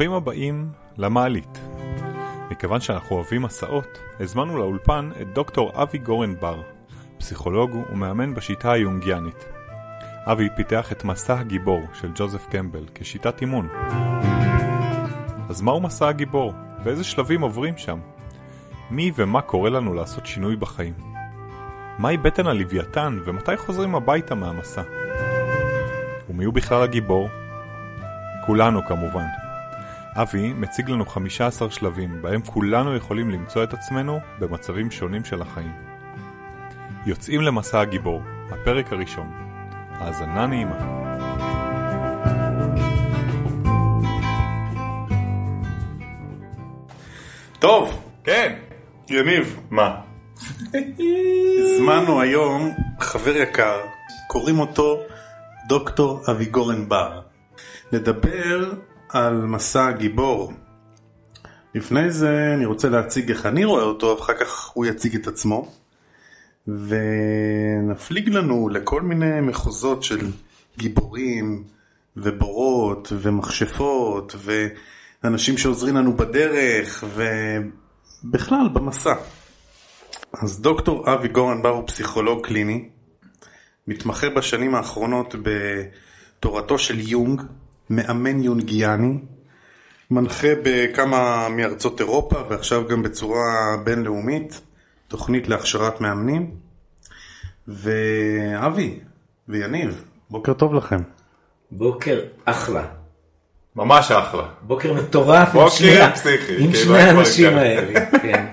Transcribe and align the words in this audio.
ברוכים 0.00 0.16
הבאים 0.16 0.72
למעלית. 0.98 1.58
מכיוון 2.50 2.80
שאנחנו 2.80 3.16
אוהבים 3.16 3.42
מסעות, 3.42 3.98
הזמנו 4.20 4.58
לאולפן 4.58 5.10
את 5.20 5.32
דוקטור 5.32 5.82
אבי 5.82 5.98
גורן 5.98 6.34
בר, 6.34 6.62
פסיכולוג 7.18 7.70
ומאמן 7.92 8.34
בשיטה 8.34 8.72
היונגיאנית. 8.72 9.44
אבי 10.26 10.48
פיתח 10.56 10.92
את 10.92 11.04
מסע 11.04 11.38
הגיבור 11.38 11.80
של 11.94 12.10
ג'וזף 12.14 12.46
קמבל 12.50 12.84
כשיטת 12.94 13.40
אימון. 13.40 13.68
אז 15.48 15.62
מהו 15.62 15.80
מסע 15.80 16.08
הגיבור? 16.08 16.52
ואיזה 16.84 17.04
שלבים 17.04 17.40
עוברים 17.40 17.76
שם? 17.76 17.98
מי 18.90 19.12
ומה 19.16 19.40
קורה 19.40 19.70
לנו 19.70 19.94
לעשות 19.94 20.26
שינוי 20.26 20.56
בחיים? 20.56 20.94
מהי 21.98 22.16
בטן 22.16 22.46
הלוויתן 22.46 23.18
ומתי 23.24 23.56
חוזרים 23.56 23.94
הביתה 23.94 24.34
מהמסע? 24.34 24.82
ומי 26.30 26.44
הוא 26.44 26.54
בכלל 26.54 26.82
הגיבור? 26.82 27.28
כולנו 28.46 28.86
כמובן. 28.86 29.49
אבי 30.16 30.52
מציג 30.52 30.90
לנו 30.90 31.06
15 31.06 31.70
שלבים 31.70 32.22
בהם 32.22 32.40
כולנו 32.42 32.96
יכולים 32.96 33.30
למצוא 33.30 33.64
את 33.64 33.74
עצמנו 33.74 34.18
במצבים 34.38 34.90
שונים 34.90 35.24
של 35.24 35.42
החיים. 35.42 35.72
יוצאים 37.06 37.40
למסע 37.40 37.80
הגיבור, 37.80 38.22
הפרק 38.50 38.92
הראשון. 38.92 39.32
האזנה 39.92 40.46
נעימה. 40.46 41.00
טוב, 47.58 48.02
כן! 48.24 48.58
יניב, 49.08 49.60
מה? 49.70 50.00
הזמנו 51.58 52.20
היום 52.20 52.70
חבר 53.00 53.36
יקר, 53.36 53.80
קוראים 54.28 54.58
אותו 54.58 55.00
דוקטור 55.68 56.22
אביגורן 56.30 56.88
בר, 56.88 57.20
לדבר 57.92 58.72
על 59.12 59.46
מסע 59.46 59.86
הגיבור. 59.86 60.52
לפני 61.74 62.10
זה 62.10 62.54
אני 62.54 62.64
רוצה 62.64 62.88
להציג 62.88 63.30
איך 63.30 63.46
אני 63.46 63.64
רואה 63.64 63.82
אותו, 63.82 64.18
אחר 64.18 64.32
כך 64.40 64.68
הוא 64.68 64.86
יציג 64.86 65.14
את 65.14 65.26
עצמו, 65.26 65.72
ונפליג 66.66 68.28
לנו 68.28 68.68
לכל 68.68 69.02
מיני 69.02 69.40
מחוזות 69.40 70.02
של 70.02 70.30
גיבורים 70.78 71.64
ובורות 72.16 73.12
ומכשפות 73.20 74.36
ואנשים 75.22 75.58
שעוזרים 75.58 75.96
לנו 75.96 76.16
בדרך 76.16 77.04
ובכלל 78.24 78.68
במסע. 78.72 79.14
אז 80.42 80.60
דוקטור 80.60 81.14
אבי 81.14 81.28
גורן 81.28 81.62
בר 81.62 81.68
הוא 81.68 81.86
פסיכולוג 81.86 82.46
קליני, 82.46 82.88
מתמחה 83.86 84.28
בשנים 84.28 84.74
האחרונות 84.74 85.34
בתורתו 85.42 86.78
של 86.78 87.00
יונג, 87.08 87.42
מאמן 87.90 88.42
יונגיאני, 88.42 89.18
מנחה 90.10 90.48
בכמה 90.62 91.48
מארצות 91.48 92.00
אירופה 92.00 92.36
ועכשיו 92.48 92.88
גם 92.88 93.02
בצורה 93.02 93.76
בינלאומית, 93.84 94.60
תוכנית 95.08 95.48
להכשרת 95.48 96.00
מאמנים. 96.00 96.50
ואבי 97.68 98.98
ויניב, 99.48 100.04
בוקר 100.30 100.52
טוב 100.52 100.74
לכם. 100.74 101.00
בוקר 101.70 102.20
אחלה. 102.44 102.86
ממש 103.76 104.10
אחלה. 104.10 104.48
בוקר 104.62 104.92
מטורף 104.92 105.54
עם 105.54 105.68
שני, 105.68 106.12
פסיכי, 106.14 106.52
עם 106.52 106.72
כאילו, 106.72 106.84
שני 106.84 106.98
האנשים 106.98 107.56
האלה. 107.56 108.06
כן. 108.22 108.46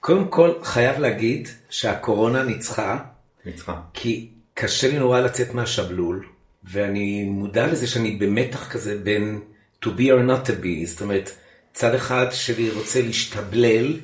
קודם 0.00 0.28
כל 0.28 0.52
חייב 0.62 0.98
להגיד 0.98 1.48
שהקורונה 1.70 2.42
ניצחה, 2.42 2.98
ניצחה. 3.46 3.74
כי 3.94 4.30
קשה 4.54 4.88
לי 4.88 4.98
נורא 4.98 5.20
לצאת 5.20 5.54
מהשבלול, 5.54 6.26
ואני 6.70 7.24
מודע 7.24 7.66
לזה 7.66 7.86
שאני 7.86 8.10
במתח 8.10 8.68
כזה 8.68 8.98
בין 8.98 9.40
to 9.84 9.88
be 9.88 10.10
or 10.10 10.28
not 10.28 10.48
to 10.48 10.52
be, 10.62 10.86
זאת 10.86 11.00
אומרת, 11.00 11.30
צד 11.72 11.94
אחד 11.94 12.26
שלי 12.30 12.70
רוצה 12.70 13.02
להשתבלל 13.02 14.00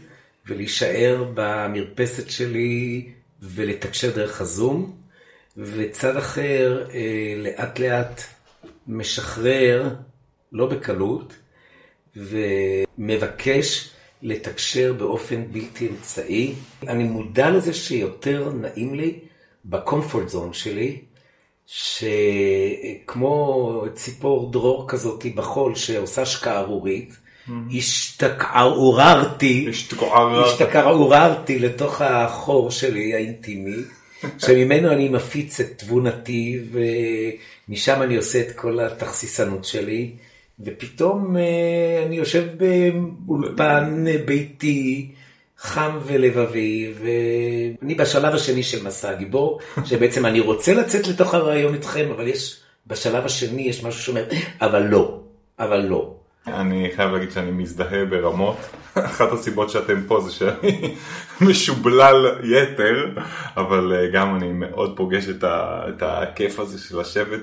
ולהישאר 0.47 1.25
במרפסת 1.35 2.31
שלי 2.31 3.07
ולתקשר 3.43 4.11
דרך 4.11 4.41
הזום, 4.41 4.97
וצד 5.57 6.17
אחר 6.17 6.87
אה, 6.95 7.35
לאט 7.37 7.79
לאט 7.79 8.23
משחרר, 8.87 9.95
לא 10.53 10.67
בקלות, 10.67 11.35
ומבקש 12.17 13.91
לתקשר 14.23 14.93
באופן 14.93 15.45
בלתי 15.53 15.89
אמצעי. 15.89 16.55
אני 16.89 17.05
מודע 17.05 17.51
לזה 17.51 17.75
שיותר 17.75 18.53
נעים 18.53 18.95
לי 18.95 19.19
בקומפורט 19.65 20.29
זון 20.29 20.53
שלי, 20.53 21.01
שכמו 21.75 23.35
ציפור 23.95 24.51
דרור 24.53 24.85
כזאת 24.89 25.27
בחול 25.35 25.75
שעושה 25.75 26.27
שקערורית, 26.27 27.17
השתקעררתי, 27.77 29.67
השתקעררת. 29.71 30.47
השתקעררתי 30.47 31.59
לתוך 31.59 32.01
החור 32.01 32.71
שלי 32.71 33.15
האינטימי, 33.15 33.77
שממנו 34.47 34.93
אני 34.93 35.09
מפיץ 35.09 35.61
את 35.61 35.79
תבונתי 35.79 36.61
ומשם 37.69 38.03
אני 38.03 38.17
עושה 38.17 38.41
את 38.41 38.53
כל 38.57 38.81
התכסיסנות 38.81 39.65
שלי, 39.65 40.11
ופתאום 40.61 41.37
אה, 41.37 42.03
אני 42.07 42.17
יושב 42.17 42.47
באולפן 43.27 44.05
ביתי 44.25 45.13
חם 45.63 45.99
ולבבי, 46.05 46.95
ואני 46.99 47.95
בשלב 47.95 48.35
השני 48.35 48.63
של 48.63 48.87
מסע 48.87 49.11
הגיבור, 49.11 49.61
שבעצם 49.85 50.27
אני 50.27 50.41
רוצה 50.41 50.75
לצאת 50.75 51.09
לתוך 51.09 51.35
הרעיון 51.35 51.75
איתכם, 51.75 52.09
אבל 52.15 52.29
יש, 52.29 52.61
בשלב 52.87 53.25
השני 53.25 53.63
יש 53.63 53.85
משהו 53.85 54.03
שאומר, 54.03 54.25
אבל 54.61 54.83
לא, 54.83 55.21
אבל 55.59 55.81
לא. 55.81 56.15
אני 56.47 56.91
חייב 56.97 57.11
להגיד 57.11 57.31
שאני 57.31 57.51
מזדהה 57.51 58.05
ברמות. 58.05 58.57
אחת 58.95 59.33
הסיבות 59.33 59.71
שאתם 59.71 60.03
פה 60.07 60.21
זה 60.21 60.33
שאני 60.33 60.95
משובלל 61.49 62.41
יתר, 62.45 63.09
אבל 63.57 63.93
אה, 63.97 64.11
גם 64.13 64.37
אני 64.37 64.53
מאוד 64.53 64.97
פוגש 64.97 65.29
את, 65.29 65.45
ה, 65.45 65.83
את 65.89 66.03
הכיף 66.03 66.61
הזה 66.61 66.79
של 66.79 67.01
לשבת 67.01 67.41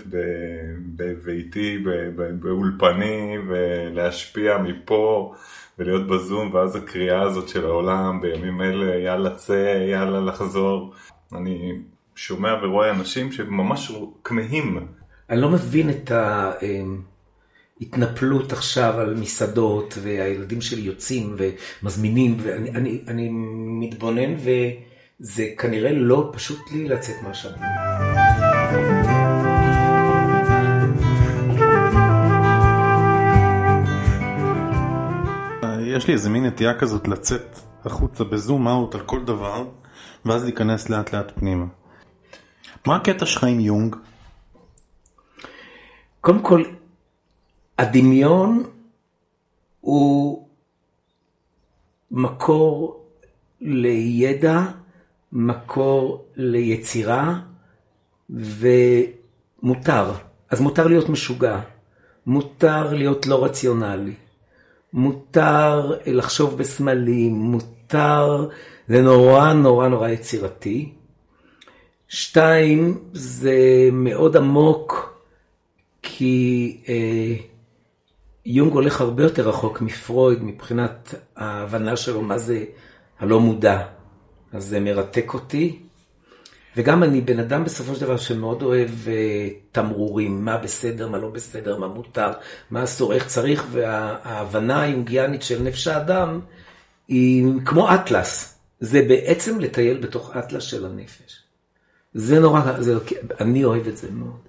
בביתי, 0.96 1.84
באולפני, 2.16 3.38
ולהשפיע 3.48 4.58
מפה, 4.58 5.34
ולהיות 5.80 6.08
בזום, 6.08 6.54
ואז 6.54 6.76
הקריאה 6.76 7.22
הזאת 7.22 7.50
של 7.50 7.66
העולם 7.66 8.22
בימים 8.22 8.62
אלה, 8.62 8.96
יאללה 8.96 9.36
צא, 9.36 9.86
יאללה 9.92 10.20
לחזור. 10.20 10.94
אני 11.36 11.72
שומע 12.16 12.54
ורואה 12.64 12.92
אנשים 12.92 13.32
שממש 13.32 13.92
כמהים. 14.24 14.88
אני 15.30 15.42
לא 15.42 15.50
מבין 15.50 15.90
את 15.90 16.12
ההתנפלות 17.82 18.52
עכשיו 18.52 18.94
על 19.00 19.16
מסעדות, 19.16 19.98
והילדים 20.02 20.62
שלי 20.62 20.82
יוצאים 20.82 21.36
ומזמינים, 21.38 22.38
ואני 22.44 22.70
אני, 22.70 23.02
אני 23.08 23.30
מתבונן, 23.80 24.36
וזה 24.36 25.46
כנראה 25.58 25.92
לא 25.92 26.32
פשוט 26.34 26.60
לי 26.72 26.88
לצאת 26.88 27.16
מהשבוע. 27.24 28.39
יש 36.00 36.08
לי 36.08 36.14
איזה 36.14 36.30
מין 36.30 36.46
נטייה 36.46 36.80
כזאת 36.80 37.08
לצאת 37.08 37.60
החוצה 37.86 38.24
בזום 38.24 38.68
אאוט 38.68 38.96
על 38.96 39.02
כל 39.02 39.26
דבר, 39.26 39.68
ואז 40.26 40.44
להיכנס 40.44 40.90
לאט 40.90 41.14
לאט 41.14 41.32
פנימה. 41.36 41.66
מה 42.88 42.96
הקטע 42.96 43.26
שלך 43.26 43.44
עם 43.44 43.60
יונג? 43.60 43.96
קודם 46.22 46.40
כל, 46.40 46.64
הדמיון 47.78 48.64
הוא 49.82 50.48
מקור 52.12 53.06
לידע, 53.62 54.62
מקור 55.32 56.26
ליצירה, 56.36 57.40
ומותר. 58.30 60.14
אז 60.50 60.62
מותר 60.62 60.88
להיות 60.88 61.10
משוגע, 61.10 61.60
מותר 62.26 62.94
להיות 62.94 63.28
לא 63.28 63.46
רציונלי, 63.46 64.14
מותר 64.94 65.94
לחשוב 66.06 66.58
בסמלים, 66.58 67.34
מותר, 67.34 68.50
זה 68.88 69.02
נורא 69.02 69.54
נורא 69.54 69.88
נורא 69.88 70.10
יצירתי. 70.10 70.94
שתיים, 72.08 73.04
זה 73.14 73.90
מאוד 73.92 74.38
עמוק, 74.38 75.20
כי 76.02 76.78
אה, 76.90 77.36
יונג 78.46 78.74
הולך 78.74 79.02
הרבה 79.02 79.24
יותר 79.24 79.50
רחוק 79.50 79.82
מפרויד 79.82 80.44
מבחינת 80.44 81.16
ההבנה 81.36 81.98
שלו 81.98 82.22
מה 82.22 82.38
זה 82.38 82.66
הלא 83.20 83.40
מודע. 83.40 83.86
אז 84.54 84.66
זה 84.66 84.80
מרתק 84.80 85.34
אותי. 85.34 85.80
וגם 86.78 87.04
אני 87.04 87.22
בן 87.22 87.40
אדם 87.40 87.64
בסופו 87.64 87.96
של 87.96 88.02
דבר 88.02 88.18
שמאוד 88.18 88.62
אוהב 88.62 88.90
אה, 89.08 89.50
תמרורים, 89.72 90.46
מה 90.46 90.58
בסדר, 90.58 91.08
מה 91.08 91.18
לא 91.18 91.30
בסדר, 91.30 91.78
מה 91.78 91.88
מותר, 91.88 92.32
מה 92.72 92.84
אסור, 92.84 93.14
איך 93.14 93.28
צריך, 93.28 93.66
וההבנה 93.72 94.82
היונגיאנית 94.82 95.44
של 95.44 95.62
נפש 95.62 95.88
האדם 95.88 96.40
היא 97.08 97.46
כמו 97.66 97.94
אטלס. 97.94 98.60
זה 98.80 99.02
בעצם 99.08 99.60
לטייל 99.60 99.98
בתוך 99.98 100.36
אטלס 100.36 100.64
של 100.64 100.86
הנפש. 100.86 101.44
זה 102.14 102.40
נורא, 102.40 102.82
זה, 102.82 102.96
אני 103.40 103.64
אוהב 103.64 103.88
את 103.88 103.98
זה 103.98 104.12
מאוד. 104.12 104.40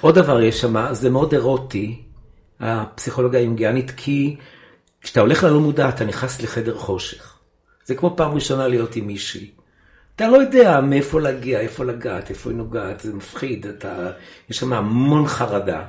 עוד 0.00 0.14
דבר 0.14 0.40
יש 0.40 0.60
שם, 0.60 0.86
זה 0.92 1.10
מאוד 1.10 1.32
אירוטי, 1.32 2.02
הפסיכולוגיה 2.60 3.40
היונגיאנית, 3.40 3.90
כי 3.96 4.36
כשאתה 5.00 5.20
הולך 5.20 5.44
ללא 5.44 5.60
מודע, 5.60 5.88
אתה 5.88 6.04
נכנס 6.04 6.42
לחדר 6.42 6.78
חושך. 6.78 7.38
זה 7.84 7.94
כמו 7.94 8.16
פעם 8.16 8.34
ראשונה 8.34 8.68
להיות 8.68 8.96
עם 8.96 9.06
מישהי. 9.06 9.50
אתה 10.16 10.28
לא 10.28 10.36
יודע 10.36 10.80
מאיפה 10.80 11.20
להגיע, 11.20 11.60
איפה 11.60 11.84
לגעת, 11.84 12.30
איפה 12.30 12.50
היא 12.50 12.56
נוגעת, 12.56 13.00
זה 13.00 13.14
מפחיד, 13.14 13.66
אתה, 13.66 14.10
יש 14.50 14.58
שם 14.58 14.72
המון 14.72 15.26
חרדה. 15.26 15.84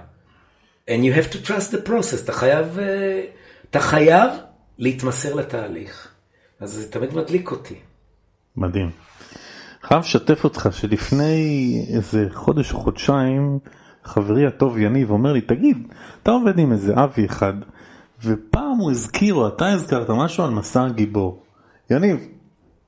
And 0.90 0.92
you 0.92 1.18
have 1.18 1.34
to 1.34 1.48
trust 1.48 1.72
the 1.72 1.90
process, 1.90 2.24
אתה 2.24 2.34
חייב, 2.34 2.80
אה, 2.80 3.24
אתה 3.70 3.80
חייב 3.80 4.32
להתמסר 4.78 5.36
לתהליך. 5.36 6.08
אז 6.60 6.72
זה 6.72 6.92
תמיד 6.92 7.14
מדליק 7.14 7.52
אותי. 7.52 7.76
מדהים. 8.58 8.90
חייב 9.82 10.00
לשתף 10.00 10.44
אותך 10.44 10.70
שלפני 10.72 11.86
איזה 11.94 12.26
חודש 12.34 12.74
או 12.74 12.80
חודשיים 12.80 13.60
חברי 14.04 14.48
הטוב 14.48 14.78
יניב 14.78 15.12
אומר 15.12 15.34
לי 15.34 15.42
תגיד 15.42 15.78
אתה 16.24 16.32
עובד 16.32 16.60
עם 16.60 16.72
איזה 16.72 16.94
אבי 16.96 17.26
אחד 17.26 17.54
ופעם 18.24 18.78
הוא 18.80 18.92
הזכיר 18.92 19.34
או 19.34 19.48
אתה 19.48 19.68
הזכרת 19.68 20.10
משהו 20.10 20.44
על 20.44 20.50
מסע 20.50 20.86
הגיבור. 20.86 21.44
יניב 21.90 22.28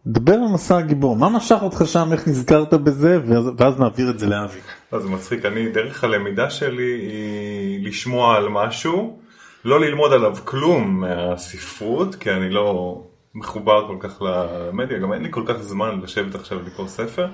דבר 0.08 0.34
על 0.34 0.54
מסע 0.54 0.78
הגיבור. 0.78 1.16
מה 1.16 1.30
משך 1.30 1.58
אותך 1.62 1.82
שם? 1.86 2.10
איך 2.12 2.28
נזכרת 2.28 2.74
בזה? 2.74 3.20
ואז, 3.26 3.50
ואז 3.58 3.80
נעביר 3.80 4.10
את 4.10 4.20
זה 4.20 4.28
לאבי. 4.28 4.60
אז 4.92 5.06
מצחיק. 5.06 5.46
אני 5.46 5.70
דרך 5.70 6.04
הלמידה 6.04 6.50
שלי 6.50 6.92
היא 7.02 7.88
לשמוע 7.88 8.36
על 8.36 8.50
משהו 8.50 9.20
לא 9.66 9.80
ללמוד 9.80 10.14
עליו 10.14 10.38
כלום 10.46 11.00
מהספרות 11.00 12.16
כי 12.16 12.32
אני 12.32 12.50
לא 12.50 13.02
מחובר 13.36 13.88
כל 13.88 13.98
כך 14.00 14.22
למדיה, 14.22 15.00
גם 15.00 15.14
אין 15.14 15.24
לי 15.24 15.28
כל 15.32 15.44
כך 15.46 15.54
זמן 15.62 16.00
לשבת 16.04 16.36
עכשיו 16.36 16.60
לקרוא 16.66 16.88
ספר, 16.88 17.28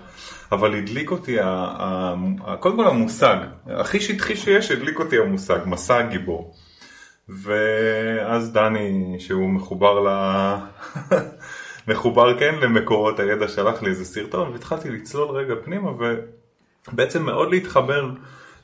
אבל 0.51 0.75
הדליק 0.75 1.11
אותי, 1.11 1.39
ה, 1.39 1.45
ה, 1.47 2.15
ה, 2.45 2.57
קודם 2.57 2.75
כל 2.75 2.87
המושג, 2.87 3.37
הכי 3.67 3.99
שטחי 3.99 4.35
שיש, 4.35 4.71
הדליק 4.71 4.99
אותי 4.99 5.17
המושג, 5.17 5.59
מסע 5.65 5.97
הגיבור. 5.97 6.53
ואז 7.29 8.53
דני, 8.53 9.15
שהוא 9.19 9.49
מחובר 9.49 9.99
ל... 9.99 10.09
מחובר 11.87 12.39
כן 12.39 12.55
למקורות 12.61 13.19
הידע, 13.19 13.47
שלח 13.47 13.83
לי 13.83 13.89
איזה 13.89 14.05
סרטון, 14.05 14.51
והתחלתי 14.51 14.89
לצלול 14.89 15.29
רגע 15.37 15.53
פנימה, 15.63 15.91
ובעצם 16.91 17.23
מאוד 17.23 17.51
להתחבר 17.51 18.09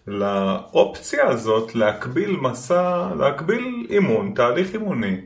לאופציה 0.07 1.27
הזאת 1.27 1.75
להקביל 1.75 2.38
מסע, 2.41 3.09
להקביל 3.19 3.88
אימון, 3.89 4.33
תהליך 4.35 4.73
אימוני, 4.73 5.21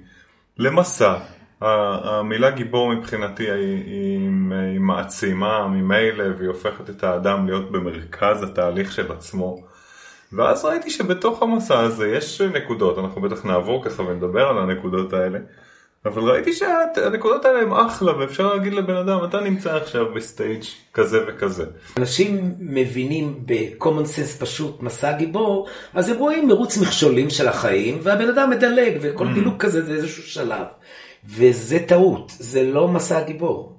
למסע. 0.57 1.15
המילה 1.62 2.51
גיבור 2.51 2.95
מבחינתי 2.95 3.51
היא, 3.51 3.83
היא, 3.86 4.30
היא 4.71 4.80
מעצימה 4.80 5.68
ממילא 5.68 6.24
והיא 6.38 6.48
הופכת 6.48 6.89
את 6.89 7.03
האדם 7.03 7.45
להיות 7.45 7.71
במרכז 7.71 8.44
התהליך 8.44 8.91
של 8.91 9.12
עצמו. 9.12 9.63
ואז 10.33 10.65
ראיתי 10.65 10.89
שבתוך 10.89 11.41
המסע 11.41 11.80
הזה 11.80 12.07
יש 12.07 12.41
נקודות, 12.41 13.00
אנחנו 13.00 13.21
בטח 13.21 13.45
נעבור 13.45 13.83
ככה 13.86 14.03
ונדבר 14.03 14.48
על 14.48 14.57
הנקודות 14.57 15.13
האלה, 15.13 15.39
אבל 16.05 16.31
ראיתי 16.31 16.53
שהנקודות 16.53 17.45
האלה 17.45 17.61
הן 17.61 17.71
אחלה 17.87 18.17
ואפשר 18.17 18.53
להגיד 18.53 18.73
לבן 18.73 18.95
אדם 18.95 19.19
אתה 19.29 19.39
נמצא 19.39 19.75
עכשיו 19.75 20.13
ב 20.13 20.22
stage 20.22 20.63
כזה 20.93 21.19
וכזה. 21.27 21.65
אנשים 21.97 22.55
מבינים 22.59 23.43
ב-common 23.45 24.05
sense 24.05 24.39
פשוט 24.39 24.81
מסע 24.81 25.11
גיבור, 25.11 25.67
אז 25.93 26.09
הם 26.09 26.17
רואים 26.17 26.47
מרוץ 26.47 26.77
מכשולים 26.77 27.29
של 27.29 27.47
החיים 27.47 27.99
והבן 28.03 28.29
אדם 28.29 28.49
מדלג 28.49 28.97
וכל 29.01 29.27
mm. 29.27 29.33
דילוג 29.33 29.57
כזה 29.57 29.85
זה 29.85 29.93
איזשהו 29.93 30.23
שלב. 30.23 30.65
וזה 31.25 31.79
טעות, 31.87 32.31
זה 32.39 32.63
לא 32.63 32.87
מסע 32.87 33.17
הגיבור. 33.17 33.75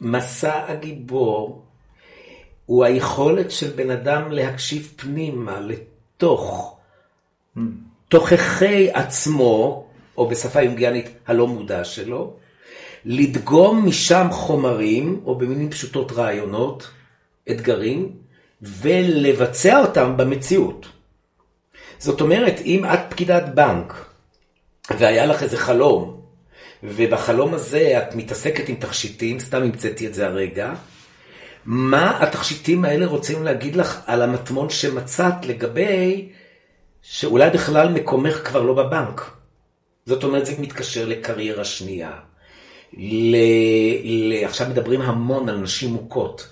מסע 0.00 0.60
הגיבור 0.68 1.62
הוא 2.66 2.84
היכולת 2.84 3.50
של 3.50 3.70
בן 3.70 3.90
אדם 3.90 4.32
להקשיב 4.32 4.92
פנימה 4.96 5.60
לתוך 5.60 6.76
mm. 7.56 7.60
תוככי 8.08 8.90
עצמו, 8.92 9.87
או 10.18 10.28
בשפה 10.28 10.62
יונגיאנית 10.62 11.08
הלא 11.26 11.46
מודע 11.46 11.84
שלו, 11.84 12.36
לדגום 13.04 13.86
משם 13.88 14.26
חומרים, 14.30 15.20
או 15.24 15.38
במילים 15.38 15.70
פשוטות 15.70 16.12
רעיונות, 16.12 16.90
אתגרים, 17.50 18.12
ולבצע 18.62 19.80
אותם 19.80 20.16
במציאות. 20.16 20.86
זאת 21.98 22.20
אומרת, 22.20 22.60
אם 22.64 22.84
את 22.84 23.00
פקידת 23.08 23.44
בנק, 23.54 24.04
והיה 24.98 25.26
לך 25.26 25.42
איזה 25.42 25.56
חלום, 25.56 26.20
ובחלום 26.82 27.54
הזה 27.54 27.98
את 27.98 28.14
מתעסקת 28.14 28.68
עם 28.68 28.74
תכשיטים, 28.74 29.40
סתם 29.40 29.62
המצאתי 29.62 30.06
את 30.06 30.14
זה 30.14 30.26
הרגע. 30.26 30.72
מה 31.64 32.22
התכשיטים 32.22 32.84
האלה 32.84 33.06
רוצים 33.06 33.44
להגיד 33.44 33.76
לך 33.76 34.00
על 34.06 34.22
המטמון 34.22 34.70
שמצאת 34.70 35.46
לגבי 35.46 36.28
שאולי 37.02 37.50
בכלל 37.50 37.88
מקומך 37.88 38.48
כבר 38.48 38.62
לא 38.62 38.74
בבנק. 38.74 39.37
זאת 40.08 40.24
אומרת, 40.24 40.46
זה 40.46 40.52
מתקשר 40.58 41.06
לקריירה 41.06 41.64
שנייה. 41.64 42.10
ל... 42.96 43.36
ל... 44.04 44.44
עכשיו 44.44 44.68
מדברים 44.68 45.00
המון 45.00 45.48
על 45.48 45.58
נשים 45.58 45.90
מוכות. 45.90 46.48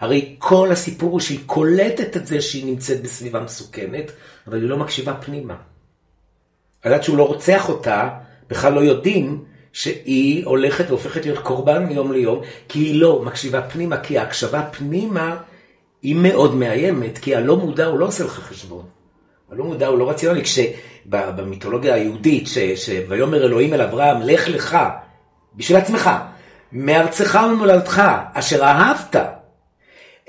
הרי 0.00 0.34
כל 0.38 0.68
הסיפור 0.72 1.10
הוא 1.10 1.20
שהיא 1.20 1.38
קולטת 1.46 2.16
את 2.16 2.26
זה 2.26 2.40
שהיא 2.40 2.66
נמצאת 2.66 3.02
בסביבה 3.02 3.40
מסוכנת, 3.40 4.12
אבל 4.46 4.60
היא 4.60 4.68
לא 4.68 4.76
מקשיבה 4.76 5.14
פנימה. 5.14 5.56
לדעת 6.84 7.04
שהוא 7.04 7.18
לא 7.18 7.26
רוצח 7.26 7.68
אותה, 7.68 8.08
בכלל 8.48 8.72
לא 8.72 8.80
יודעים 8.80 9.44
שהיא 9.72 10.46
הולכת 10.46 10.84
והופכת 10.88 11.24
להיות 11.24 11.38
קורבן 11.38 11.84
מיום 11.84 12.12
ליום, 12.12 12.40
כי 12.68 12.78
היא 12.78 13.00
לא 13.00 13.22
מקשיבה 13.22 13.62
פנימה, 13.62 14.00
כי 14.00 14.18
ההקשבה 14.18 14.62
פנימה 14.62 15.36
היא 16.02 16.16
מאוד 16.16 16.54
מאיימת, 16.54 17.18
כי 17.18 17.34
הלא 17.34 17.56
מודע 17.56 17.86
הוא 17.86 17.98
לא 17.98 18.06
עושה 18.06 18.24
לך 18.24 18.32
חשבון. 18.32 18.84
הלא 19.50 19.64
מודע 19.64 19.86
הוא 19.86 19.98
לא 19.98 20.10
רציונלי, 20.10 20.42
כשבמיתולוגיה 21.12 21.94
היהודית, 21.94 22.48
שויאמר 22.76 23.46
אלוהים 23.46 23.74
אל 23.74 23.80
אברהם, 23.80 24.22
לך 24.22 24.48
לך, 24.48 24.78
בשביל 25.54 25.78
עצמך, 25.78 26.10
מארצך 26.72 27.38
וממולדתך, 27.44 28.02
אשר 28.32 28.62
אהבת, 28.62 29.16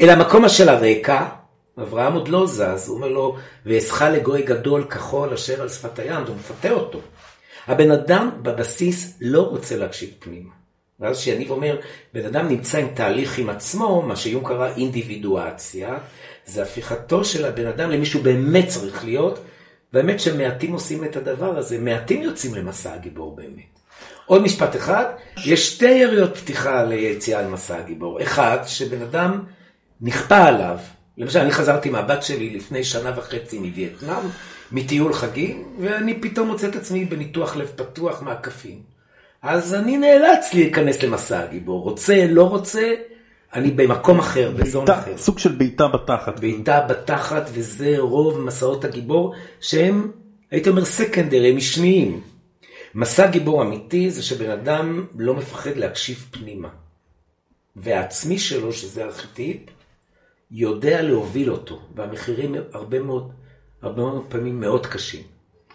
אל 0.01 0.09
המקום 0.09 0.45
אשר 0.45 0.69
הרקע, 0.69 1.25
אברהם 1.81 2.13
עוד 2.13 2.27
לא 2.27 2.47
זז, 2.47 2.87
הוא 2.87 2.97
אומר 2.97 3.07
לו, 3.07 3.37
ואעשך 3.65 4.01
לגוי 4.01 4.41
גדול 4.41 4.83
כחול 4.83 5.33
אשר 5.33 5.61
על 5.61 5.69
שפת 5.69 5.99
הים, 5.99 6.23
הוא 6.27 6.35
מפתה 6.35 6.71
אותו. 6.71 6.99
הבן 7.67 7.91
אדם 7.91 8.29
בבסיס 8.41 9.17
לא 9.21 9.41
רוצה 9.41 9.77
להקשיב 9.77 10.09
פנימה. 10.19 10.49
ואז 10.99 11.19
שיניב 11.19 11.51
אומר, 11.51 11.79
בן 12.13 12.25
אדם 12.25 12.47
נמצא 12.47 12.77
עם 12.77 12.87
תהליך 12.93 13.37
עם 13.37 13.49
עצמו, 13.49 14.01
מה 14.01 14.15
שיום 14.15 14.47
קרא 14.47 14.67
אינדיבידואציה, 14.75 15.97
זה 16.45 16.63
הפיכתו 16.63 17.23
של 17.23 17.45
הבן 17.45 17.67
אדם 17.67 17.91
למי 17.91 18.05
שהוא 18.05 18.23
באמת 18.23 18.67
צריך 18.67 19.05
להיות, 19.05 19.39
והאמת 19.93 20.19
שמעטים 20.19 20.73
עושים 20.73 21.03
את 21.03 21.15
הדבר 21.15 21.57
הזה, 21.57 21.79
מעטים 21.79 22.21
יוצאים 22.21 22.55
למסע 22.55 22.93
הגיבור 22.93 23.35
באמת. 23.35 23.79
עוד 24.25 24.41
משפט 24.41 24.75
אחד, 24.75 25.05
יש 25.45 25.69
שתי 25.73 25.91
יריות 25.91 26.37
פתיחה 26.37 26.83
ליציאה 26.83 27.41
למסע 27.41 27.77
הגיבור. 27.77 28.21
אחד, 28.21 28.57
שבן 28.65 29.01
אדם 29.01 29.43
נכפה 30.01 30.37
עליו, 30.37 30.77
למשל 31.17 31.39
אני 31.39 31.51
חזרתי 31.51 31.89
מהבת 31.89 32.23
שלי 32.23 32.49
לפני 32.49 32.83
שנה 32.83 33.13
וחצי 33.15 33.59
מווייטנאם, 33.59 34.23
מטיול 34.71 35.13
חגים, 35.13 35.75
ואני 35.79 36.21
פתאום 36.21 36.47
מוצא 36.47 36.67
את 36.67 36.75
עצמי 36.75 37.05
בניתוח 37.05 37.55
לב 37.55 37.71
פתוח 37.75 38.21
מהקפים. 38.21 38.81
אז 39.41 39.73
אני 39.73 39.97
נאלץ 39.97 40.53
להיכנס 40.53 41.03
למסע 41.03 41.39
הגיבור, 41.39 41.83
רוצה, 41.83 42.25
לא 42.29 42.43
רוצה, 42.43 42.93
אני 43.53 43.71
במקום 43.71 44.19
אחר, 44.19 44.51
באזור 44.57 44.83
אחר. 44.83 45.17
סוג 45.17 45.39
של 45.39 45.51
בעיטה 45.51 45.87
בתחת. 45.87 46.39
בעיטה 46.39 46.81
בתחת, 46.89 47.49
וזה 47.53 47.95
רוב 47.99 48.39
מסעות 48.39 48.85
הגיבור, 48.85 49.33
שהם, 49.61 50.11
הייתי 50.51 50.69
אומר, 50.69 50.85
סקנדרי, 50.85 51.53
משניים. 51.53 52.21
מסע 52.95 53.27
גיבור 53.27 53.61
אמיתי 53.61 54.11
זה 54.11 54.23
שבן 54.23 54.49
אדם 54.49 55.05
לא 55.17 55.33
מפחד 55.33 55.77
להקשיב 55.77 56.27
פנימה. 56.31 56.69
והעצמי 57.75 58.39
שלו, 58.39 58.73
שזה 58.73 59.03
ארכיטיפ, 59.03 59.57
יודע 60.51 61.01
להוביל 61.01 61.51
אותו, 61.51 61.79
והמחירים 61.95 62.55
הרבה 62.73 62.99
מאוד 62.99 63.31
הרבה 63.81 64.01
מאוד 64.01 64.23
פעמים 64.29 64.59
מאוד 64.59 64.85
קשים. 64.85 65.23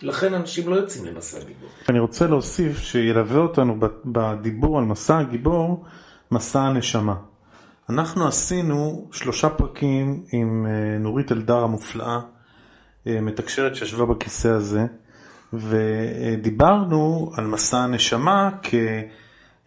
לכן 0.02 0.34
אנשים 0.34 0.68
לא 0.68 0.76
יוצאים 0.76 1.04
למסע 1.04 1.38
גיבור. 1.38 1.68
אני 1.88 1.98
רוצה 1.98 2.26
להוסיף 2.26 2.78
שילווה 2.78 3.38
אותנו 3.40 3.76
בדיבור 4.04 4.78
על 4.78 4.84
מסע 4.84 5.18
הגיבור, 5.18 5.84
מסע 6.30 6.60
הנשמה. 6.60 7.14
אנחנו 7.90 8.26
עשינו 8.26 9.08
שלושה 9.12 9.48
פרקים 9.48 10.22
עם 10.32 10.66
אה, 10.66 10.98
נורית 10.98 11.32
אלדר 11.32 11.58
המופלאה, 11.58 12.20
אה, 13.06 13.20
מתקשרת 13.20 13.76
שישבה 13.76 14.06
בכיסא 14.06 14.48
הזה, 14.48 14.86
ודיברנו 15.52 17.30
על 17.36 17.46
מסע 17.46 17.78
הנשמה 17.78 18.50
כ... 18.62 18.74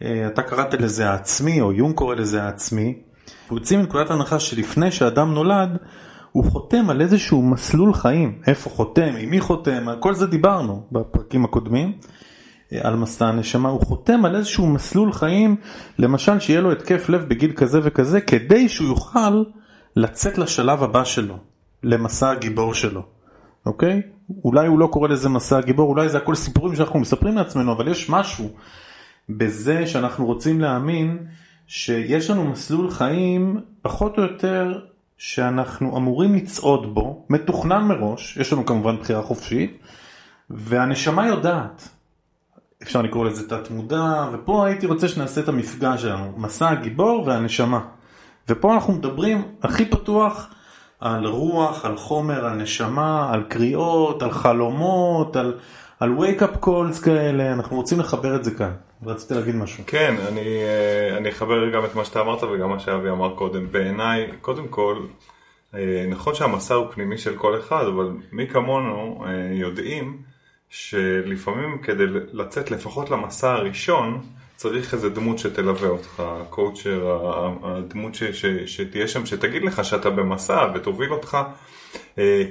אה, 0.02 0.26
אתה 0.26 0.42
קראת 0.42 0.74
לזה 0.74 1.10
העצמי, 1.10 1.60
או 1.60 1.72
יום 1.72 1.92
קורא 1.92 2.14
לזה 2.14 2.42
העצמי. 2.42 2.98
הוא 3.48 3.58
יוצא 3.58 3.76
מנקודת 3.76 4.10
הנחה 4.10 4.40
שלפני 4.40 4.92
שאדם 4.92 5.34
נולד, 5.34 5.76
הוא 6.32 6.44
חותם 6.44 6.90
על 6.90 7.00
איזשהו 7.00 7.42
מסלול 7.42 7.94
חיים, 7.94 8.42
איפה 8.46 8.70
חותם, 8.70 9.14
עם 9.18 9.30
מי 9.30 9.40
חותם, 9.40 9.88
על 9.88 9.96
כל 10.00 10.14
זה 10.14 10.26
דיברנו 10.26 10.86
בפרקים 10.92 11.44
הקודמים, 11.44 11.92
על 12.72 12.96
מסע 12.96 13.26
הנשמה, 13.26 13.68
הוא 13.68 13.80
חותם 13.80 14.24
על 14.24 14.36
איזשהו 14.36 14.66
מסלול 14.66 15.12
חיים, 15.12 15.56
למשל 15.98 16.40
שיהיה 16.40 16.60
לו 16.60 16.72
התקף 16.72 17.08
לב 17.08 17.28
בגיל 17.28 17.52
כזה 17.52 17.80
וכזה, 17.82 18.20
כדי 18.20 18.68
שהוא 18.68 18.88
יוכל 18.88 19.44
לצאת 19.96 20.38
לשלב 20.38 20.82
הבא 20.82 21.04
שלו, 21.04 21.38
למסע 21.82 22.30
הגיבור 22.30 22.74
שלו. 22.74 23.02
אוקיי? 23.66 24.02
אולי 24.44 24.66
הוא 24.66 24.78
לא 24.78 24.86
קורא 24.86 25.08
לזה 25.08 25.28
מסע 25.28 25.58
הגיבור, 25.58 25.90
אולי 25.90 26.08
זה 26.08 26.18
הכל 26.18 26.34
סיפורים 26.34 26.76
שאנחנו 26.76 26.98
מספרים 26.98 27.36
לעצמנו, 27.36 27.72
אבל 27.72 27.88
יש 27.88 28.10
משהו 28.10 28.50
בזה 29.28 29.86
שאנחנו 29.86 30.26
רוצים 30.26 30.60
להאמין 30.60 31.18
שיש 31.66 32.30
לנו 32.30 32.44
מסלול 32.44 32.90
חיים 32.90 33.60
פחות 33.82 34.18
או 34.18 34.22
יותר 34.22 34.80
שאנחנו 35.18 35.96
אמורים 35.96 36.34
לצעוד 36.34 36.94
בו, 36.94 37.26
מתוכנן 37.30 37.82
מראש, 37.84 38.36
יש 38.36 38.52
לנו 38.52 38.66
כמובן 38.66 38.96
בחירה 38.96 39.22
חופשית, 39.22 39.78
והנשמה 40.50 41.26
יודעת. 41.26 41.88
אפשר 42.82 43.02
לקרוא 43.02 43.24
לזה 43.24 43.48
תת 43.48 43.70
מודע, 43.70 44.28
ופה 44.32 44.66
הייתי 44.66 44.86
רוצה 44.86 45.08
שנעשה 45.08 45.40
את 45.40 45.48
המפגש 45.48 46.02
שלנו, 46.02 46.32
מסע 46.36 46.68
הגיבור 46.68 47.22
והנשמה. 47.26 47.80
ופה 48.48 48.74
אנחנו 48.74 48.92
מדברים 48.92 49.42
הכי 49.62 49.84
פתוח 49.84 50.54
על 51.00 51.26
רוח, 51.26 51.84
על 51.84 51.96
חומר, 51.96 52.46
על 52.46 52.56
נשמה, 52.56 53.32
על 53.32 53.42
קריאות, 53.48 54.22
על 54.22 54.30
חלומות, 54.30 55.36
על, 55.36 55.58
על 56.00 56.16
wake 56.18 56.42
up 56.42 56.64
calls 56.64 57.04
כאלה, 57.04 57.52
אנחנו 57.52 57.76
רוצים 57.76 58.00
לחבר 58.00 58.36
את 58.36 58.44
זה 58.44 58.50
כאן. 58.50 58.72
רציתי 59.06 59.34
להגיד 59.34 59.56
משהו. 59.56 59.84
כן, 59.86 60.14
אני, 60.28 60.40
אה, 60.40 61.16
אני 61.16 61.28
אחבר 61.28 61.70
גם 61.70 61.84
את 61.84 61.94
מה 61.94 62.04
שאתה 62.04 62.20
אמרת 62.20 62.42
וגם 62.42 62.70
מה 62.70 62.78
שאבי 62.78 63.10
אמר 63.10 63.34
קודם. 63.34 63.72
בעיניי, 63.72 64.32
קודם 64.40 64.68
כל, 64.68 64.96
אה, 65.74 66.06
נכון 66.08 66.34
שהמסע 66.34 66.74
הוא 66.74 66.86
פנימי 66.90 67.18
של 67.18 67.36
כל 67.36 67.58
אחד, 67.58 67.84
אבל 67.84 68.10
מי 68.32 68.46
כמונו 68.46 69.24
אה, 69.26 69.54
יודעים 69.54 70.22
שלפעמים 70.70 71.78
כדי 71.78 72.04
לצאת 72.32 72.70
לפחות 72.70 73.10
למסע 73.10 73.52
הראשון, 73.52 74.22
צריך 74.56 74.94
איזה 74.94 75.10
דמות 75.10 75.38
שתלווה 75.38 75.88
אותך, 75.88 76.22
קואוצ'ר, 76.50 77.20
הדמות 77.62 78.14
ש, 78.14 78.24
ש, 78.24 78.46
שתהיה 78.46 79.08
שם, 79.08 79.26
שתגיד 79.26 79.62
לך 79.62 79.84
שאתה 79.84 80.10
במסע 80.10 80.72
ותוביל 80.74 81.12
אותך, 81.12 81.38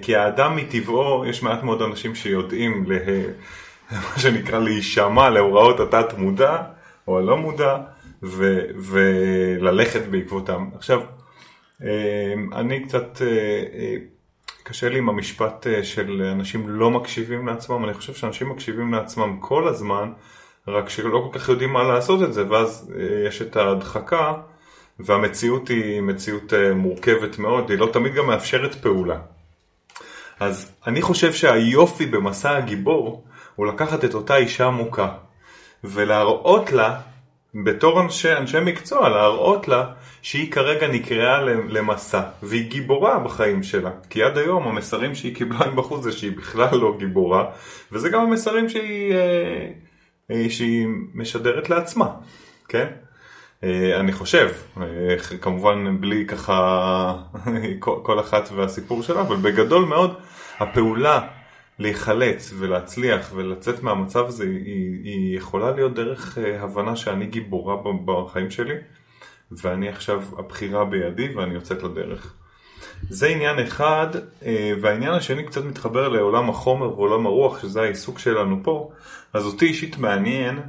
כי 0.02 0.16
האדם 0.16 0.56
מטבעו, 0.56 1.26
יש 1.26 1.44
מעט 1.44 1.64
מאוד 1.64 1.82
אנשים 1.82 2.16
שיודעים 2.16 2.84
לה... 2.88 2.98
מה 3.92 4.20
שנקרא 4.20 4.60
להישמע 4.60 5.30
להוראות 5.30 5.80
התת 5.80 6.18
מודע 6.18 6.58
או 7.08 7.20
הלא 7.20 7.38
מודע 7.38 7.78
ו- 8.24 8.66
וללכת 8.76 10.02
בעקבותם. 10.02 10.70
עכשיו, 10.76 11.02
אה, 11.84 12.34
אני 12.54 12.84
קצת, 12.84 13.22
אה, 13.22 13.28
אה, 13.74 13.96
קשה 14.70 14.90
לי 14.90 14.98
עם 14.98 15.10
המשפט 15.10 15.68
של 15.84 16.22
אנשים 16.32 16.70
לא 16.70 16.92
מקשיבים 16.92 17.48
לעצמם, 17.48 17.86
אני 17.86 17.94
חושב 17.94 18.14
שאנשים 18.14 18.50
מקשיבים 18.50 18.94
לעצמם 18.94 19.38
כל 19.40 19.68
הזמן, 19.68 20.12
רק 20.68 20.90
שלא 20.90 21.30
כל 21.32 21.40
כך 21.40 21.50
יודעים 21.50 21.74
מה 21.74 21.84
לעשות 21.84 22.24
את 22.24 22.34
זה, 22.34 22.50
ואז 22.50 22.94
יש 23.28 23.42
את 23.42 23.56
ההדחקה, 23.56 24.34
והמציאות 25.00 25.68
היא 25.68 26.02
מציאות 26.02 26.54
מורכבת 26.76 27.40
מאוד, 27.40 27.70
היא 27.70 27.80
לא 27.80 27.90
תמיד 27.94 28.14
גם 28.14 28.28
מאפשרת 28.28 28.76
פעולה. 28.76 29.20
אז 30.40 30.72
אני 30.88 31.02
חושב 31.02 31.34
שהיופי 31.34 32.06
במסע 32.06 32.58
הגיבור 32.58 33.24
הוא 33.56 33.68
לקחת 33.68 34.06
את 34.06 34.14
אותה 34.14 34.36
אישה 34.36 34.70
מוכה 34.70 35.14
ולהראות 35.84 36.72
לה, 36.72 37.00
בתור 37.64 38.02
אנשי, 38.02 38.34
אנשי 38.34 38.58
מקצוע, 38.66 39.10
להראות 39.10 39.68
לה 39.68 39.86
שהיא 40.22 40.52
כרגע 40.52 40.88
נקראה 40.88 41.42
למסע 41.44 42.22
והיא 42.44 42.70
גיבורה 42.70 43.20
בחיים 43.20 43.64
שלה. 43.64 43.92
כי 44.10 44.24
עד 44.24 44.38
היום 44.38 44.68
המסרים 44.68 45.16
שהיא 45.16 45.36
קיבלה 45.36 45.72
מבחוץ 45.72 46.04
זה 46.04 46.12
שהיא 46.12 46.38
בכלל 46.38 46.78
לא 46.78 46.96
גיבורה 47.00 47.46
וזה 47.92 48.10
גם 48.10 48.22
המסרים 48.22 48.70
שהיא, 48.70 49.14
אה, 49.14 49.68
אה, 50.32 50.50
שהיא 50.50 50.88
משדרת 51.14 51.70
לעצמה, 51.70 52.10
כן? 52.70 52.88
אה, 53.64 54.00
אני 54.00 54.12
חושב, 54.12 54.50
כמובן 55.42 56.02
בלי 56.02 56.26
ככה 56.26 57.16
כל 57.80 58.20
אחת 58.20 58.50
והסיפור 58.56 59.04
שלה, 59.04 59.22
אבל 59.22 59.36
בגדול 59.36 59.86
מאוד 59.86 60.14
הפעולה 60.60 61.28
להיחלץ 61.80 62.54
ולהצליח 62.58 63.32
ולצאת 63.36 63.84
מהמצב 63.84 64.26
הזה 64.26 64.44
היא, 64.44 65.04
היא 65.04 65.38
יכולה 65.38 65.72
להיות 65.72 65.94
דרך 65.94 66.38
אה, 66.38 66.64
הבנה 66.64 66.96
שאני 66.96 67.26
גיבורה 67.26 67.76
בחיים 68.06 68.52
שלי 68.52 68.76
ואני 69.52 69.90
עכשיו 69.90 70.24
הבחירה 70.38 70.86
בידי 70.86 71.36
ואני 71.36 71.54
יוצאת 71.54 71.84
לדרך. 71.84 72.34
זה 73.10 73.28
עניין 73.28 73.60
אחד, 73.60 74.08
אה, 74.46 74.74
והעניין 74.82 75.14
השני 75.14 75.44
קצת 75.44 75.64
מתחבר 75.64 76.08
לעולם 76.10 76.50
החומר 76.50 77.00
ועולם 77.00 77.26
הרוח, 77.26 77.62
שזה 77.62 77.82
העיסוק 77.82 78.20
שלנו 78.20 78.60
פה, 78.64 78.92
אז 79.34 79.46
אותי 79.46 79.66
אישית 79.66 79.98
מעניין 79.98 80.60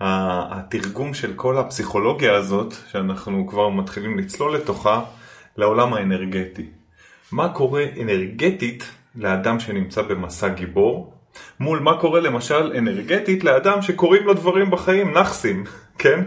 התרגום 0.00 1.14
של 1.14 1.32
כל 1.34 1.58
הפסיכולוגיה 1.58 2.34
הזאת, 2.34 2.74
שאנחנו 2.90 3.46
כבר 3.46 3.68
מתחילים 3.68 4.18
לצלול 4.18 4.54
לתוכה, 4.56 5.02
לעולם 5.56 5.94
האנרגטי. 5.94 6.66
מה 7.32 7.48
קורה 7.48 7.84
אנרגטית 8.00 8.84
לאדם 9.18 9.60
שנמצא 9.60 10.02
במסע 10.02 10.48
גיבור, 10.48 11.12
מול 11.60 11.78
מה 11.78 12.00
קורה 12.00 12.20
למשל 12.20 12.72
אנרגטית 12.78 13.44
לאדם 13.44 13.82
שקורים 13.82 14.26
לו 14.26 14.34
דברים 14.34 14.70
בחיים, 14.70 15.14
נאחסים, 15.14 15.64
כן? 15.98 16.24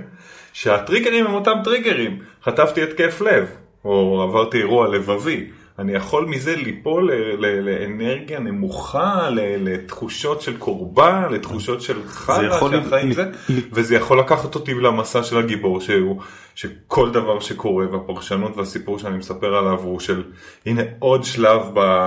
שהטריגרים 0.54 1.26
הם 1.26 1.34
אותם 1.34 1.58
טריגרים, 1.64 2.20
חטפתי 2.44 2.84
התקף 2.84 3.22
לב, 3.22 3.50
או 3.86 4.22
עברתי 4.22 4.58
אירוע 4.58 4.88
לבבי, 4.88 5.50
אני 5.80 5.94
יכול 5.94 6.26
מזה 6.26 6.56
ליפול 6.56 7.12
לאנרגיה 7.38 8.40
נמוכה, 8.40 9.30
לתחושות 9.34 10.42
של 10.42 10.58
קורבן, 10.58 11.24
לתחושות 11.32 11.82
של 11.82 12.08
חרא 12.08 12.70
שהחיים 12.70 13.14
זה, 13.14 13.26
וזה 13.72 13.96
יכול 13.96 14.20
לקחת 14.20 14.56
אותי 14.56 14.74
למסע 14.74 15.24
של 15.24 15.38
הגיבור, 15.38 15.82
שהוא, 15.82 16.22
שכל 16.56 17.12
דבר 17.12 17.40
שקורה 17.40 17.86
והפרשנות 17.92 18.58
והסיפור 18.58 19.00
שאני 19.00 19.18
מספר 19.18 19.56
עליו 19.56 19.80
הוא 19.80 20.00
של 20.00 20.24
הנה 20.66 20.82
עוד 21.00 21.24
שלב 21.24 21.62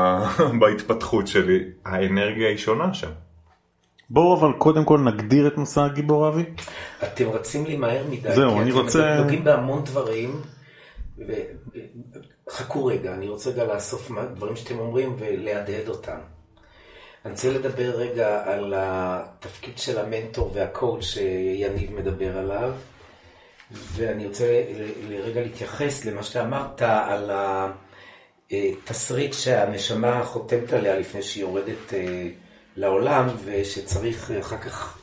בהתפתחות 0.60 1.26
שלי, 1.26 1.58
האנרגיה 1.84 2.48
היא 2.48 2.56
שונה 2.56 2.94
שם. 2.94 3.10
בואו 4.10 4.40
אבל 4.40 4.52
קודם 4.58 4.84
כל 4.84 4.98
נגדיר 5.00 5.46
את 5.46 5.58
מסע 5.58 5.84
הגיבור 5.84 6.28
אבי. 6.28 6.44
אתם 7.02 7.28
רצים 7.28 7.66
לי 7.66 7.76
מהר 7.76 8.04
מדי, 8.10 8.34
זהו, 8.34 8.60
אני 8.60 8.72
רוצה... 8.72 9.14
אתם 9.14 9.22
נוגעים 9.22 9.44
בהמון 9.44 9.84
דברים. 9.84 10.40
חכו 12.50 12.86
רגע, 12.86 13.14
אני 13.14 13.28
רוצה 13.28 13.50
רגע 13.50 13.64
לאסוף 13.64 14.10
דברים 14.34 14.56
שאתם 14.56 14.78
אומרים 14.78 15.16
ולהדהד 15.18 15.88
אותם. 15.88 16.18
אני 17.24 17.32
רוצה 17.32 17.50
לדבר 17.50 17.90
רגע 17.96 18.42
על 18.44 18.74
התפקיד 18.76 19.78
של 19.78 19.98
המנטור 19.98 20.50
והקואוצ' 20.54 21.04
שיניב 21.04 21.92
מדבר 21.92 22.38
עליו, 22.38 22.72
ואני 23.70 24.26
רוצה 24.26 24.64
לרגע 25.08 25.40
להתייחס 25.40 26.04
למה 26.04 26.22
שאמרת 26.22 26.82
על 26.82 27.30
התסריט 28.50 29.32
שהנשמה 29.32 30.24
חותמת 30.24 30.72
עליה 30.72 30.98
לפני 30.98 31.22
שהיא 31.22 31.42
יורדת 31.42 31.94
אה, 31.94 32.28
לעולם, 32.76 33.28
ושצריך 33.44 34.30
אחר 34.30 34.58
כך 34.58 34.98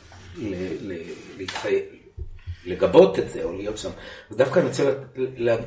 להתחייב. 1.38 1.84
לגבות 2.66 3.20
את 3.20 3.30
זה 3.30 3.44
או 3.44 3.54
להיות 3.54 3.78
שם. 3.78 3.90
אז 4.30 4.38
דווקא 4.38 4.60
אני 4.60 4.68
רוצה 4.68 4.94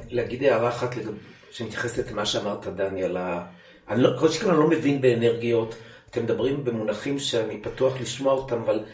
להגיד 0.08 0.42
הערה 0.42 0.68
אחת 0.68 0.96
לגב... 0.96 1.12
שמתייחסת 1.54 2.10
למה 2.10 2.26
שאמרת, 2.26 2.66
דני, 2.66 3.04
על 3.04 3.16
ה... 3.16 3.46
אני 3.88 4.02
לא, 4.02 4.10
כל 4.18 4.28
שכן 4.28 4.48
אני 4.50 4.58
לא 4.58 4.68
מבין 4.68 5.00
באנרגיות, 5.00 5.74
אתם 6.10 6.22
מדברים 6.22 6.64
במונחים 6.64 7.18
שאני 7.18 7.60
פתוח 7.62 8.00
לשמוע 8.00 8.32
אותם, 8.32 8.62
אבל 8.62 8.84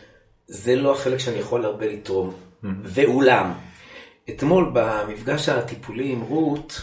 זה 0.46 0.76
לא 0.76 0.92
החלק 0.92 1.18
שאני 1.18 1.38
יכול 1.38 1.64
הרבה 1.64 1.86
לתרום. 1.86 2.30
Mm-hmm. 2.30 2.66
ואולם, 2.84 3.52
אתמול 4.30 4.70
במפגש 4.72 5.48
הטיפולי 5.48 6.12
עם 6.12 6.20
רות, 6.20 6.82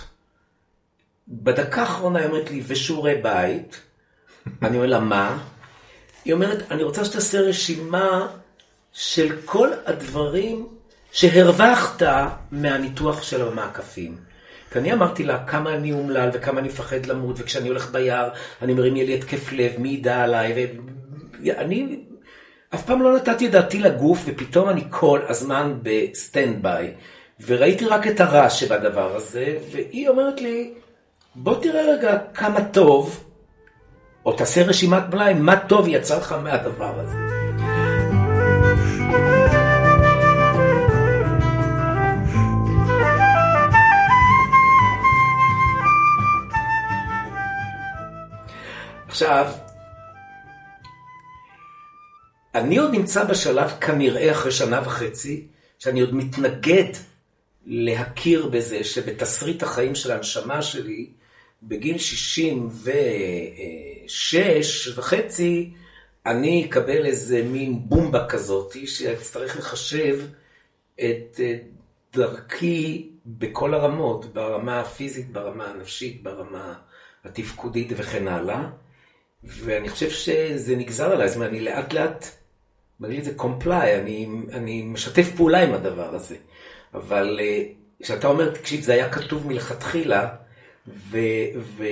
בדקה 1.27 1.81
האחרונה 1.81 2.19
היא 2.19 2.27
אומרת 2.27 2.51
לי, 2.51 2.61
ושיעורי 2.67 3.15
בית, 3.15 3.81
אני 4.61 4.77
אומר 4.77 4.87
לה, 4.87 4.99
מה? 4.99 5.43
היא 6.25 6.33
אומרת, 6.33 6.71
אני 6.71 6.83
רוצה 6.83 7.05
שתעשה 7.05 7.39
רשימה 7.39 8.27
של 8.93 9.41
כל 9.45 9.69
הדברים 9.85 10.67
שהרווחת 11.11 12.01
מהניתוח 12.51 13.23
של 13.23 13.47
המעקפים. 13.47 14.26
כי 14.71 14.79
אני 14.79 14.93
אמרתי 14.93 15.23
לה 15.23 15.45
כמה 15.45 15.73
אני 15.73 15.93
אומלל 15.93 16.29
וכמה 16.33 16.59
אני 16.59 16.67
מפחד 16.67 17.05
למות, 17.05 17.35
וכשאני 17.39 17.67
הולך 17.67 17.91
ביער 17.91 18.29
אני 18.61 18.73
אומר 18.73 18.88
אם 18.88 18.95
יהיה 18.95 19.07
לי 19.07 19.15
התקף 19.15 19.51
לב, 19.51 19.71
מי 19.77 19.89
ידע 19.89 20.23
עליי, 20.23 20.67
ואני 21.43 21.99
אף 22.73 22.85
פעם 22.85 23.01
לא 23.01 23.15
נתתי 23.15 23.47
את 23.47 23.51
דעתי 23.51 23.79
לגוף, 23.79 24.23
ופתאום 24.25 24.69
אני 24.69 24.83
כל 24.89 25.19
הזמן 25.27 25.73
ב 25.83 25.97
stand 25.97 26.63
by, 26.63 26.93
וראיתי 27.47 27.85
רק 27.85 28.07
את 28.07 28.19
הרע 28.19 28.49
שבדבר 28.49 29.15
הזה, 29.15 29.57
והיא 29.71 30.09
אומרת 30.09 30.41
לי, 30.41 30.73
בוא 31.35 31.61
תראה 31.61 31.81
רגע 31.93 32.17
כמה 32.33 32.63
טוב, 32.63 33.23
או 34.25 34.33
תעשה 34.33 34.63
רשימת 34.63 35.03
מלאי, 35.13 35.33
מה 35.33 35.59
טוב 35.59 35.87
יצא 35.87 36.17
לך 36.17 36.35
מהדבר 36.43 36.99
הזה. 36.99 37.46
עכשיו, 49.17 49.51
אני 52.55 52.77
עוד 52.77 52.91
נמצא 52.91 53.23
בשלב 53.23 53.71
כנראה 53.81 54.31
אחרי 54.31 54.51
שנה 54.51 54.81
וחצי, 54.85 55.47
שאני 55.79 56.01
עוד 56.01 56.15
מתנגד 56.15 56.93
להכיר 57.65 58.45
בזה 58.45 58.83
שבתסריט 58.83 59.63
החיים 59.63 59.95
של 59.95 60.11
הנשמה 60.11 60.61
שלי, 60.61 61.09
בגיל 61.63 61.97
66 61.97 64.97
וחצי, 64.97 65.73
אני 66.25 66.65
אקבל 66.65 67.05
איזה 67.05 67.43
מין 67.43 67.89
בומבה 67.89 68.27
כזאת, 68.27 68.75
שאצטרך 68.85 69.57
לחשב 69.57 70.19
את 70.95 71.39
אה, 71.39 71.57
דרכי 72.13 73.09
בכל 73.25 73.73
הרמות, 73.73 74.33
ברמה 74.33 74.79
הפיזית, 74.79 75.31
ברמה 75.31 75.65
הנפשית, 75.65 76.23
ברמה 76.23 76.73
התפקודית 77.25 77.91
וכן 77.97 78.27
הלאה. 78.27 78.67
ואני 79.43 79.89
חושב 79.89 80.09
שזה 80.09 80.75
נגזר 80.75 81.11
עליי, 81.11 81.27
זאת 81.27 81.35
אומרת, 81.35 81.49
אני 81.49 81.59
לאט 81.59 81.93
לאט, 81.93 82.25
באנגלית 82.99 83.23
זה 83.23 83.33
comply, 83.37 83.85
אני, 84.01 84.27
אני 84.51 84.81
משתף 84.81 85.31
פעולה 85.35 85.63
עם 85.63 85.73
הדבר 85.73 86.15
הזה. 86.15 86.35
אבל 86.93 87.39
אה, 87.41 87.63
כשאתה 88.03 88.27
אומר, 88.27 88.53
תקשיב, 88.53 88.81
זה 88.81 88.93
היה 88.93 89.09
כתוב 89.09 89.47
מלכתחילה, 89.47 90.29
ו... 90.87 91.17
ו 91.77 91.83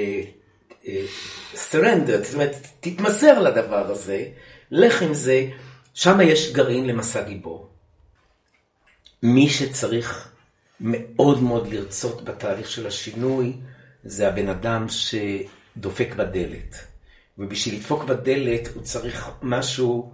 surrender, 1.54 2.24
זאת 2.24 2.34
אומרת, 2.34 2.56
תתמסר 2.80 3.40
לדבר 3.40 3.92
הזה, 3.92 4.26
לך 4.72 5.02
עם 5.02 5.14
זה, 5.14 5.48
שם 5.94 6.20
יש 6.22 6.54
גרעין 6.54 6.88
למסע 6.88 7.24
גיבור. 7.24 7.70
מי 9.24 9.50
שצריך 9.50 10.32
מאוד 10.80 11.44
מאוד 11.44 11.74
לרצות 11.74 12.24
בתהליך 12.24 12.72
של 12.72 12.88
השינוי, 12.88 13.54
זה 14.04 14.28
הבן 14.28 14.50
אדם 14.50 14.86
שדופק 14.90 16.16
בדלת. 16.16 16.95
ובשביל 17.38 17.76
לדפוק 17.76 18.04
בדלת 18.04 18.68
הוא 18.76 18.84
צריך 18.84 19.30
משהו 19.42 20.12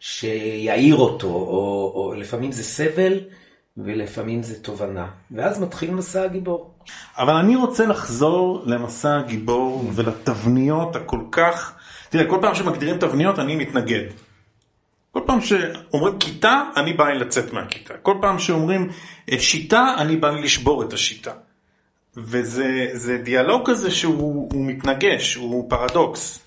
שיעיר 0.00 0.96
אותו, 0.96 1.26
או, 1.26 1.92
או 1.94 2.14
לפעמים 2.16 2.52
זה 2.52 2.62
סבל, 2.62 3.20
ולפעמים 3.76 4.42
זה 4.42 4.62
תובנה. 4.62 5.06
ואז 5.30 5.60
מתחיל 5.60 5.90
מסע 5.90 6.22
הגיבור. 6.22 6.74
אבל 7.18 7.34
אני 7.34 7.56
רוצה 7.56 7.86
לחזור 7.86 8.62
למסע 8.66 9.16
הגיבור 9.16 9.84
ולתבניות 9.94 10.96
הכל 10.96 11.20
כך... 11.30 11.74
תראה, 12.08 12.26
כל 12.26 12.38
פעם 12.42 12.54
שמגדירים 12.54 12.98
תבניות 12.98 13.38
אני 13.38 13.56
מתנגד. 13.56 14.04
כל 15.12 15.20
פעם 15.26 15.40
שאומרים 15.40 16.18
כיתה, 16.18 16.62
אני 16.76 16.92
בא 16.92 17.08
לי 17.08 17.18
לצאת 17.18 17.52
מהכיתה. 17.52 17.94
כל 18.02 18.14
פעם 18.20 18.38
שאומרים 18.38 18.90
אה, 19.32 19.38
שיטה, 19.38 19.94
אני 19.98 20.16
בא 20.16 20.30
לי 20.30 20.42
לשבור 20.42 20.82
את 20.82 20.92
השיטה. 20.92 21.32
וזה 22.16 23.18
דיאלוג 23.24 23.70
כזה 23.70 23.90
שהוא 23.90 24.48
מתנגש, 24.54 25.34
הוא 25.34 25.70
פרדוקס. 25.70 26.40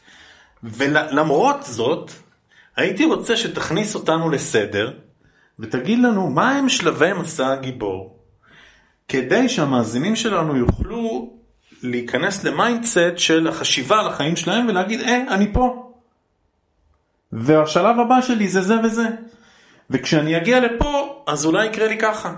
ולמרות 0.64 1.64
זאת, 1.64 2.12
הייתי 2.76 3.06
רוצה 3.06 3.38
שתכניס 3.38 3.96
אותנו 3.96 4.30
לסדר, 4.30 4.94
ותגיד 5.60 6.00
לנו 6.00 6.30
מה 6.30 6.52
הם 6.52 6.70
שלבי 6.70 7.14
מסע 7.14 7.52
הגיבור, 7.52 8.20
כדי 9.08 9.50
שהמאזינים 9.50 10.16
שלנו 10.16 10.56
יוכלו 10.56 11.34
להיכנס 11.84 12.44
ל 12.44 12.53
mindset 12.53 13.18
של 13.18 13.48
החשיבה 13.48 14.00
על 14.00 14.08
החיים 14.08 14.36
שלהם 14.36 14.68
ולהגיד, 14.68 15.02
אה, 15.02 15.24
אני 15.28 15.54
פה. 15.54 15.94
והשלב 17.32 18.00
הבא 18.00 18.22
שלי 18.22 18.48
זה 18.48 18.62
זה 18.62 18.76
וזה. 18.84 19.08
וכשאני 19.90 20.38
אגיע 20.38 20.60
לפה, 20.60 21.24
אז 21.28 21.46
אולי 21.46 21.66
יקרה 21.66 21.88
לי 21.88 21.98
ככה. 21.98 22.34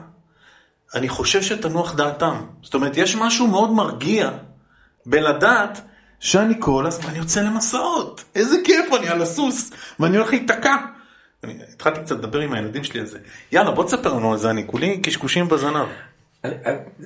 אני 0.96 1.10
חושב 1.10 1.41
שתנוח 1.41 1.96
דעתם. 1.96 2.36
זאת 2.62 2.74
אומרת, 2.74 2.98
יש 2.98 3.15
משהו 3.15 3.48
מאוד 3.48 3.72
מרגיע 3.72 4.32
בלדעת 5.05 5.82
שאני 6.19 6.53
כל 6.60 6.86
הזמן 6.88 7.15
יוצא 7.15 7.41
למסעות. 7.41 8.24
איזה 8.36 8.55
כיף, 8.63 8.93
אני 8.93 9.07
על 9.07 9.22
הסוס, 9.22 9.72
ואני 10.00 10.17
הולך 10.17 10.29
להיתקע. 10.29 10.75
אני 11.43 11.53
התחלתי 11.74 12.00
קצת 12.00 12.15
לדבר 12.15 12.39
עם 12.39 12.53
הילדים 12.53 12.84
שלי 12.84 13.00
על 13.00 13.05
זה. 13.05 13.19
יאללה, 13.51 13.72
בוא 13.72 13.84
תספר 13.84 14.13
לנו 14.13 14.31
על 14.31 14.38
זה, 14.38 14.50
אני 14.50 14.67
כולי 14.67 15.01
קשקושים 15.01 15.48
בזנב. 15.48 15.88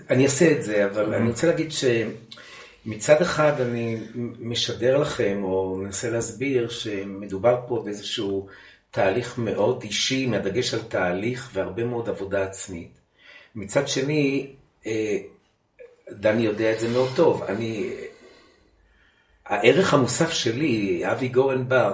אני, 0.09 0.25
אעשה 0.25 0.51
את 0.51 0.63
זה, 0.63 0.85
אבל 0.85 1.13
אני 1.13 1.29
רוצה 1.29 1.47
להגיד 1.47 1.71
שמצד 1.71 3.21
אחד 3.21 3.61
אני 3.61 3.97
משדר 4.39 4.97
לכם, 4.97 5.39
או 5.43 5.75
מנסה 5.75 6.09
להסביר, 6.09 6.69
שמדובר 6.69 7.59
פה 7.67 7.81
באיזשהו 7.85 8.47
תהליך 8.91 9.37
מאוד 9.37 9.83
אישי, 9.83 10.25
מהדגש 10.25 10.73
על 10.73 10.79
תהליך 10.79 11.49
והרבה 11.53 11.83
מאוד 11.83 12.09
עבודה 12.09 12.43
עצמית. 12.43 12.99
מצד 13.55 13.87
שני, 13.87 14.47
אה, 14.87 15.17
דני 16.11 16.41
יודע 16.41 16.73
את 16.73 16.79
זה 16.79 16.89
מאוד 16.89 17.09
טוב. 17.15 17.43
אני, 17.43 17.93
הערך 19.49 19.93
המוסף 19.93 20.31
שלי, 20.31 21.01
אבי 21.11 21.27
גורן 21.27 21.65
בר, 21.67 21.93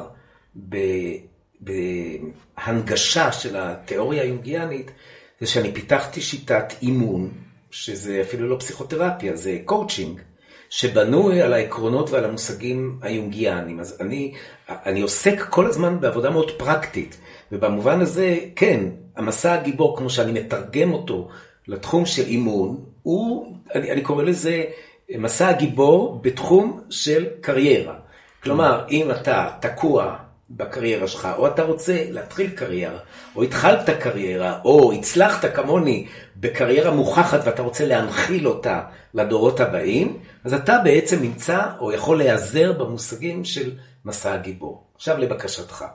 בהנגשה 1.62 3.32
של 3.32 3.56
התיאוריה 3.58 4.24
היונגיאנית, 4.24 4.92
זה 5.40 5.48
שאני 5.48 5.74
פיתחתי 5.74 6.22
שיטת 6.22 6.74
אימון, 6.82 7.32
שזה 7.72 8.22
אפילו 8.22 8.50
לא 8.50 8.56
פסיכותרפיה, 8.60 9.36
זה 9.36 9.60
קואוצ'ינג, 9.66 10.22
שבנוי 10.70 11.42
על 11.42 11.54
העקרונות 11.54 12.10
ועל 12.10 12.26
המושגים 12.26 13.00
היונגיאניים. 13.02 13.80
אז 13.80 13.98
אני, 14.02 14.34
אני 14.70 15.02
עוסק 15.02 15.48
כל 15.50 15.66
הזמן 15.66 16.00
בעבודה 16.00 16.30
מאוד 16.30 16.52
פרקטית, 16.52 17.18
ובמובן 17.52 18.02
הזה, 18.02 18.38
כן, 18.56 18.86
המסע 19.16 19.54
הגיבור, 19.54 19.98
כמו 19.98 20.10
שאני 20.10 20.32
מתרגם 20.32 20.94
אותו 20.94 21.30
לתחום 21.68 22.06
של 22.06 22.26
אימון, 22.26 22.86
הוא, 23.04 23.56
אני, 23.76 23.92
אני 23.92 24.02
קורא 24.02 24.24
לזה 24.24 24.64
מסע 25.10 25.48
הגיבור 25.48 26.20
בתחום 26.22 26.82
של 26.90 27.28
קריירה. 27.42 27.96
כלומר, 28.44 28.86
אם 28.90 29.12
אתה 29.12 29.50
תקוע 29.60 30.16
בקריירה 30.50 31.08
שלך, 31.08 31.28
או 31.38 31.48
אתה 31.48 31.64
רוצה 31.64 32.06
להתחיל 32.10 32.50
קריירה, 32.50 33.00
או 33.36 33.44
התחלת 33.44 33.90
קריירה, 33.90 34.60
או 34.66 34.94
הצלחת 34.94 35.56
כמוני 35.56 36.08
בקריירה 36.36 36.92
מוכחת 36.92 37.40
ואתה 37.46 37.62
רוצה 37.62 37.86
להנחיל 37.86 38.48
אותה 38.48 38.82
לדורות 39.14 39.60
הבאים, 39.60 40.20
אז 40.44 40.54
אתה 40.54 40.80
בעצם 40.84 41.22
נמצא 41.22 41.62
או 41.80 41.92
יכול 41.92 42.18
להיעזר 42.18 42.74
במושגים 42.74 43.46
של 43.46 43.72
מסע 44.06 44.34
הגיבור. 44.34 44.84
עכשיו 44.96 45.18
לבקשתך. 45.18 45.86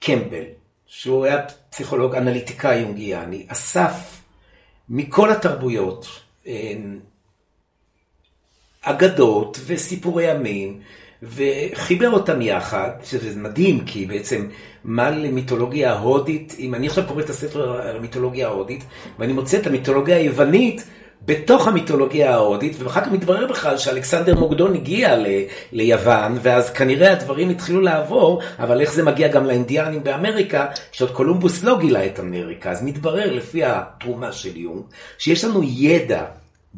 קמבל, 0.00 0.44
שהוא 0.86 1.24
היה 1.24 1.38
פסיכולוג 1.70 2.14
אנליטיקאי 2.14 2.78
יונגיאני, 2.78 3.46
אסף 3.48 4.22
מכל 4.88 5.30
התרבויות 5.30 6.06
אגדות 8.90 9.60
וסיפורי 9.66 10.24
ימים, 10.24 10.80
וחיבר 11.22 12.10
אותם 12.10 12.42
יחד, 12.42 12.90
שזה 13.04 13.40
מדהים, 13.40 13.84
כי 13.84 14.06
בעצם 14.06 14.46
מה 14.84 15.10
למיתולוגיה 15.10 15.92
ההודית, 15.92 16.56
אם 16.58 16.74
אני 16.74 16.86
עכשיו 16.86 17.04
קורא 17.08 17.22
את 17.22 17.30
הספר 17.30 17.80
על 17.82 17.96
המיתולוגיה 17.96 18.48
ההודית, 18.48 18.84
ואני 19.18 19.32
מוצא 19.32 19.58
את 19.58 19.66
המיתולוגיה 19.66 20.16
היוונית, 20.16 20.84
בתוך 21.24 21.68
המיתולוגיה 21.68 22.34
ההודית, 22.34 22.76
ואחר 22.78 23.00
כך 23.00 23.12
מתברר 23.12 23.46
בכלל 23.46 23.78
שאלכסנדר 23.78 24.34
מוקדון 24.34 24.74
הגיע 24.74 25.16
ל, 25.16 25.26
ליוון, 25.72 26.38
ואז 26.42 26.70
כנראה 26.70 27.12
הדברים 27.12 27.50
התחילו 27.50 27.80
לעבור, 27.80 28.42
אבל 28.58 28.80
איך 28.80 28.92
זה 28.92 29.02
מגיע 29.02 29.28
גם 29.28 29.44
לאינדיאנים 29.46 30.04
באמריקה, 30.04 30.66
שעוד 30.92 31.10
קולומבוס 31.10 31.64
לא 31.64 31.78
גילה 31.78 32.06
את 32.06 32.20
אמריקה, 32.20 32.70
אז 32.70 32.82
מתברר 32.82 33.32
לפי 33.32 33.64
התרומה 33.64 34.32
של 34.32 34.56
יונג, 34.56 34.82
שיש 35.18 35.44
לנו 35.44 35.62
ידע 35.62 36.24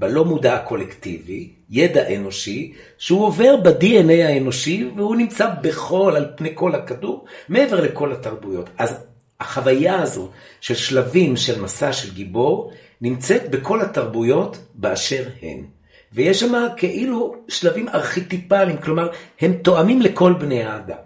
בלא 0.01 0.25
מודע 0.25 0.55
הקולקטיבי, 0.55 1.49
ידע 1.71 2.17
אנושי, 2.17 2.73
שהוא 2.99 3.25
עובר 3.25 3.57
ב-DNA 3.57 4.25
האנושי 4.25 4.91
והוא 4.97 5.17
נמצא 5.17 5.49
בכל, 5.63 6.13
על 6.17 6.27
פני 6.37 6.51
כל 6.55 6.75
הכדור, 6.75 7.25
מעבר 7.49 7.81
לכל 7.81 8.13
התרבויות. 8.13 8.71
אז 8.79 8.95
החוויה 9.41 10.03
הזו 10.03 10.29
של 10.61 10.75
שלבים 10.75 11.37
של 11.37 11.63
מסע 11.63 11.93
של 11.93 12.15
גיבור, 12.15 12.73
נמצאת 13.01 13.51
בכל 13.51 13.81
התרבויות 13.81 14.59
באשר 14.75 15.25
הן. 15.43 15.65
ויש 16.13 16.41
שם 16.41 16.67
כאילו 16.77 17.37
שלבים 17.49 17.89
ארכיטיפליים, 17.89 18.79
כלומר, 18.79 19.09
הם 19.41 19.53
תואמים 19.53 20.03
לכל 20.03 20.33
בני 20.33 20.63
האדם. 20.63 20.99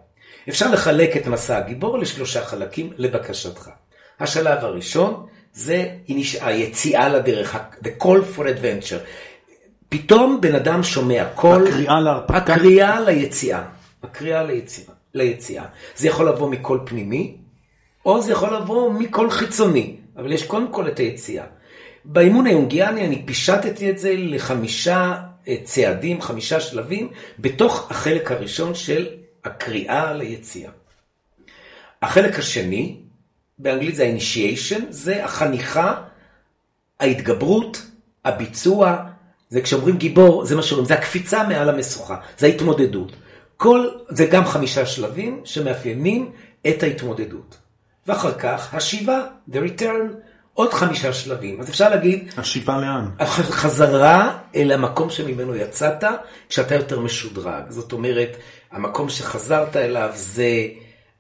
אפשר 0.49 0.71
לחלק 0.71 1.17
את 1.17 1.27
מסע 1.27 1.57
הגיבור 1.57 1.99
לשלושה 1.99 2.45
חלקים 2.45 2.93
לבקשתך. 2.97 3.71
השלב 4.21 4.65
הראשון 4.65 5.27
זה 5.55 5.89
היציאה 6.41 7.09
לדרך, 7.09 7.57
the 7.83 8.03
call 8.03 8.37
for 8.37 8.41
adventure. 8.41 9.01
פתאום 9.89 10.41
בן 10.41 10.55
אדם 10.55 10.83
שומע 10.83 11.25
קול, 11.35 11.67
הקריאה 11.69 12.01
להרפתקה, 12.01 12.55
הקריאה 12.55 13.01
ליציאה, 13.01 13.63
הקריאה 14.03 14.43
ליציאה, 14.43 14.95
ליציאה. 15.15 15.65
זה 15.97 16.09
יכול 16.09 16.29
לבוא 16.29 16.51
מקול 16.51 16.81
פנימי, 16.85 17.37
או 18.07 18.23
זה 18.23 18.33
יכול 18.33 18.55
לבוא 18.57 18.93
מקול 18.93 19.31
חיצוני, 19.31 19.97
אבל 20.17 20.33
יש 20.33 20.47
קודם 20.47 20.73
כל 20.73 20.89
את 20.89 20.99
היציאה. 20.99 21.45
באימון 22.05 22.47
היונגיאני 22.47 23.07
אני 23.07 23.23
פישטתי 23.27 23.91
את 23.91 23.99
זה 23.99 24.15
לחמישה 24.17 25.15
אה, 25.49 25.57
צעדים, 25.65 26.21
חמישה 26.21 26.61
שלבים, 26.61 27.09
בתוך 27.39 27.91
החלק 27.91 28.31
הראשון 28.31 28.75
של 28.75 29.07
הקריאה 29.45 30.13
ליציאה. 30.13 30.71
החלק 32.03 32.39
השני, 32.39 33.04
באנגלית 33.59 33.95
זה 33.95 34.05
ה-initiation, 34.05 34.83
זה 34.91 35.25
החניכה, 35.25 35.95
ההתגברות, 37.01 37.83
הביצוע, 38.25 38.97
זה 39.51 39.61
כשאומרים 39.61 39.97
גיבור, 39.97 40.45
זה 40.45 40.57
מה 40.57 40.63
שאומרים, 40.63 40.89
זה 40.89 40.95
הקפיצה 40.95 41.49
מעל 41.49 41.69
המשוכה, 41.69 42.17
זה 42.39 42.47
ההתמודדות. 42.47 43.13
כל, 43.57 43.89
זה 44.09 44.27
גם 44.27 44.45
חמישה 44.45 44.87
שלבים 44.87 45.41
שמאפיינים 45.45 46.33
את 46.69 46.83
ההתמודדות. 46.83 47.57
ואחר 48.07 48.33
כך 48.33 48.75
השיבה, 48.75 49.23
the 49.51 49.55
return, 49.55 50.15
עוד 50.55 50.73
חמישה 50.73 51.13
שלבים. 51.13 51.61
אז 51.61 51.71
אפשר 51.71 51.89
להגיד, 51.89 52.33
השיבה 52.37 52.81
לאן? 52.81 53.27
חזרה 53.27 54.39
אל 54.55 54.73
המקום 54.73 55.11
שממנו 55.11 55.57
יצאת, 55.57 56.05
כשאתה 56.49 56.75
יותר 56.75 57.01
משודרג. 57.01 57.63
זאת 57.69 57.93
אומרת, 57.93 58.37
המקום 58.73 59.09
שחזרת 59.09 59.77
אליו 59.77 60.11
זה 60.15 60.49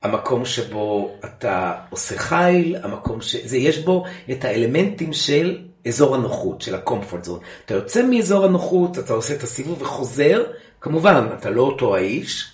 המקום 0.04 0.44
שבו 0.44 1.16
אתה 1.24 1.72
עושה 1.90 2.18
חיל, 2.18 2.76
המקום 2.82 3.20
ש... 3.20 3.36
זה 3.36 3.56
יש 3.56 3.78
בו 3.78 4.04
את 4.30 4.44
האלמנטים 4.44 5.12
של 5.12 5.58
אזור 5.88 6.14
הנוחות, 6.14 6.62
של 6.62 6.74
ה-comfort 6.74 7.26
zone. 7.26 7.44
אתה 7.64 7.74
יוצא 7.74 8.02
מאזור 8.02 8.44
הנוחות, 8.44 8.98
אתה 8.98 9.12
עושה 9.12 9.34
את 9.34 9.42
הסיבוב 9.42 9.82
וחוזר, 9.82 10.44
כמובן, 10.80 11.26
אתה 11.38 11.50
לא 11.50 11.62
אותו 11.62 11.96
האיש, 11.96 12.52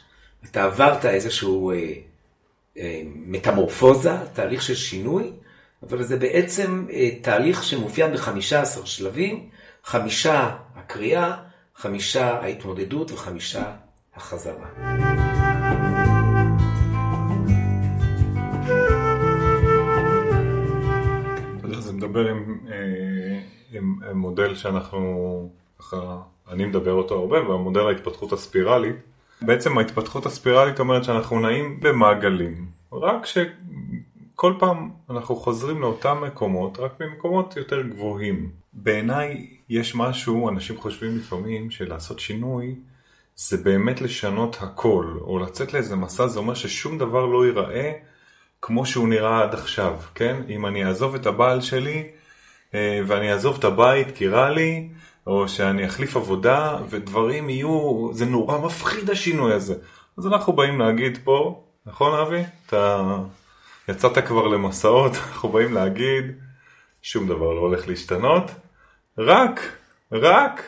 אתה 0.51 0.65
עברת 0.65 1.05
איזשהו 1.05 1.71
אה, 1.71 1.93
אה, 2.79 3.03
מטמורפוזה, 3.05 4.13
תהליך 4.33 4.63
של 4.63 4.75
שינוי, 4.75 5.33
אבל 5.83 6.03
זה 6.03 6.17
בעצם 6.17 6.87
אה, 6.93 7.11
תהליך 7.23 7.65
שמאופיין 7.65 8.13
ב-15 8.13 8.85
שלבים, 8.85 9.49
חמישה 9.85 10.57
הקריאה, 10.77 11.37
חמישה 11.77 12.27
ההתמודדות 12.27 13.13
וחמישה 13.13 13.73
החזרה. 14.17 15.90
מדבר 22.01 22.29
עם, 22.29 22.59
אה, 22.69 23.41
עם, 23.73 23.97
עם 24.11 24.19
מודל 24.19 24.55
שאנחנו, 24.55 25.51
ככה, 25.79 26.17
אני 26.49 26.65
מדבר 26.65 26.93
אותו 26.93 27.15
הרבה, 27.15 27.49
והמודל 27.49 27.81
ההתפתחות 27.81 28.33
הספירלית. 28.33 28.97
בעצם 29.43 29.79
ההתפתחות 29.79 30.27
הספירלית 30.27 30.81
אומרת 30.81 31.05
שאנחנו 31.05 31.41
נעים 31.41 31.81
במעגלים, 31.81 32.67
רק 32.93 33.27
שכל 33.27 34.55
פעם 34.59 34.91
אנחנו 35.11 35.37
חוזרים 35.37 35.81
לאותם 35.81 36.23
מקומות, 36.27 36.79
רק 36.79 36.93
במקומות 37.01 37.57
יותר 37.57 37.83
גבוהים. 37.83 38.51
בעיניי 38.73 39.47
יש 39.69 39.95
משהו, 39.95 40.49
אנשים 40.49 40.77
חושבים 40.77 41.17
לפעמים 41.17 41.71
שלעשות 41.71 42.19
שינוי 42.19 42.75
זה 43.37 43.57
באמת 43.57 44.01
לשנות 44.01 44.57
הכל, 44.61 45.19
או 45.21 45.39
לצאת 45.39 45.73
לאיזה 45.73 45.97
מסע, 45.97 46.27
זה 46.27 46.39
אומר 46.39 46.55
ששום 46.55 46.99
דבר 46.99 47.27
לא 47.27 47.47
ייראה 47.47 47.93
כמו 48.63 48.87
שהוא 48.87 49.09
נראה 49.09 49.43
עד 49.43 49.55
עכשיו, 49.55 49.97
כן? 50.15 50.37
אם 50.49 50.67
אני 50.67 50.85
אעזוב 50.85 51.15
את 51.15 51.27
הבעל 51.27 51.61
שלי 51.61 52.09
אה, 52.75 53.01
ואני 53.07 53.33
אעזוב 53.33 53.57
את 53.59 53.65
הבית 53.65 54.17
כי 54.17 54.29
רע 54.29 54.51
לי, 54.51 54.89
או 55.27 55.49
שאני 55.49 55.87
אחליף 55.87 56.17
עבודה 56.17 56.77
ודברים 56.89 57.51
יהיו, 57.51 58.09
זה 58.13 58.27
נורא 58.27 58.59
מפחיד 58.59 59.11
השינוי 59.11 59.55
הזה. 59.55 59.75
אז 60.19 60.27
אנחנו 60.27 60.53
באים 60.53 60.79
להגיד 60.79 61.19
פה, 61.25 61.65
נכון 61.87 62.19
אבי? 62.19 62.43
אתה 62.67 63.17
יצאת 63.89 64.27
כבר 64.27 64.47
למסעות, 64.47 65.13
אנחנו 65.33 65.49
באים 65.49 65.75
להגיד, 65.75 66.25
שום 67.03 67.29
דבר 67.29 67.53
לא 67.53 67.61
הולך 67.61 67.89
להשתנות, 67.89 68.51
רק, 69.19 69.61
רק 70.13 70.63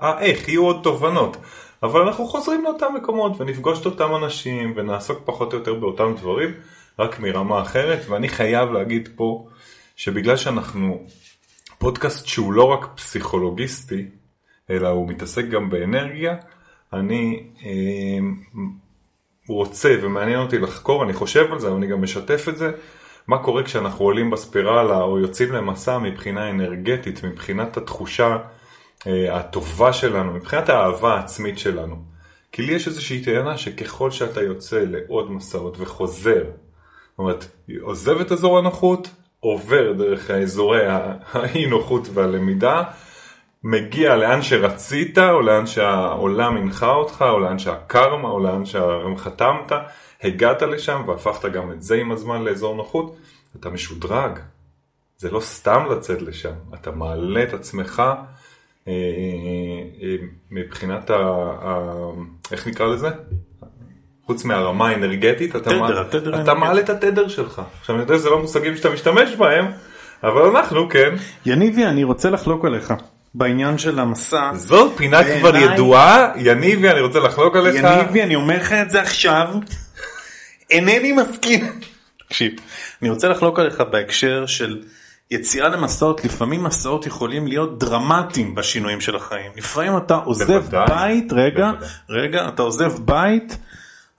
האיך, 0.00 0.48
יהיו 0.48 0.64
עוד 0.64 0.80
תובנות. 0.82 1.36
אבל 1.84 2.00
אנחנו 2.00 2.26
חוזרים 2.26 2.64
לאותם 2.64 2.94
מקומות 2.96 3.40
ונפגוש 3.40 3.80
את 3.80 3.86
אותם 3.86 4.14
אנשים 4.14 4.72
ונעסוק 4.76 5.18
פחות 5.24 5.52
או 5.52 5.58
יותר 5.58 5.74
באותם 5.74 6.14
דברים, 6.16 6.50
רק 6.98 7.20
מרמה 7.20 7.62
אחרת, 7.62 8.08
ואני 8.08 8.28
חייב 8.28 8.72
להגיד 8.72 9.08
פה 9.16 9.48
שבגלל 9.96 10.36
שאנחנו 10.36 11.02
פודקאסט 11.78 12.26
שהוא 12.26 12.52
לא 12.52 12.64
רק 12.64 12.86
פסיכולוגיסטי, 12.94 14.06
אלא 14.70 14.88
הוא 14.88 15.08
מתעסק 15.08 15.48
גם 15.48 15.70
באנרגיה, 15.70 16.36
אני 16.92 17.46
אה, 17.64 18.18
רוצה 19.48 19.94
ומעניין 20.02 20.40
אותי 20.40 20.58
לחקור, 20.58 21.04
אני 21.04 21.12
חושב 21.12 21.52
על 21.52 21.58
זה, 21.58 21.68
אבל 21.68 21.76
אני 21.76 21.86
גם 21.86 22.02
משתף 22.02 22.48
את 22.48 22.56
זה, 22.56 22.70
מה 23.26 23.38
קורה 23.38 23.62
כשאנחנו 23.62 24.04
עולים 24.04 24.30
בספירלה 24.30 25.02
או 25.02 25.18
יוצאים 25.18 25.52
למסע 25.52 25.98
מבחינה 25.98 26.50
אנרגטית, 26.50 27.24
מבחינת 27.24 27.76
התחושה 27.76 28.38
הטובה 29.06 29.92
שלנו, 29.92 30.32
מבחינת 30.32 30.68
האהבה 30.68 31.14
העצמית 31.14 31.58
שלנו. 31.58 31.96
כי 32.52 32.62
לי 32.62 32.72
יש 32.72 32.86
איזושהי 32.86 33.24
טענה 33.24 33.58
שככל 33.58 34.10
שאתה 34.10 34.42
יוצא 34.42 34.84
לעוד 34.90 35.32
מסעות 35.32 35.76
וחוזר, 35.80 36.44
זאת 36.44 37.18
אומרת, 37.18 37.46
עוזב 37.80 38.20
את 38.20 38.32
אזור 38.32 38.58
הנוחות, 38.58 39.10
עובר 39.40 39.92
דרך 39.92 40.30
האזורי 40.30 40.82
האי 41.32 41.66
נוחות 41.66 42.08
והלמידה, 42.14 42.82
מגיע 43.64 44.16
לאן 44.16 44.42
שרצית, 44.42 45.18
או 45.18 45.40
לאן 45.40 45.66
שהעולם 45.66 46.56
הנחה 46.56 46.90
אותך, 46.90 47.24
או 47.28 47.40
לאן 47.40 47.58
שהקרמה, 47.58 48.28
או 48.28 48.40
לאן 48.40 48.62
שחתמת, 48.64 49.72
הגעת 50.22 50.62
לשם 50.62 51.02
והפכת 51.06 51.52
גם 51.52 51.72
את 51.72 51.82
זה 51.82 51.94
עם 51.94 52.12
הזמן 52.12 52.42
לאזור 52.42 52.76
נוחות, 52.76 53.16
אתה 53.60 53.70
משודרג. 53.70 54.38
זה 55.16 55.30
לא 55.30 55.40
סתם 55.40 55.86
לצאת 55.90 56.22
לשם, 56.22 56.54
אתה 56.74 56.90
מעלה 56.90 57.42
את 57.42 57.54
עצמך 57.54 58.00
אה, 58.00 58.14
אה, 58.14 58.22
מבחינת 60.50 61.10
ה... 61.10 61.16
איך 62.52 62.66
נקרא 62.66 62.86
לזה? 62.86 63.08
חוץ 64.26 64.44
מהרמה 64.44 64.88
האנרגטית, 64.88 65.56
אתה, 65.56 65.70
התדר, 65.70 66.00
התדר 66.00 66.42
אתה 66.42 66.54
מעלה 66.54 66.80
את 66.80 66.90
התדר 66.90 67.28
שלך. 67.28 67.62
עכשיו 67.80 67.96
אני 67.96 68.02
יודע 68.02 68.14
שזה 68.14 68.30
לא 68.30 68.38
מושגים 68.38 68.76
שאתה 68.76 68.90
משתמש 68.90 69.34
בהם, 69.34 69.66
אבל 70.22 70.42
אנחנו 70.42 70.88
כן. 70.88 71.14
יניבי, 71.46 71.84
אני 71.84 72.04
רוצה 72.04 72.30
לחלוק 72.30 72.64
עליך. 72.64 72.94
בעניין 73.34 73.78
של 73.78 73.98
המסע. 73.98 74.50
זו 74.54 74.92
פינה 74.96 75.22
בעיני... 75.22 75.40
כבר 75.40 75.56
ידועה, 75.56 76.32
יניבי, 76.36 76.90
אני 76.90 77.00
רוצה 77.00 77.20
לחלוק 77.20 77.56
עליך. 77.56 77.74
יניבי, 77.74 78.22
אני 78.22 78.34
אומר 78.34 78.56
לך 78.56 78.72
את 78.72 78.90
זה 78.90 79.00
עכשיו, 79.00 79.48
אינני 80.70 81.12
מסכים. 81.12 81.66
תקשיב, 82.28 82.52
אני 83.02 83.10
רוצה 83.10 83.28
לחלוק 83.28 83.58
עליך 83.58 83.80
בהקשר 83.80 84.46
של 84.46 84.82
יציאה 85.30 85.68
למסעות, 85.68 86.24
לפעמים 86.24 86.62
מסעות 86.62 87.06
יכולים 87.06 87.46
להיות 87.46 87.78
דרמטיים 87.78 88.54
בשינויים 88.54 89.00
של 89.00 89.16
החיים. 89.16 89.52
לפעמים 89.56 89.96
אתה 89.96 90.14
עוזב 90.14 90.58
בוודאי, 90.58 91.20
בית, 91.20 91.32
רגע, 91.32 91.70
בוודאי. 91.70 91.88
רגע, 92.10 92.48
אתה 92.48 92.62
עוזב 92.62 92.92
בית, 93.04 93.58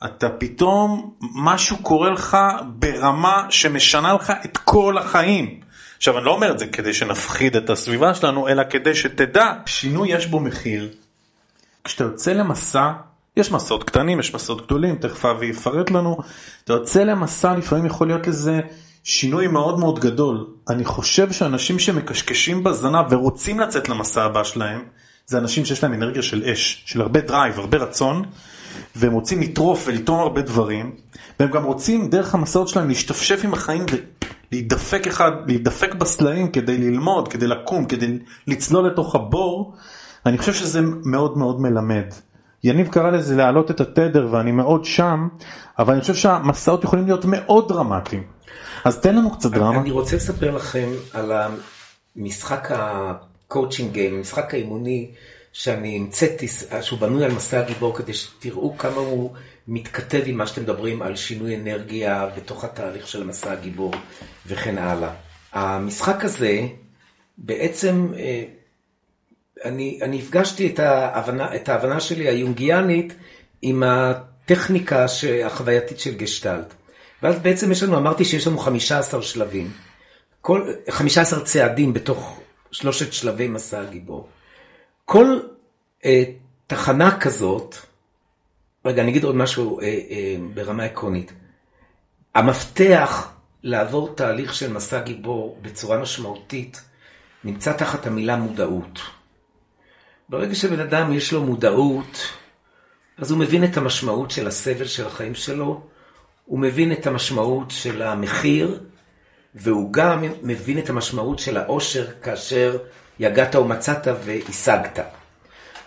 אתה 0.06 0.30
פתאום, 0.30 1.14
משהו 1.22 1.78
קורה 1.78 2.10
לך 2.10 2.38
ברמה 2.66 3.48
שמשנה 3.50 4.14
לך 4.14 4.34
את 4.46 4.58
כל 4.58 4.98
החיים. 4.98 5.60
עכשיו 5.98 6.18
אני 6.18 6.26
לא 6.26 6.32
אומר 6.32 6.52
את 6.52 6.60
זה 6.60 6.68
כדי 6.68 6.94
שנפחיד 6.94 7.56
את 7.56 7.70
הסביבה 7.70 8.14
שלנו, 8.14 8.48
אלא 8.48 8.64
כדי 8.70 8.96
שתדע, 8.96 9.54
שינוי 9.66 10.12
יש 10.12 10.28
בו 10.28 10.40
מחיר. 10.40 10.90
כשאתה 11.84 12.04
יוצא 12.04 12.34
למסע, 12.34 12.92
יש 13.38 13.52
מסעות 13.52 13.84
קטנים, 13.84 14.20
יש 14.20 14.34
מסעות 14.34 14.66
גדולים, 14.66 14.96
תכף 14.96 15.26
אבי 15.26 15.46
יפרט 15.46 15.92
לנו, 15.92 16.18
אתה 16.64 16.74
יוצא 16.74 17.04
למסע, 17.04 17.58
לפעמים 17.58 17.86
יכול 17.86 18.08
להיות 18.08 18.28
לזה 18.28 18.60
שינוי 19.08 19.48
מאוד 19.48 19.80
מאוד 19.80 20.00
גדול. 20.00 20.48
אני 20.70 20.86
חושב 20.86 21.32
שאנשים 21.32 21.80
שמקשקשים 21.80 22.64
בזנב 22.64 23.06
ורוצים 23.10 23.60
לצאת 23.60 23.90
למסע 23.90 24.24
הבא 24.24 24.44
שלהם, 24.44 24.82
זה 25.26 25.38
אנשים 25.38 25.66
שיש 25.66 25.84
להם 25.84 25.94
אנרגיה 25.94 26.22
של 26.22 26.44
אש, 26.44 26.84
של 26.86 27.02
הרבה 27.02 27.22
drive, 27.22 27.60
הרבה 27.60 27.78
רצון, 27.78 28.24
והם 28.96 29.14
רוצים 29.14 29.42
לטרוף 29.42 29.84
ולטעום 29.88 30.20
הרבה 30.20 30.42
דברים, 30.42 30.96
והם 31.40 31.52
גם 31.52 31.64
רוצים 31.64 32.10
דרך 32.10 32.36
המסעות 32.36 32.68
שלהם 32.68 32.88
להשתפשף 32.88 33.42
עם 33.44 33.54
החיים 33.54 33.86
ולהידפק 34.52 35.08
אחד, 35.08 35.32
להידפק 35.48 35.96
בסלעים 35.96 36.52
כדי 36.52 36.78
ללמוד, 36.78 37.28
כדי 37.28 37.48
לקום, 37.48 37.86
כדי 37.86 38.20
לצלול 38.48 38.88
לתוך 38.88 39.16
הבור, 39.16 39.76
אני 40.26 40.38
חושב 40.38 40.54
שזה 40.54 40.82
מאוד 41.06 41.38
מאוד 41.38 41.62
מלמד. 41.62 42.06
יניב 42.64 42.88
קרא 42.88 43.10
לזה 43.10 43.36
להעלות 43.36 43.72
את 43.72 43.82
התדר 43.82 44.28
ואני 44.32 44.52
מאוד 44.52 44.86
שם, 44.86 45.28
אבל 45.80 45.94
אני 45.94 46.02
חושב 46.02 46.16
שהמסעות 46.16 46.84
יכולים 46.84 47.06
להיות 47.06 47.26
מאוד 47.26 47.68
דרמטיים. 47.68 48.35
אז 48.86 49.00
תן 49.00 49.16
לנו 49.16 49.32
קצת 49.38 49.52
דרמה. 49.52 49.82
אני 49.82 49.92
רוצה 49.92 50.16
לספר 50.16 50.52
לכם 50.52 50.90
על 51.14 51.32
המשחק 52.16 52.68
ה 52.72 52.85
coaching 52.85 53.92
game, 53.92 54.16
המשחק 54.16 54.54
האימוני 54.54 55.12
שאני 55.54 55.98
המצאתי, 55.98 56.48
שהוא 56.82 57.00
בנוי 57.00 57.26
על 57.26 57.32
מסע 57.32 57.60
הגיבור, 57.60 57.96
כדי 57.96 58.14
שתראו 58.14 58.78
כמה 58.78 58.96
הוא 58.96 59.34
מתכתב 59.68 60.22
עם 60.26 60.38
מה 60.38 60.48
שאתם 60.48 60.62
מדברים 60.62 61.02
על 61.02 61.16
שינוי 61.16 61.56
אנרגיה 61.56 62.30
בתוך 62.38 62.64
התהליך 62.64 63.08
של 63.08 63.24
מסע 63.24 63.52
הגיבור 63.52 63.94
וכן 64.48 64.78
הלאה. 64.78 65.14
המשחק 65.54 66.26
הזה, 66.26 66.62
בעצם, 67.38 68.08
אה, 68.18 68.44
אני, 69.66 70.00
אני 70.02 70.20
הפגשתי 70.20 70.68
את 70.68 70.80
ההבנה, 70.80 71.56
את 71.56 71.70
ההבנה 71.70 72.00
שלי 72.00 72.28
היונגיאנית 72.28 73.14
עם 73.62 73.84
הטכניקה 73.84 75.06
החווייתית 75.46 76.00
של 76.00 76.16
גשטלט. 76.16 76.74
ואז 77.24 77.40
בעצם 77.40 77.72
יש 77.72 77.84
לנו, 77.84 77.98
אמרתי 77.98 78.26
שיש 78.26 78.48
לנו 78.48 78.58
15 78.58 79.22
שלבים. 79.22 79.72
כל, 80.42 80.72
15 80.90 81.44
צעדים 81.44 81.94
בתוך 81.94 82.40
שלושת 82.72 83.14
שלבי 83.14 83.48
מסע 83.48 83.82
הגיבור. 83.82 84.28
כל 85.06 85.40
אה, 86.06 86.24
תחנה 86.68 87.20
כזאת, 87.20 87.76
רגע, 88.86 89.02
אני 89.02 89.12
אגיד 89.12 89.24
עוד 89.24 89.36
משהו 89.36 89.80
אה, 89.80 89.86
אה, 89.86 90.36
ברמה 90.54 90.84
עקרונית. 90.84 91.34
המפתח 92.36 93.32
לעבור 93.64 94.16
תהליך 94.16 94.54
של 94.54 94.74
מסע 94.74 95.00
גיבור 95.00 95.60
בצורה 95.62 95.98
משמעותית 95.98 96.82
נמצא 97.44 97.74
תחת 97.74 98.08
המילה 98.08 98.36
מודעות. 98.36 99.00
ברגע 100.30 100.56
שבן 100.56 100.80
אדם 100.80 101.14
יש 101.14 101.34
לו 101.34 101.44
מודעות, 101.44 102.28
אז 103.18 103.32
הוא 103.32 103.40
מבין 103.40 103.64
את 103.64 103.78
המשמעות 103.78 104.32
של 104.32 104.48
הסבל 104.48 104.86
של 104.86 105.08
החיים 105.08 105.36
שלו, 105.36 105.82
הוא 106.46 106.60
מבין 106.60 106.92
את 106.92 107.08
המשמעות 107.08 107.72
של 107.72 108.02
המחיר, 108.02 108.80
והוא 109.56 109.94
גם 109.94 110.24
מבין 110.44 110.80
את 110.80 110.90
המשמעות 110.90 111.40
של 111.40 111.58
העושר 111.58 112.08
כאשר 112.22 112.78
יגעת 113.20 113.56
ומצאת 113.56 114.08
והשגת. 114.26 115.00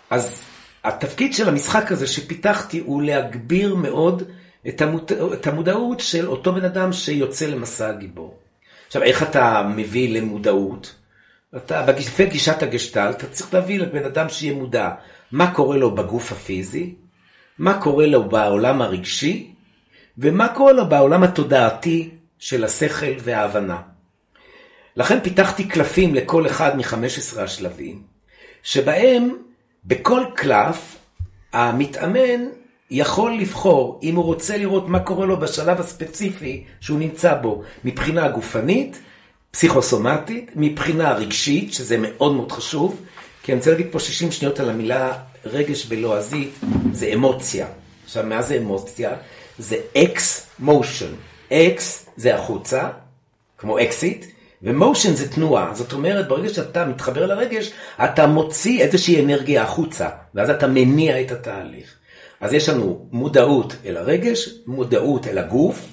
אז 0.09 0.41
התפקיד 0.83 1.33
של 1.33 1.49
המשחק 1.49 1.91
הזה 1.91 2.07
שפיתחתי 2.07 2.79
הוא 2.79 3.01
להגביר 3.01 3.75
מאוד 3.75 4.23
את, 4.67 4.81
המוד... 4.81 5.11
את 5.33 5.47
המודעות 5.47 5.99
של 5.99 6.27
אותו 6.27 6.53
בן 6.53 6.65
אדם 6.65 6.93
שיוצא 6.93 7.45
למסע 7.45 7.89
הגיבור. 7.89 8.37
עכשיו, 8.87 9.03
איך 9.03 9.23
אתה 9.23 9.69
מביא 9.75 10.19
למודעות? 10.19 10.95
אתה, 11.57 11.91
לפי 11.91 12.25
גישת 12.25 12.63
הגשטל, 12.63 13.09
אתה 13.09 13.27
צריך 13.27 13.53
להביא 13.53 13.79
לבן 13.79 14.05
אדם 14.05 14.29
שיהיה 14.29 14.53
מודע 14.53 14.89
מה 15.31 15.53
קורה 15.53 15.77
לו 15.77 15.95
בגוף 15.95 16.31
הפיזי, 16.31 16.95
מה 17.57 17.81
קורה 17.81 18.05
לו 18.05 18.29
בעולם 18.29 18.81
הרגשי, 18.81 19.53
ומה 20.19 20.47
קורה 20.47 20.73
לו 20.73 20.89
בעולם 20.89 21.23
התודעתי 21.23 22.09
של 22.39 22.63
השכל 22.63 23.13
וההבנה. 23.23 23.81
לכן 24.95 25.19
פיתחתי 25.19 25.67
קלפים 25.67 26.15
לכל 26.15 26.47
אחד 26.47 26.77
מ-15 26.77 27.39
השלבים, 27.39 28.01
שבהם 28.63 29.37
בכל 29.85 30.23
קלף 30.35 30.97
המתאמן 31.53 32.45
יכול 32.91 33.33
לבחור 33.33 33.99
אם 34.03 34.15
הוא 34.15 34.25
רוצה 34.25 34.57
לראות 34.57 34.87
מה 34.87 34.99
קורה 34.99 35.25
לו 35.25 35.39
בשלב 35.39 35.79
הספציפי 35.79 36.63
שהוא 36.81 36.99
נמצא 36.99 37.35
בו, 37.41 37.63
מבחינה 37.83 38.29
גופנית, 38.29 38.99
פסיכוסומטית, 39.51 40.51
מבחינה 40.55 41.13
רגשית, 41.13 41.73
שזה 41.73 41.97
מאוד 41.97 42.35
מאוד 42.35 42.51
חשוב, 42.51 43.01
כי 43.43 43.51
אני 43.51 43.59
רוצה 43.59 43.71
להגיד 43.71 43.87
פה 43.91 43.99
60 43.99 44.31
שניות 44.31 44.59
על 44.59 44.69
המילה 44.69 45.13
רגש 45.45 45.85
בלועזית, 45.85 46.59
זה 46.91 47.05
אמוציה. 47.13 47.67
עכשיו, 48.05 48.23
מה 48.25 48.41
זה 48.41 48.57
אמוציה? 48.57 49.11
זה 49.59 49.77
ex 49.97 50.47
motion. 50.59 51.13
ex 51.53 52.09
זה 52.17 52.35
החוצה, 52.35 52.89
כמו 53.57 53.79
exit, 53.79 54.25
ו 54.61 54.68
motion 54.68 55.13
זה 55.13 55.31
תנועה. 55.31 55.71
זאת 55.73 55.93
אומרת, 55.93 56.27
ברגע 56.27 56.49
שאתה 56.49 56.85
מתחבר 56.85 57.25
לרגש, 57.25 57.71
אתה 58.03 58.27
מוציא 58.27 58.81
איזושהי 58.81 59.23
אנרגיה 59.23 59.63
החוצה, 59.63 60.09
ואז 60.35 60.49
אתה 60.49 60.67
מניע 60.67 61.21
את 61.21 61.31
התהליך. 61.31 61.95
אז 62.41 62.53
יש 62.53 62.69
לנו 62.69 63.07
מודעות 63.11 63.75
אל 63.85 63.97
הרגש, 63.97 64.49
מודעות 64.67 65.27
אל 65.27 65.37
הגוף, 65.37 65.85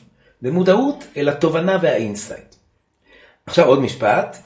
ומודעות 0.43 1.05
אל 1.17 1.29
התובנה 1.29 1.79
וה 1.83 1.97
insight. 1.97 2.55
עכשיו 3.47 3.67
עוד 3.67 3.81
משפט, 3.81 4.37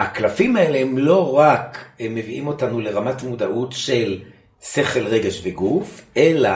הקלפים 0.00 0.56
האלה 0.56 0.78
הם 0.78 0.98
לא 0.98 1.38
רק 1.38 1.84
הם 2.00 2.14
מביאים 2.14 2.46
אותנו 2.46 2.80
לרמת 2.80 3.22
מודעות 3.22 3.72
של 3.72 4.20
שכל, 4.62 5.06
רגש 5.06 5.40
וגוף, 5.44 6.02
אלא 6.16 6.50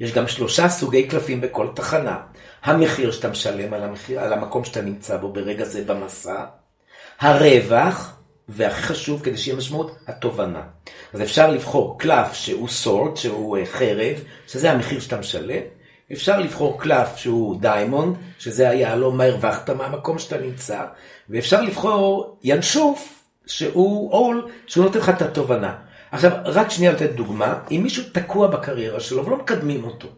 יש 0.00 0.12
גם 0.12 0.28
שלושה 0.28 0.68
סוגי 0.68 1.08
קלפים 1.08 1.40
בכל 1.40 1.68
תחנה. 1.74 2.18
המחיר 2.62 3.10
שאתה 3.10 3.28
משלם 3.28 3.74
על, 3.74 3.82
המחיר, 3.82 4.20
על 4.20 4.32
המקום 4.32 4.64
שאתה 4.64 4.80
נמצא 4.80 5.16
בו 5.16 5.32
ברגע 5.32 5.64
זה 5.64 5.84
במסע, 5.84 6.44
הרווח, 7.20 8.16
והכי 8.48 8.82
חשוב 8.82 9.22
כדי 9.22 9.36
שיהיה 9.36 9.56
משמעות, 9.56 9.98
התובנה. 10.06 10.62
אז 11.12 11.22
אפשר 11.22 11.50
לבחור 11.50 11.98
קלף 11.98 12.32
שהוא 12.32 12.68
sword, 12.68 13.16
שהוא 13.16 13.58
אה, 13.58 13.66
חרב, 13.66 14.16
שזה 14.46 14.70
המחיר 14.70 15.00
שאתה 15.00 15.16
משלם. 15.16 15.62
אפשר 16.12 16.40
לבחור 16.40 16.80
קלף 16.80 17.16
שהוא 17.16 17.60
diamond, 17.60 18.16
שזה 18.38 18.70
היהלום, 18.70 19.16
מה 19.16 19.24
הרווחת 19.24 19.70
מהמקום 19.70 20.18
שאתה 20.18 20.38
נמצא. 20.38 20.84
ואפשר 21.28 21.60
לבחור 21.60 22.38
ינשוף, 22.42 23.24
שהוא 23.46 24.12
עול, 24.12 24.48
שהוא 24.66 24.84
נותן 24.84 24.98
לך 24.98 25.08
את 25.08 25.22
התובנה. 25.22 25.74
עכשיו, 26.12 26.32
רק 26.44 26.70
שנייה 26.70 26.92
לתת 26.92 27.10
דוגמה, 27.10 27.58
אם 27.70 27.80
מישהו 27.82 28.04
תקוע 28.12 28.46
בקריירה 28.46 29.00
שלו 29.00 29.26
ולא 29.26 29.36
מקדמים 29.36 29.84
אותו, 29.84 30.08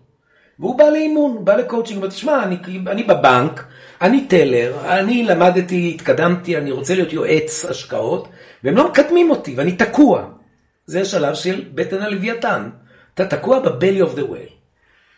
והוא 0.58 0.78
בא 0.78 0.84
לאימון, 0.84 1.44
בא 1.44 1.56
לקואוצ'ינג, 1.56 1.96
הוא 1.96 2.04
אומר, 2.04 2.14
תשמע, 2.14 2.42
אני, 2.42 2.56
אני 2.86 3.02
בבנק, 3.02 3.64
אני 4.00 4.26
טלר, 4.26 4.74
אני 4.86 5.24
למדתי, 5.24 5.92
התקדמתי, 5.94 6.56
אני 6.56 6.70
רוצה 6.70 6.94
להיות 6.94 7.12
יועץ 7.12 7.64
השקעות, 7.64 8.28
והם 8.64 8.76
לא 8.76 8.90
מקדמים 8.90 9.30
אותי, 9.30 9.54
ואני 9.56 9.72
תקוע. 9.72 10.28
זה 10.86 11.00
השלב 11.00 11.34
של 11.34 11.64
בטן 11.74 12.02
הלוויתן. 12.02 12.70
אתה 13.14 13.26
תקוע 13.26 13.60
ב-belly 13.60 14.02
of 14.02 14.16
the 14.16 14.20
well. 14.20 14.52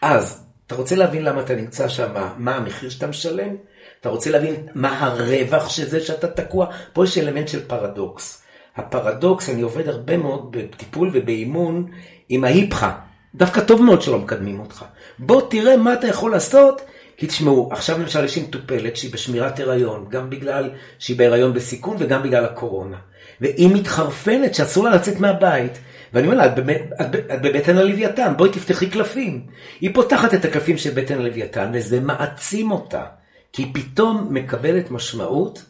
אז, 0.02 0.44
אתה 0.66 0.74
רוצה 0.74 0.96
להבין 0.96 1.24
למה 1.24 1.40
אתה 1.40 1.54
נמצא 1.54 1.88
שם, 1.88 2.14
מה 2.36 2.56
המחיר 2.56 2.90
שאתה 2.90 3.06
משלם? 3.06 3.56
אתה 4.00 4.08
רוצה 4.08 4.30
להבין 4.30 4.54
מה 4.74 4.98
הרווח 4.98 5.68
של 5.68 5.84
זה 5.84 6.00
שאתה 6.00 6.28
תקוע? 6.28 6.66
פה 6.92 7.04
יש 7.04 7.18
אלמנט 7.18 7.48
של 7.48 7.64
פרדוקס. 7.66 8.43
הפרדוקס, 8.76 9.50
אני 9.50 9.62
עובד 9.62 9.88
הרבה 9.88 10.16
מאוד 10.16 10.56
בטיפול 10.56 11.10
ובאימון 11.12 11.86
עם 12.28 12.44
ההיפכה. 12.44 12.98
דווקא 13.34 13.60
טוב 13.60 13.82
מאוד 13.82 14.02
שלא 14.02 14.18
מקדמים 14.18 14.60
אותך. 14.60 14.84
בוא 15.18 15.42
תראה 15.50 15.76
מה 15.76 15.92
אתה 15.92 16.06
יכול 16.06 16.30
לעשות, 16.30 16.80
כי 17.16 17.26
תשמעו, 17.26 17.68
עכשיו 17.72 17.98
למשל 17.98 18.24
יש 18.24 18.36
לי 18.36 18.42
מטופלת 18.42 18.96
שהיא 18.96 19.12
בשמירת 19.12 19.60
הריון, 19.60 20.06
גם 20.08 20.30
בגלל 20.30 20.70
שהיא 20.98 21.18
בהריון 21.18 21.52
בסיכון 21.54 21.96
וגם 21.98 22.22
בגלל 22.22 22.44
הקורונה. 22.44 22.96
והיא 23.40 23.74
מתחרפנת 23.74 24.54
שאסור 24.54 24.84
לה 24.84 24.94
לצאת 24.94 25.20
מהבית. 25.20 25.72
ואני 26.12 26.26
אומר 26.26 26.36
לה, 26.36 26.46
את, 26.46 26.58
את, 27.00 27.14
את 27.14 27.42
בבטן 27.42 27.78
הלוויתן, 27.78 28.32
בואי 28.36 28.50
תפתחי 28.50 28.90
קלפים. 28.90 29.46
היא 29.80 29.94
פותחת 29.94 30.34
את 30.34 30.44
הקלפים 30.44 30.78
של 30.78 30.90
בטן 30.90 31.18
הלוויתן, 31.18 31.70
וזה 31.74 32.00
מעצים 32.00 32.70
אותה. 32.70 33.04
כי 33.52 33.62
היא 33.62 33.74
פתאום 33.74 34.28
מקבלת 34.30 34.90
משמעות 34.90 35.62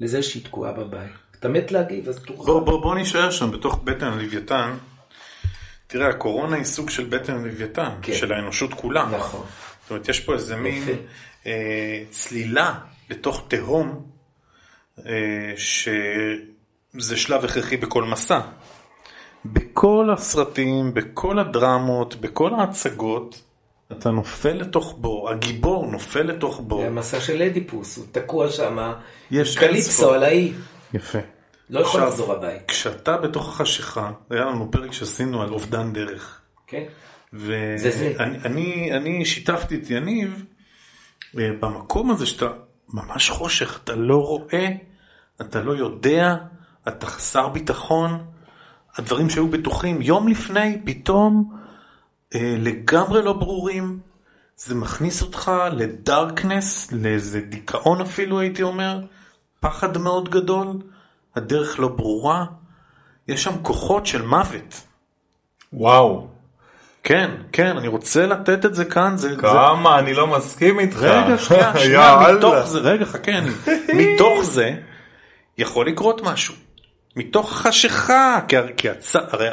לזה 0.00 0.22
שהיא 0.22 0.44
תקועה 0.44 0.72
בבית. 0.72 1.27
אתה 1.38 1.48
מת 1.48 1.72
להגיב, 1.72 2.08
אז 2.08 2.18
תוכל. 2.18 2.46
בוא, 2.46 2.60
בוא, 2.60 2.82
בוא 2.82 2.94
נשאר 2.94 3.30
שם 3.30 3.50
בתוך 3.50 3.80
בטן 3.84 4.06
הלוויתן. 4.06 4.74
תראה, 5.86 6.08
הקורונה 6.08 6.56
היא 6.56 6.64
סוג 6.64 6.90
של 6.90 7.04
בטן 7.04 7.34
הלוויתן, 7.34 7.90
כן. 8.02 8.14
של 8.14 8.32
האנושות 8.32 8.74
כולה. 8.74 9.06
נכון. 9.12 9.46
זאת 9.82 9.90
אומרת, 9.90 10.08
יש 10.08 10.20
פה 10.20 10.32
איזה 10.32 10.56
מין 10.56 10.82
אה, 11.46 12.02
צלילה 12.10 12.74
לתוך 13.10 13.44
תהום, 13.48 14.02
אה, 15.06 15.52
שזה 15.56 17.16
שלב 17.16 17.44
הכרחי 17.44 17.76
בכל 17.76 18.04
מסע. 18.04 18.40
בכל 19.44 20.10
הסרטים, 20.12 20.94
בכל 20.94 21.38
הדרמות, 21.38 22.14
בכל 22.20 22.54
ההצגות, 22.54 23.42
אתה 23.92 24.10
נופל 24.10 24.52
לתוך 24.52 24.94
בור, 24.98 25.30
הגיבור 25.30 25.86
נופל 25.86 26.22
לתוך 26.22 26.60
בור. 26.60 26.80
זה 26.80 26.86
המסע 26.86 27.20
של 27.20 27.42
אדיפוס, 27.42 27.96
הוא 27.96 28.06
תקוע 28.12 28.50
שם, 28.50 28.92
יש 29.30 29.58
קליפסו 29.58 30.14
על 30.14 30.24
האי. 30.24 30.52
יפה. 30.94 31.18
לא 31.70 31.80
יכול 31.80 32.02
לחזור 32.02 32.32
הבית. 32.32 32.62
כשאתה 32.68 33.16
בתוך 33.16 33.48
החשיכה, 33.48 34.10
היה 34.30 34.44
לנו 34.44 34.70
פרק 34.70 34.92
שעשינו 34.92 35.42
על 35.42 35.52
אובדן 35.52 35.92
דרך. 35.92 36.40
כן. 36.66 36.84
ואני 37.32 38.90
אני 38.92 39.24
שיתפתי 39.24 39.76
את 39.76 39.90
יניב 39.90 40.44
אה, 41.38 41.50
במקום 41.60 42.10
הזה 42.10 42.26
שאתה 42.26 42.46
ממש 42.88 43.30
חושך, 43.30 43.80
אתה 43.84 43.94
לא 43.94 44.16
רואה, 44.16 44.68
אתה 45.40 45.62
לא 45.62 45.72
יודע, 45.72 46.36
אתה 46.88 47.06
חסר 47.06 47.48
ביטחון, 47.48 48.24
הדברים 48.96 49.30
שהיו 49.30 49.48
בטוחים 49.48 50.02
יום 50.02 50.28
לפני, 50.28 50.78
פתאום 50.84 51.56
אה, 52.34 52.54
לגמרי 52.58 53.22
לא 53.22 53.32
ברורים. 53.32 54.00
זה 54.56 54.74
מכניס 54.74 55.22
אותך 55.22 55.52
לדארקנס, 55.72 56.92
לאיזה 56.92 57.40
דיכאון 57.40 58.00
אפילו 58.00 58.40
הייתי 58.40 58.62
אומר, 58.62 59.00
פחד 59.60 59.98
מאוד 59.98 60.28
גדול, 60.28 60.66
הדרך 61.36 61.80
לא 61.80 61.88
ברורה, 61.88 62.44
יש 63.28 63.44
שם 63.44 63.54
כוחות 63.62 64.06
של 64.06 64.22
מוות. 64.22 64.80
וואו. 65.72 66.28
כן, 67.02 67.30
כן, 67.52 67.76
אני 67.76 67.88
רוצה 67.88 68.26
לתת 68.26 68.64
את 68.64 68.74
זה 68.74 68.84
כאן. 68.84 69.16
זה, 69.16 69.36
כמה, 69.36 69.90
זה... 69.92 69.98
אני 69.98 70.14
לא 70.14 70.26
מסכים 70.26 70.80
איתך. 70.80 71.02
רגע, 71.02 71.38
שנייה, 71.38 71.72
שנייה, 71.78 72.18
מתוך 72.36 72.64
זה, 72.64 72.78
רגע, 72.78 73.04
חכה, 73.04 73.32
מתוך 73.98 74.42
זה 74.42 74.74
יכול 75.58 75.86
לקרות 75.86 76.22
משהו. 76.22 76.54
מתוך 77.16 77.52
החשיכה, 77.52 78.40
כי, 78.48 78.56
כי 78.76 78.90
הצ... 78.90 79.16
הרי 79.16 79.48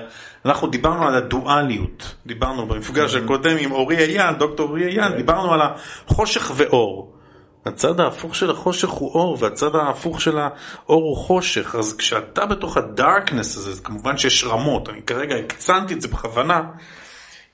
אנחנו 0.46 0.68
דיברנו 0.68 1.08
על 1.08 1.16
הדואליות, 1.16 2.16
דיברנו 2.26 2.68
במפגש 2.68 3.16
הקודם 3.16 3.58
עם 3.60 3.72
אורי 3.72 3.98
אייל, 3.98 4.34
דוקטור 4.34 4.70
אורי 4.70 4.84
אייל, 4.84 5.10
כן. 5.10 5.18
דיברנו 5.18 5.54
על 5.54 5.62
החושך 5.62 6.52
ואור. 6.56 7.15
הצד 7.66 8.00
ההפוך 8.00 8.36
של 8.36 8.52
החושך 8.52 8.90
הוא 8.90 9.12
אור, 9.14 9.38
והצד 9.40 9.76
ההפוך 9.76 10.22
של 10.22 10.38
האור 10.38 11.04
הוא 11.04 11.18
חושך, 11.18 11.76
אז 11.76 11.96
כשאתה 11.98 12.46
בתוך 12.46 12.78
הדארקנס 12.78 13.58
הזה, 13.58 13.82
כמובן 13.82 14.18
שיש 14.18 14.44
רמות, 14.44 14.90
אני 14.90 15.02
כרגע 15.02 15.36
הקצנתי 15.36 15.94
את 15.94 16.02
זה 16.02 16.08
בכוונה, 16.08 16.62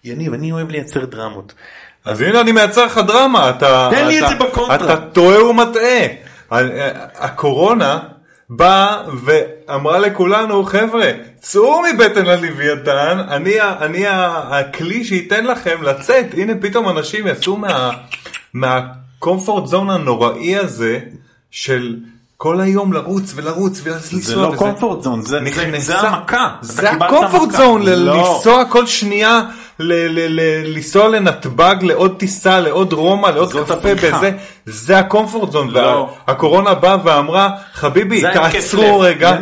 יניב, 0.03 0.33
אני 0.33 0.51
אוהב 0.51 0.69
לייצר 0.69 1.05
דרמות. 1.05 1.53
אז 2.05 2.21
הנה 2.21 2.41
אני 2.41 2.51
מייצר 2.51 2.85
לך 2.85 2.97
דרמה, 2.97 3.49
אתה... 3.49 3.89
תן 3.91 4.07
לי 4.07 4.23
את 4.23 4.29
זה 4.29 4.35
בקונטרה. 4.35 4.75
אתה 4.75 4.97
טועה 4.97 5.45
ומטעה. 5.45 6.07
הקורונה 7.15 7.99
באה 8.49 9.03
ואמרה 9.23 9.99
לכולנו, 9.99 10.63
חבר'ה, 10.63 11.11
צאו 11.39 11.81
מבטן 11.81 12.25
הלוויתן, 12.25 13.17
אני, 13.29 13.61
אני 13.61 14.05
הכלי 14.07 15.03
שייתן 15.03 15.45
לכם 15.45 15.83
לצאת. 15.83 16.25
הנה 16.33 16.53
פתאום 16.61 16.89
אנשים 16.89 17.27
יצאו 17.27 17.57
מה... 18.53 18.81
מהקומפורט 19.21 19.67
זון 19.67 19.89
הנוראי 19.89 20.57
הזה 20.57 20.99
של 21.51 21.95
כל 22.37 22.61
היום 22.61 22.93
לרוץ 22.93 23.31
ולרוץ 23.35 23.81
ולנסוע. 23.83 24.19
זה 24.19 24.35
לא 24.35 24.53
קומפורט 24.55 25.01
זון, 25.01 25.21
זה, 25.21 25.39
המכה. 25.99 26.49
זה 26.61 26.89
הקומפורט 26.91 27.51
זון, 27.51 27.81
לא. 27.81 28.15
לנסוע 28.17 28.65
כל 28.65 28.85
שנייה 28.85 29.41
לנסוע 29.79 31.07
לנתב"ג, 31.07 31.75
לעוד 31.81 32.15
טיסה, 32.17 32.59
לעוד 32.59 32.93
רומא, 32.93 33.27
לעוד 33.27 33.53
קפה, 33.65 33.95
בזה, 33.95 34.31
זה 34.65 34.99
הקומפורט 34.99 35.51
זון. 35.51 35.69
לא. 35.69 36.09
והקורונה 36.27 36.73
באה 36.73 36.97
ואמרה, 37.03 37.49
חביבי, 37.73 38.21
תעצרו. 38.21 38.99
רגע, 38.99 39.37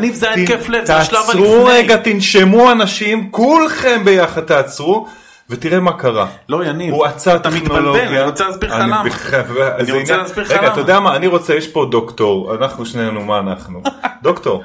תעצרו. 0.85 1.65
רגע, 1.65 1.97
תנשמו 1.97 2.71
אנשים, 2.71 3.31
כולכם 3.31 4.01
ביחד 4.05 4.41
תעצרו, 4.41 5.07
ותראה 5.49 5.79
מה 5.79 5.97
קרה. 5.97 6.27
לא, 6.49 6.65
יניב, 6.65 6.93
הוא 6.93 7.05
עצר 7.05 7.35
אתה 7.35 7.49
מתבלבל. 7.49 7.99
אני 7.99 8.21
רוצה 8.21 8.47
להסביר 8.47 8.69
לך 8.69 8.75
למה. 8.79 9.03
אני 9.79 9.91
רוצה 9.91 10.17
להסביר 10.17 10.43
לך 10.43 10.51
רגע, 10.51 10.61
למה. 10.61 10.71
אתה 10.71 10.79
יודע 10.79 10.99
מה, 10.99 11.15
אני 11.15 11.27
רוצה, 11.27 11.55
יש 11.55 11.67
פה 11.67 11.87
דוקטור, 11.91 12.55
אנחנו 12.55 12.85
שנינו, 12.85 13.25
מה 13.25 13.39
אנחנו? 13.39 13.81
דוקטור, 14.23 14.63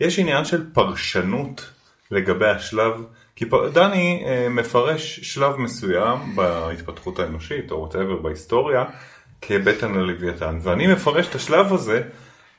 יש 0.00 0.18
עניין 0.18 0.44
של 0.44 0.64
פרשנות 0.72 1.70
לגבי 2.10 2.48
השלב, 2.48 2.92
כי 3.36 3.44
דני 3.72 4.24
אה, 4.26 4.48
מפרש 4.50 5.20
שלב 5.20 5.56
מסוים 5.56 6.36
בהתפתחות 6.36 7.18
האנושית, 7.18 7.70
או 7.70 7.76
whatever 7.76 8.16
בהיסטוריה, 8.16 8.84
כבטן 9.42 9.92
ללוויתן, 9.94 10.58
ואני 10.62 10.86
מפרש 10.86 11.28
את 11.28 11.34
השלב 11.34 11.72
הזה 11.72 12.02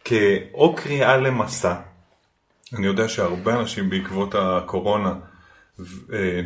כאו 0.05 0.75
קריאה 0.75 1.17
למסע. 1.17 1.73
אני 2.77 2.88
יודע 2.88 3.07
שהרבה 3.07 3.59
אנשים 3.59 3.89
בעקבות 3.89 4.35
הקורונה 4.38 5.13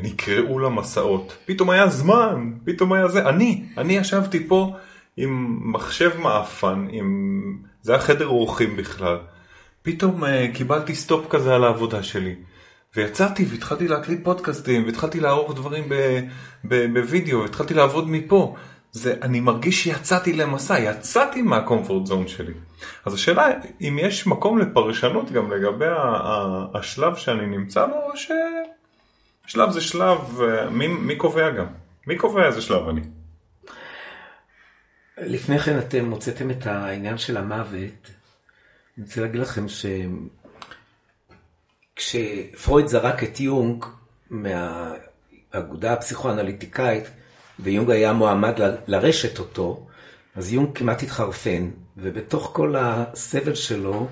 נקראו 0.04 0.60
למסעות. 0.60 1.38
פתאום 1.46 1.70
היה 1.70 1.88
זמן, 1.88 2.52
פתאום 2.66 2.94
היה 2.94 3.08
זה. 3.08 3.30
אני, 3.30 3.64
אני 3.78 3.94
ישבתי 3.94 4.48
פה 4.48 4.76
עם 5.18 5.60
מחשב 5.72 6.12
מעפן, 6.20 6.88
עם... 6.92 7.58
זה 7.82 7.92
היה 7.92 8.02
חדר 8.02 8.28
אורחים 8.28 8.78
בכלל. 8.78 9.18
פתאום 9.82 10.24
אה, 10.24 10.48
קיבלתי 10.54 10.96
stop 10.96 11.30
כזה 11.30 11.56
על 11.56 11.64
העבודה 11.64 12.04
שלי. 12.04 12.36
ויצאתי 12.96 13.46
והתחלתי 13.50 13.88
להקליט 13.88 14.20
פודקאסטים, 14.24 14.86
והתחלתי 14.86 15.20
לערוך 15.20 15.56
דברים 15.56 15.84
בווידאו, 16.64 17.42
והתחלתי 17.42 17.74
לעבוד 17.74 18.10
מפה. 18.10 18.56
זה, 18.92 19.16
אני 19.22 19.40
מרגיש 19.40 19.84
שיצאתי 19.84 20.34
למסע, 20.34 20.80
יצאתי 20.80 21.42
מה 21.42 21.56
comfort 21.56 22.06
zone 22.06 22.28
שלי. 22.28 22.54
אז 23.06 23.14
השאלה 23.14 23.48
אם 23.82 24.00
יש 24.02 24.28
מקום 24.28 24.58
לפרשנות 24.58 25.32
גם 25.32 25.52
לגבי 25.52 25.86
השלב 26.74 27.16
שאני 27.16 27.46
נמצא 27.46 27.86
בו, 27.86 27.94
או 27.94 28.18
ששלב 29.48 29.72
זה 29.72 29.82
שלב, 29.82 30.42
אה, 30.42 30.70
מי, 30.70 30.88
מי 30.88 31.16
קובע 31.16 31.50
גם? 31.50 31.66
מי 32.08 32.18
קובע 32.18 32.46
איזה 32.48 32.62
שלב 32.62 32.90
אני? 32.90 33.02
לפני 35.18 35.60
כן 35.60 35.80
אתם 35.80 36.12
הוצאתם 36.12 36.52
את 36.52 36.66
העניין 36.68 37.18
של 37.18 37.38
המוות. 37.38 38.12
אני 38.98 39.06
רוצה 39.06 39.22
להגיד 39.22 39.42
לכם 39.42 39.66
שכשפרויד 41.98 42.88
זרק 42.88 43.24
את 43.24 43.40
יונג 43.40 43.86
מהאגודה 44.30 45.94
הפסיכואנליטיקאית, 45.94 47.04
ויונג 47.60 47.90
היה 47.90 48.14
מועמד 48.14 48.60
ל- 48.60 48.76
לרשת 48.88 49.40
אותו, 49.40 49.88
אז 50.36 50.54
יונג 50.54 50.78
כמעט 50.78 51.04
התחרפן, 51.04 51.70
ובתוך 51.98 52.50
כל 52.54 52.76
הסבל 52.78 53.56
שלו, 53.56 54.08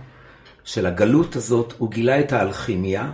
של 0.63 0.85
הגלות 0.85 1.35
הזאת, 1.35 1.73
הוא 1.77 1.91
גילה 1.91 2.19
את 2.19 2.31
האלכימיה, 2.31 3.11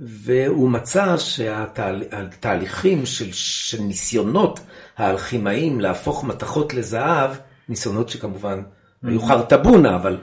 והוא 0.00 0.70
מצא 0.70 1.16
שהתהליכים 1.16 3.06
של, 3.06 3.32
של 3.32 3.82
ניסיונות 3.82 4.60
האלכימאים 4.96 5.80
להפוך 5.80 6.24
מתכות 6.24 6.74
לזהב, 6.74 7.30
ניסיונות 7.68 8.08
שכמובן 8.08 8.62
היו 9.02 9.22
חרטבונה, 9.22 9.96
אבל 9.96 10.18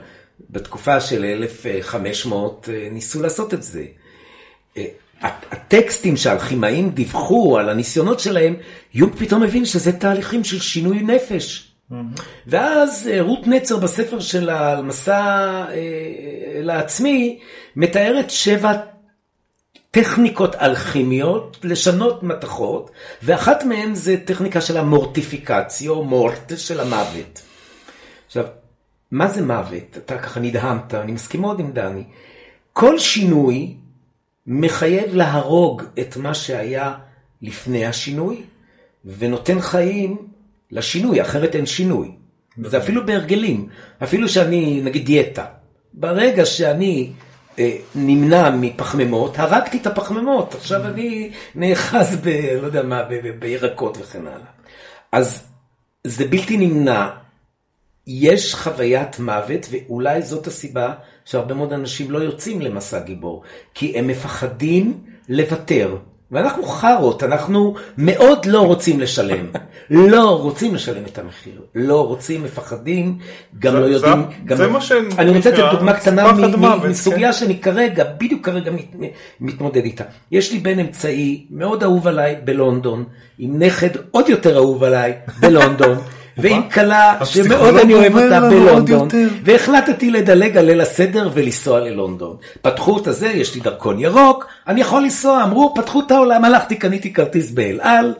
בתקופה 0.50 1.00
של 1.00 1.24
1500 1.24 2.68
אה, 2.72 2.88
ניסו 2.90 3.22
לעשות 3.22 3.54
את 3.54 3.62
זה. 3.62 3.84
אה, 4.76 4.84
הטקסטים 5.22 6.16
שהאלכימאים 6.16 6.90
דיווחו 6.90 7.58
על 7.58 7.68
הניסיונות 7.68 8.20
שלהם, 8.20 8.56
יונג 8.94 9.14
פתאום 9.18 9.42
הבין 9.42 9.64
שזה 9.64 9.92
תהליכים 9.92 10.44
של 10.44 10.60
שינוי 10.60 11.02
נפש. 11.02 11.72
ואז 12.46 13.08
אה, 13.12 13.22
רות 13.22 13.46
נצר 13.46 13.76
בספר 13.76 14.20
שלה 14.20 14.72
על 14.72 14.82
מסע 14.82 15.64
אה, 15.70 16.60
לעצמי, 16.62 17.38
מתארת 17.76 18.30
שבע 18.30 18.72
טכניקות 20.02 20.54
אלכימיות 20.54 21.58
לשנות 21.64 22.22
מתכות, 22.22 22.90
ואחת 23.22 23.64
מהן 23.64 23.94
זה 23.94 24.16
טכניקה 24.24 24.60
של 24.60 24.76
המורטיפיקציו, 24.76 26.02
מורט 26.02 26.52
של 26.56 26.80
המוות. 26.80 27.42
עכשיו, 28.26 28.44
מה 29.10 29.28
זה 29.28 29.42
מוות? 29.42 29.96
אתה 29.96 30.18
ככה 30.18 30.40
נדהמת, 30.40 30.94
אני 30.94 31.12
מסכים 31.12 31.40
מאוד 31.40 31.60
עם 31.60 31.72
דני. 31.72 32.02
כל 32.72 32.98
שינוי 32.98 33.74
מחייב 34.46 35.14
להרוג 35.14 35.82
את 36.00 36.16
מה 36.16 36.34
שהיה 36.34 36.94
לפני 37.42 37.86
השינוי, 37.86 38.42
ונותן 39.04 39.60
חיים 39.60 40.16
לשינוי, 40.70 41.22
אחרת 41.22 41.54
אין 41.54 41.66
שינוי. 41.66 42.10
זה 42.64 42.78
אפילו 42.78 43.06
בהרגלים, 43.06 43.68
אפילו 44.02 44.28
שאני, 44.28 44.80
נגיד 44.84 45.06
דיאטה. 45.06 45.44
ברגע 45.92 46.46
שאני 46.46 47.12
נמנע 47.94 48.50
מפחמימות, 48.50 49.38
הרגתי 49.38 49.78
את 49.78 49.86
הפחמימות, 49.86 50.54
עכשיו 50.54 50.86
אני 50.86 51.30
נאחז 51.54 52.16
ב... 52.22 52.28
לא 52.60 52.66
יודע 52.66 52.82
מה, 52.82 53.02
בירקות 53.38 53.98
וכן 54.00 54.26
הלאה. 54.26 54.46
אז 55.12 55.42
זה 56.04 56.24
בלתי 56.24 56.56
נמנע. 56.56 57.08
יש 58.06 58.54
חוויית 58.54 59.18
מוות, 59.18 59.66
ואולי 59.70 60.22
זאת 60.22 60.46
הסיבה 60.46 60.94
שהרבה 61.24 61.54
מאוד 61.54 61.72
אנשים 61.72 62.10
לא 62.10 62.18
יוצאים 62.18 62.60
למסע 62.60 63.00
גיבור, 63.00 63.42
כי 63.74 63.98
הם 63.98 64.06
מפחדים 64.06 65.04
לוותר. 65.28 65.96
ואנחנו 66.32 66.62
חארות, 66.62 67.22
אנחנו 67.22 67.74
מאוד 67.98 68.46
לא 68.46 68.60
רוצים 68.66 69.00
לשלם. 69.00 69.46
לא 69.90 70.38
רוצים 70.42 70.74
לשלם 70.74 71.02
את 71.12 71.18
המחיר. 71.18 71.60
לא 71.74 72.06
רוצים, 72.06 72.42
מפחדים, 72.44 73.18
גם 73.58 73.72
זה- 73.72 73.78
לא 73.80 73.86
זה- 73.86 73.92
יודעים... 73.92 74.22
גם 74.44 74.56
זה 74.56 74.66
לא- 74.66 74.72
מה 74.72 74.80
שנקרא 74.80 75.18
אני 75.22 75.30
רוצה 75.36 75.50
לתת 75.50 75.62
דוגמה 75.72 75.92
קטנה 75.92 76.32
מ- 76.32 76.60
מ- 76.64 76.90
מסוגיה 76.90 77.28
כן. 77.28 77.38
שאני 77.38 77.58
כרגע, 77.58 78.04
בדיוק 78.18 78.46
כרגע 78.46 78.70
מת, 78.70 78.84
מתמודד 79.40 79.84
איתה. 79.84 80.04
יש 80.30 80.52
לי 80.52 80.58
בן 80.58 80.78
אמצעי, 80.78 81.46
מאוד 81.50 81.82
אהוב 81.82 82.06
עליי 82.06 82.36
בלונדון, 82.44 83.04
עם 83.38 83.62
נכד 83.62 83.90
עוד 84.10 84.28
יותר 84.28 84.56
אהוב 84.56 84.84
עליי 84.84 85.12
בלונדון. 85.40 85.98
ועם 86.38 86.70
כלה 86.70 87.18
שמאוד 87.24 87.76
אני 87.76 87.94
אוהב 87.94 88.16
אותה 88.16 88.40
בלונדון. 88.40 89.08
והחלטתי 89.44 90.10
לדלג 90.10 90.56
על 90.56 90.64
ליל 90.64 90.80
הסדר 90.80 91.30
ולנסוע 91.34 91.80
ללונדון. 91.80 92.36
פתחו 92.62 92.98
את 92.98 93.06
הזה, 93.06 93.26
יש 93.26 93.54
לי 93.54 93.60
דרכון 93.60 94.00
ירוק, 94.00 94.46
אני 94.68 94.80
יכול 94.80 95.02
לנסוע, 95.02 95.42
אמרו, 95.44 95.74
פתחו 95.74 96.02
את 96.06 96.10
העולם, 96.10 96.44
הלכתי, 96.44 96.76
קניתי 96.76 97.12
כרטיס 97.12 97.50
באל 97.50 97.80
על, 97.82 98.14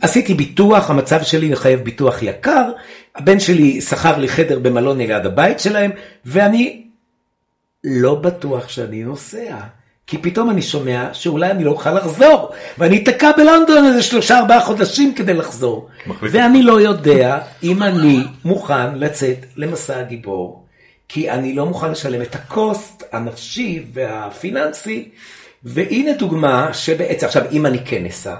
עשיתי 0.00 0.34
ביטוח, 0.34 0.90
המצב 0.90 1.22
שלי 1.22 1.48
מחייב 1.48 1.80
ביטוח 1.80 2.22
יקר, 2.22 2.70
הבן 3.16 3.40
שלי 3.40 3.80
שכר 3.80 4.18
לי 4.18 4.28
חדר 4.28 4.58
במלון 4.58 4.98
ליד 4.98 5.26
הבית 5.26 5.60
שלהם, 5.60 5.90
ואני 6.24 6.82
לא 7.84 8.14
בטוח 8.14 8.68
שאני 8.68 9.04
נוסע. 9.04 9.56
כי 10.12 10.18
פתאום 10.18 10.50
אני 10.50 10.62
שומע 10.62 11.08
שאולי 11.12 11.50
אני 11.50 11.64
לא 11.64 11.70
אוכל 11.70 11.94
לחזור, 11.94 12.50
ואני 12.78 13.02
אתקע 13.02 13.30
בלונדון 13.36 13.86
איזה 13.86 14.02
שלושה 14.02 14.38
ארבעה 14.38 14.60
חודשים 14.60 15.14
כדי 15.14 15.34
לחזור. 15.34 15.88
ואני 16.22 16.62
לא 16.62 16.80
יודע 16.80 17.38
אם 17.62 17.82
אני 17.82 18.24
מוכן 18.44 18.98
לצאת 18.98 19.46
למסע 19.56 19.98
הגיבור, 19.98 20.64
כי 21.08 21.30
אני 21.30 21.54
לא 21.54 21.66
מוכן 21.66 21.90
לשלם 21.90 22.22
את 22.22 22.34
הקוסט 22.34 23.02
הנפשי 23.12 23.84
והפיננסי, 23.92 25.08
והנה 25.64 26.12
דוגמה 26.12 26.74
שבעצם, 26.74 27.26
עכשיו 27.26 27.42
אם 27.52 27.66
אני 27.66 27.78
כן 27.84 28.06
אסע, 28.06 28.34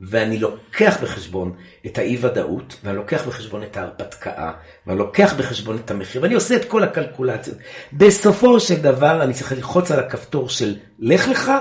ואני 0.00 0.38
לוקח 0.38 0.96
בחשבון 1.02 1.52
את 1.86 1.98
האי 1.98 2.18
ודאות, 2.20 2.76
ואני 2.84 2.96
לוקח 2.96 3.26
בחשבון 3.26 3.62
את 3.62 3.76
ההרפתקה, 3.76 4.52
ואני 4.86 4.98
לוקח 4.98 5.34
בחשבון 5.38 5.76
את 5.84 5.90
המחיר, 5.90 6.22
ואני 6.22 6.34
עושה 6.34 6.56
את 6.56 6.64
כל 6.64 6.82
הקלקולציות. 6.82 7.58
בסופו 7.92 8.60
של 8.60 8.82
דבר 8.82 9.22
אני 9.22 9.34
צריך 9.34 9.52
ללחוץ 9.52 9.90
על 9.90 10.00
הכפתור 10.00 10.48
של 10.48 10.76
לך 10.98 11.28
לך, 11.28 11.52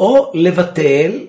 או 0.00 0.32
לבטל, 0.34 1.26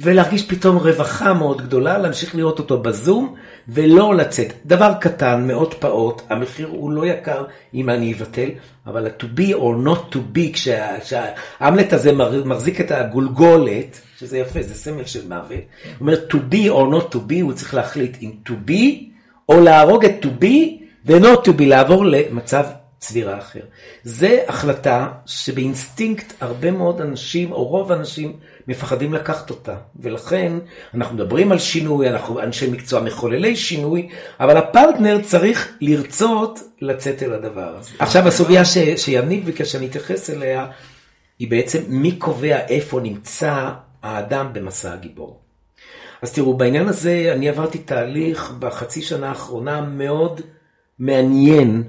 ולהרגיש 0.00 0.46
פתאום 0.46 0.76
רווחה 0.76 1.34
מאוד 1.34 1.62
גדולה, 1.62 1.98
להמשיך 1.98 2.34
לראות 2.34 2.58
אותו 2.58 2.78
בזום, 2.82 3.34
ולא 3.68 4.14
לצאת. 4.14 4.52
דבר 4.66 4.92
קטן, 5.00 5.44
מאוד 5.46 5.74
פעוט, 5.74 6.22
המחיר 6.30 6.68
הוא 6.68 6.92
לא 6.92 7.06
יקר 7.06 7.44
אם 7.74 7.90
אני 7.90 8.12
אבטל, 8.14 8.48
אבל 8.86 9.06
ה-to 9.06 9.38
be 9.38 9.54
or 9.54 9.86
not 9.88 10.14
to 10.14 10.18
be, 10.36 10.52
כשה- 10.52 11.00
כשהאמלט 11.00 11.92
הזה 11.92 12.12
מחזיק 12.44 12.80
את 12.80 12.90
הגולגולת, 12.90 14.00
שזה 14.18 14.38
יפה, 14.38 14.62
זה 14.62 14.74
סמל 14.74 15.04
של 15.04 15.28
מוות, 15.28 15.50
הוא 15.50 15.60
אומר 16.00 16.14
to 16.30 16.34
be 16.34 16.68
or 16.68 16.94
not 16.94 17.14
to 17.14 17.18
be, 17.30 17.42
הוא 17.42 17.52
צריך 17.52 17.74
להחליט 17.74 18.16
אם 18.22 18.30
to 18.48 18.52
be, 18.68 19.04
או 19.48 19.60
להרוג 19.60 20.04
את 20.04 20.14
to 20.24 20.44
be, 20.44 20.54
ו-not 21.06 21.44
to 21.46 21.50
be, 21.58 21.64
לעבור 21.64 22.06
למצב 22.06 22.64
צבירה 22.98 23.38
אחר. 23.38 23.60
זה 24.02 24.38
החלטה 24.48 25.08
שבאינסטינקט 25.26 26.32
הרבה 26.40 26.70
מאוד 26.70 27.00
אנשים, 27.00 27.52
או 27.52 27.64
רוב 27.64 27.92
האנשים, 27.92 28.32
מפחדים 28.68 29.14
לקחת 29.14 29.50
אותה. 29.50 29.74
ולכן 30.00 30.52
אנחנו 30.94 31.14
מדברים 31.14 31.52
על 31.52 31.58
שינוי, 31.58 32.08
אנחנו 32.08 32.40
אנשי 32.40 32.70
מקצוע 32.70 33.00
מחוללי 33.00 33.56
שינוי, 33.56 34.08
אבל 34.40 34.56
הפרטנר 34.56 35.20
צריך 35.22 35.72
לרצות 35.80 36.60
לצאת 36.80 37.22
אל 37.22 37.32
הדבר 37.32 37.76
הזה. 37.76 37.90
עכשיו 37.98 38.28
הסוגיה 38.28 38.64
ש, 38.64 38.78
שיניב 38.96 39.44
ביקש 39.46 39.72
שאני 39.72 39.86
אתייחס 39.86 40.30
אליה, 40.30 40.66
היא 41.38 41.50
בעצם 41.50 41.82
מי 41.88 42.12
קובע 42.12 42.66
איפה 42.66 43.00
נמצא 43.00 43.70
האדם 44.02 44.50
במסע 44.52 44.92
הגיבור. 44.92 45.40
אז 46.22 46.32
תראו, 46.32 46.56
בעניין 46.56 46.88
הזה 46.88 47.30
אני 47.34 47.48
עברתי 47.48 47.78
תהליך 47.78 48.52
בחצי 48.58 49.02
שנה 49.02 49.28
האחרונה 49.28 49.80
מאוד 49.80 50.40
מעניין. 50.98 51.82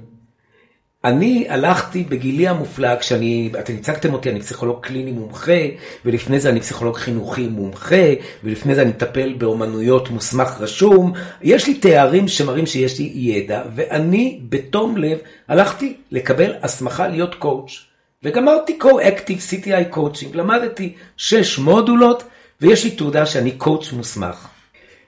אני 1.04 1.46
הלכתי 1.48 2.04
בגילי 2.04 2.48
המופלג, 2.48 2.98
כשאני, 2.98 3.50
אתם 3.58 3.74
הצגתם 3.74 4.12
אותי, 4.12 4.30
אני 4.30 4.40
פסיכולוג 4.40 4.80
קליני 4.80 5.12
מומחה, 5.12 5.60
ולפני 6.04 6.40
זה 6.40 6.48
אני 6.50 6.60
פסיכולוג 6.60 6.96
חינוכי 6.96 7.48
מומחה, 7.48 8.04
ולפני 8.44 8.74
זה 8.74 8.82
אני 8.82 8.90
מטפל 8.90 9.32
באומנויות 9.32 10.10
מוסמך 10.10 10.56
רשום. 10.60 11.12
יש 11.42 11.66
לי 11.66 11.74
תארים 11.74 12.28
שמראים 12.28 12.66
שיש 12.66 12.98
לי 12.98 13.12
ידע, 13.14 13.62
ואני 13.74 14.40
בתום 14.48 14.96
לב 14.96 15.18
הלכתי 15.48 15.96
לקבל 16.10 16.54
הסמכה 16.62 17.08
להיות 17.08 17.34
coach. 17.34 17.86
וגמרתי 18.22 18.78
co-active 18.82 19.64
CTI 19.64 19.94
coaching, 19.94 20.34
למדתי 20.36 20.94
שש 21.16 21.58
מודולות, 21.58 22.22
ויש 22.60 22.84
לי 22.84 22.90
תעודה 22.90 23.26
שאני 23.26 23.50
coach 23.50 23.92
מוסמך. 23.92 24.48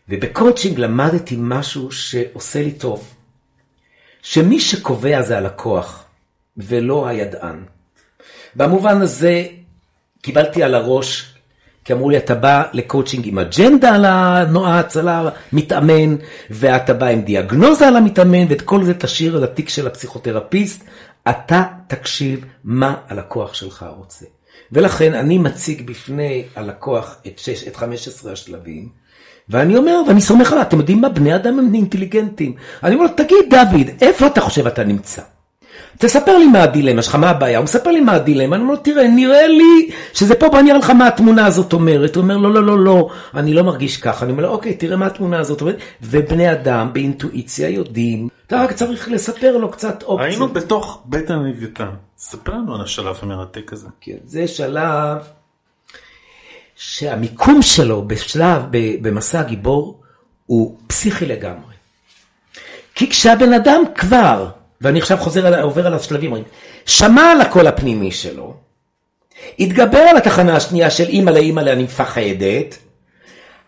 ובקואוצ'ינג 0.09 0.79
למדתי 0.79 1.37
משהו 1.39 1.93
שעושה 1.93 2.63
לי 2.63 2.73
טוב. 2.73 3.15
שמי 4.23 4.61
שקובע 4.61 5.23
זה 5.23 5.39
הלקוח, 5.39 6.05
ולא 6.57 7.07
הידען. 7.07 7.65
במובן 8.57 9.03
הזה 9.03 9.45
קיבלתי 10.23 10.63
על 10.63 10.75
הראש, 10.75 11.35
כי 11.85 11.93
אמרו 11.93 12.11
לי, 12.11 12.17
אתה 12.17 12.35
בא 12.35 12.63
לקואוצ'ינג 12.73 13.29
עם 13.29 13.39
אג'נדה 13.39 13.95
על 13.95 14.05
הנועץ, 14.05 14.97
על 14.97 15.09
המתאמן, 15.09 16.17
ואתה 16.51 16.95
בא 16.95 17.07
עם 17.07 17.23
דיאגנוזה 17.23 17.89
על 17.89 17.97
המתאמן, 17.97 18.47
ואת 18.49 18.63
כל 18.63 18.85
זה 18.85 18.95
תשאיר 18.95 19.37
על 19.37 19.45
התיק 19.45 19.69
של 19.69 19.87
הפסיכותרפיסט, 19.87 20.85
אתה 21.31 21.63
תקשיב 21.87 22.45
מה 22.65 22.95
הלקוח 23.09 23.55
שלך 23.55 23.87
רוצה. 23.97 24.27
ולכן 24.73 25.15
אני 25.15 25.39
מציג 25.39 25.87
בפני 25.87 26.45
הלקוח 26.57 27.17
את, 27.27 27.39
6, 27.39 27.69
את 27.69 27.77
15 27.77 28.33
השלבים, 28.33 28.89
ואני 29.49 29.77
אומר, 29.77 30.03
ואני 30.09 30.21
סומך 30.21 30.53
עליו, 30.53 30.63
אתם 30.63 30.79
יודעים 30.79 31.01
מה? 31.01 31.09
בני 31.09 31.35
אדם 31.35 31.59
הם 31.59 31.75
אינטליגנטים. 31.75 32.55
אני 32.83 32.95
אומר 32.95 33.07
לו, 33.07 33.13
תגיד, 33.17 33.39
דוד, 33.51 33.87
איפה 34.01 34.27
אתה 34.27 34.41
חושב 34.41 34.67
אתה 34.67 34.85
נמצא? 34.85 35.23
תספר 35.99 36.39
לי 36.39 36.47
מה 36.47 36.63
הדילמה 36.63 37.03
שלך, 37.03 37.15
מה 37.15 37.31
הבעיה? 37.31 37.59
הוא 37.59 37.65
מספר 37.65 37.91
לי 37.91 38.01
מה 38.01 38.13
הדילמה, 38.13 38.57
אני 38.57 38.63
אומר 38.63 38.75
לו, 38.75 38.81
תראה, 38.81 39.09
נראה 39.09 39.47
לי 39.47 39.91
שזה 40.13 40.35
פה, 40.35 40.47
אראה 40.47 40.79
לך 40.79 40.91
מה 40.91 41.09
התמונה 41.09 41.47
הזאת 41.47 41.73
אומרת. 41.73 42.17
הוא 42.17 42.23
אומר, 42.23 42.37
לא, 42.37 42.53
לא, 42.55 42.63
לא, 42.63 42.79
לא, 42.79 43.09
אני 43.35 43.55
לא 43.55 43.63
מרגיש 43.63 43.97
ככה. 43.97 44.25
אני 44.25 44.33
אומר 44.33 44.43
לו, 44.43 44.49
אוקיי, 44.49 44.75
תראה 44.75 44.97
מה 44.97 45.07
התמונה 45.07 45.39
הזאת 45.39 45.61
אומרת. 45.61 45.77
ובני 46.03 46.53
אדם 46.53 46.91
באינטואיציה 46.93 47.69
יודעים, 47.69 48.29
אתה 48.47 48.63
רק 48.63 48.73
צריך 48.73 49.09
לספר 49.09 49.57
לו 49.57 49.71
קצת 49.71 50.03
אופציות. 50.03 50.21
היינו 50.21 50.49
בתוך 50.49 51.03
בית 51.05 51.31
הלוויתן, 51.31 51.91
ספר 52.19 52.53
לנו 52.53 52.75
על 52.75 52.81
השלב 52.81 53.17
המרתק 53.23 53.73
הזה. 53.73 53.89
כן, 54.01 54.17
זה 54.25 54.49
שלב 54.49 55.19
שהמיקום 56.85 57.63
שלו 57.63 58.09
בשלב, 58.09 58.63
במסע 59.03 59.41
הגיבור, 59.41 60.01
הוא 60.47 60.79
פסיכי 60.87 61.27
לגמרי. 61.27 61.75
כי 62.95 63.11
כשהבן 63.11 63.53
אדם 63.53 63.83
כבר, 63.95 64.49
ואני 64.81 64.99
עכשיו 64.99 65.19
חוזר, 65.19 65.47
על, 65.47 65.61
עובר 65.61 65.87
על 65.87 65.95
השלבים, 65.95 66.35
שמע 66.87 67.23
על 67.23 67.41
הקול 67.41 67.67
הפנימי 67.67 68.11
שלו, 68.11 68.55
התגבר 69.59 69.99
על 69.99 70.17
התחנה 70.17 70.57
השנייה 70.57 70.91
של 70.91 71.09
אימא 71.09 71.31
לאימא 71.31 71.61
אני 71.61 71.83
מפחדת, 71.83 72.79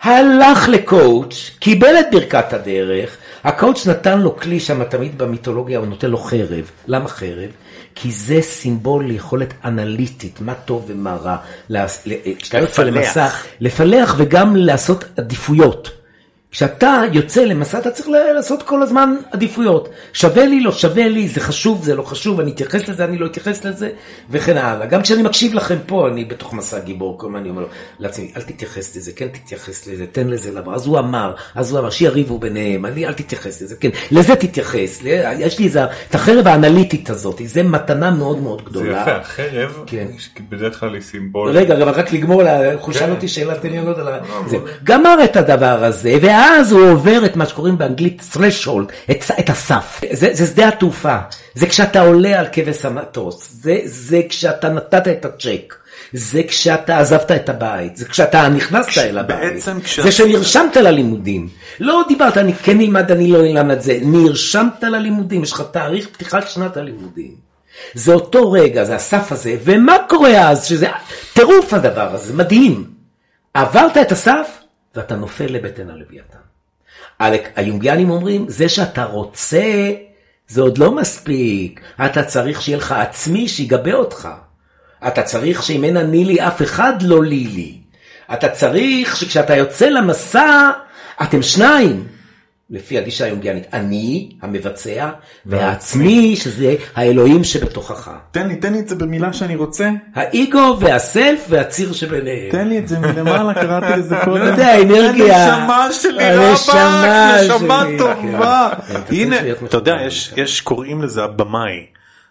הלך 0.02 0.68
לקואוץ', 0.68 1.50
קיבל 1.58 2.00
את 2.00 2.06
ברכת 2.12 2.52
הדרך, 2.52 3.16
הקואוץ' 3.44 3.86
נתן 3.86 4.20
לו 4.20 4.36
כלי 4.36 4.60
שם 4.60 4.84
תמיד 4.84 5.18
במיתולוגיה, 5.18 5.78
הוא 5.78 5.86
נותן 5.86 6.10
לו 6.10 6.18
חרב. 6.18 6.70
למה 6.86 7.08
חרב? 7.08 7.50
כי 7.94 8.12
זה 8.12 8.42
סימבול 8.42 9.04
ליכולת 9.04 9.54
אנליטית, 9.64 10.40
מה 10.40 10.54
טוב 10.54 10.84
ומה 10.88 11.16
רע. 11.16 11.36
כשאתה 12.38 12.58
יוצא 12.58 12.82
למסע, 12.82 13.28
לפלח 13.60 14.14
וגם 14.18 14.56
לעשות 14.56 15.04
עדיפויות. 15.16 16.03
כשאתה 16.54 17.02
יוצא 17.12 17.44
למסע 17.44 17.78
אתה 17.78 17.90
צריך 17.90 18.08
לעשות 18.34 18.62
כל 18.62 18.82
הזמן 18.82 19.14
עדיפויות. 19.30 19.88
שווה 20.12 20.46
לי, 20.46 20.60
לא 20.60 20.72
שווה 20.72 21.08
לי, 21.08 21.28
זה 21.28 21.40
חשוב, 21.40 21.84
זה 21.84 21.94
לא 21.94 22.02
חשוב, 22.02 22.40
אני 22.40 22.50
אתייחס 22.50 22.88
לזה, 22.88 23.04
אני 23.04 23.18
לא 23.18 23.26
אתייחס 23.26 23.64
לזה, 23.64 23.90
וכן 24.30 24.56
הלאה. 24.56 24.86
גם 24.86 25.02
כשאני 25.02 25.22
מקשיב 25.22 25.54
לכם 25.54 25.76
פה, 25.86 26.08
אני 26.08 26.24
בתוך 26.24 26.54
מסע 26.54 26.78
גיבור, 26.78 27.18
כל 27.18 27.26
הזמן 27.26 27.38
אני 27.38 27.50
אומר 27.50 27.66
לעצמי, 27.98 28.30
אל 28.36 28.42
תתייחס 28.42 28.96
לזה, 28.96 29.12
כן 29.12 29.28
תתייחס 29.28 29.86
לזה, 29.86 30.06
תן 30.12 30.28
לזה 30.28 30.52
לבוא. 30.52 30.74
אז 30.74 30.86
הוא 30.86 30.98
אמר, 30.98 31.34
אז 31.54 31.70
הוא 31.70 31.80
אמר, 31.80 31.90
שיריבו 31.90 32.38
ביניהם, 32.38 32.86
אני, 32.86 33.06
אל 33.06 33.12
תתייחס 33.12 33.62
לזה, 33.62 33.76
כן, 33.76 33.90
לזה 34.10 34.36
תתייחס. 34.36 35.02
יש 35.38 35.58
לי 35.58 35.64
איזה, 35.64 35.84
את 35.84 36.14
החרב 36.14 36.48
האנליטית 36.48 37.10
הזאת, 37.10 37.40
זה 37.44 37.62
מתנה 37.62 38.10
מאוד 38.10 38.38
מאוד 38.38 38.64
גדולה. 38.64 39.04
זה 39.04 39.10
יפה, 39.10 39.16
החרב, 39.16 39.82
כן. 39.86 40.06
בדרך 40.48 40.80
כלל 40.80 40.94
היא 40.94 41.02
סימבול. 41.02 41.50
רגע, 41.50 41.74
רק 41.74 42.12
לגמור, 42.12 42.42
הוא 42.80 42.92
שאל 42.92 43.06
כן. 43.06 43.10
אותי 43.10 43.28
שאלה, 43.28 43.54
תן 43.54 43.68
לי 43.68 43.76
לענות 43.76 43.98
על 43.98 44.06
זה. 44.46 44.56
גמר 44.84 45.24
את 45.24 45.36
הדבר 45.36 45.84
הזה, 45.84 46.18
ואז 46.22 46.43
הוא 46.70 46.90
עובר 46.90 47.24
את 47.24 47.36
מה 47.36 47.46
שקוראים 47.46 47.78
באנגלית 47.78 48.22
threshold, 48.34 49.10
את, 49.10 49.24
את 49.38 49.50
הסף. 49.50 50.00
זה, 50.12 50.28
זה 50.32 50.46
שדה 50.46 50.68
התעופה, 50.68 51.18
זה 51.54 51.66
כשאתה 51.66 52.00
עולה 52.00 52.40
על 52.40 52.46
כבש 52.52 52.84
המטוס, 52.84 53.48
זה, 53.62 53.78
זה 53.84 54.20
כשאתה 54.28 54.68
נתת 54.68 55.08
את 55.08 55.24
הצ'ק. 55.24 55.74
זה 56.12 56.42
כשאתה 56.48 56.98
עזבת 56.98 57.30
את 57.30 57.48
הבית, 57.48 57.96
זה 57.96 58.04
כשאתה 58.04 58.48
נכנסת 58.48 58.98
אל 58.98 59.18
הבית, 59.18 59.64
כש... 59.84 60.00
זה 60.00 60.12
שנרשמת 60.12 60.76
ללימודים. 60.76 61.48
לא 61.80 62.02
דיברת, 62.08 62.38
אני 62.38 62.54
כן 62.54 62.80
אלמד, 62.80 63.10
אני 63.10 63.30
לא 63.30 63.40
אלמד 63.40 63.80
זה, 63.80 63.98
נרשמת 64.02 64.82
ללימודים, 64.82 65.42
יש 65.42 65.52
לך 65.52 65.62
תאריך 65.70 66.08
פתיחת 66.08 66.48
שנת 66.48 66.76
הלימודים. 66.76 67.34
זה 67.94 68.12
אותו 68.12 68.52
רגע, 68.52 68.84
זה 68.84 68.94
הסף 68.94 69.32
הזה, 69.32 69.56
ומה 69.64 69.96
קורה 70.08 70.50
אז, 70.50 70.64
שזה 70.64 70.88
טירוף 71.32 71.74
הדבר 71.74 72.14
הזה, 72.14 72.34
מדהים. 72.34 72.84
עברת 73.54 73.96
את 73.96 74.12
הסף, 74.12 74.48
ואתה 74.96 75.16
נופל 75.16 75.46
לבטן 75.46 75.90
הלוויתן. 75.90 76.38
היונגיאנים 77.56 78.10
אומרים, 78.10 78.44
זה 78.48 78.68
שאתה 78.68 79.04
רוצה, 79.04 79.92
זה 80.48 80.60
עוד 80.60 80.78
לא 80.78 80.94
מספיק. 80.94 81.80
אתה 82.06 82.22
צריך 82.24 82.62
שיהיה 82.62 82.78
לך 82.78 82.92
עצמי 82.92 83.48
שיגבה 83.48 83.92
אותך. 83.92 84.28
אתה 85.06 85.22
צריך 85.22 85.62
שאם 85.62 85.84
אין 85.84 85.96
אני 85.96 86.24
לי, 86.24 86.40
אף 86.40 86.62
אחד 86.62 86.92
לא 87.02 87.24
לי 87.24 87.44
לי. 87.44 87.78
אתה 88.32 88.48
צריך 88.48 89.16
שכשאתה 89.16 89.56
יוצא 89.56 89.86
למסע, 89.86 90.70
אתם 91.22 91.42
שניים. 91.42 92.06
לפי 92.70 92.98
הגישה 92.98 93.24
היונגיאנית, 93.24 93.66
אני 93.72 94.30
המבצע, 94.42 95.10
והעצמי 95.46 96.36
שזה 96.36 96.74
האלוהים 96.94 97.44
שבתוכך. 97.44 98.10
תן 98.30 98.48
לי, 98.48 98.56
תן 98.56 98.72
לי 98.72 98.80
את 98.80 98.88
זה 98.88 98.94
במילה 98.94 99.32
שאני 99.32 99.56
רוצה. 99.56 99.90
האיגו 100.14 100.76
והסלף 100.80 101.46
והציר 101.48 101.92
שביניהם. 101.92 102.50
תן 102.50 102.68
לי 102.68 102.78
את 102.78 102.88
זה 102.88 102.98
מלמעלה, 102.98 103.54
קראתי 103.62 104.00
לזה 104.00 104.16
קודם. 104.24 104.36
לא 104.36 104.44
יודע, 104.44 104.82
אנרגיה. 104.82 105.54
הנשמה 105.54 105.88
שלי 105.92 106.36
רבה, 106.36 107.36
נשמה 107.56 107.84
טובה. 107.98 108.68
הנה, 109.10 109.36
אתה 109.64 109.76
יודע, 109.76 109.96
יש 110.36 110.60
קוראים 110.60 111.02
לזה 111.02 111.24
הבמאי. 111.24 111.86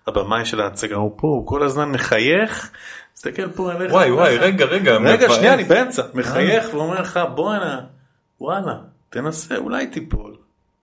הבמאי 0.08 0.46
של 0.46 0.62
ההצגה 0.62 0.96
הוא 0.96 1.12
פה, 1.16 1.28
הוא 1.28 1.48
כל 1.48 1.64
הזמן 1.64 1.92
מחייך. 1.92 2.72
תסתכל 3.14 3.50
פה 3.50 3.72
עליך. 3.72 3.92
וואי 3.92 4.12
וואי, 4.12 4.38
רגע, 4.38 4.66
רגע. 4.66 4.98
רגע, 4.98 5.30
שנייה, 5.30 5.54
אני 5.54 5.64
באמצע. 5.64 6.02
מחייך 6.14 6.74
ואומר 6.74 7.02
לך, 7.02 7.20
בואנה, 7.36 7.80
וואלה. 8.42 8.93
תנסה, 9.14 9.56
אולי 9.58 9.88
תיפול. 9.88 10.36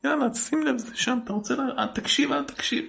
יאללה, 0.04 0.34
שים 0.34 0.66
לב, 0.66 0.78
זה 0.78 0.86
שם, 0.94 1.18
אתה 1.24 1.32
רוצה, 1.32 1.54
לה... 1.54 1.86
תקשיב, 1.94 2.32
אל 2.32 2.44
תקשיב. 2.44 2.84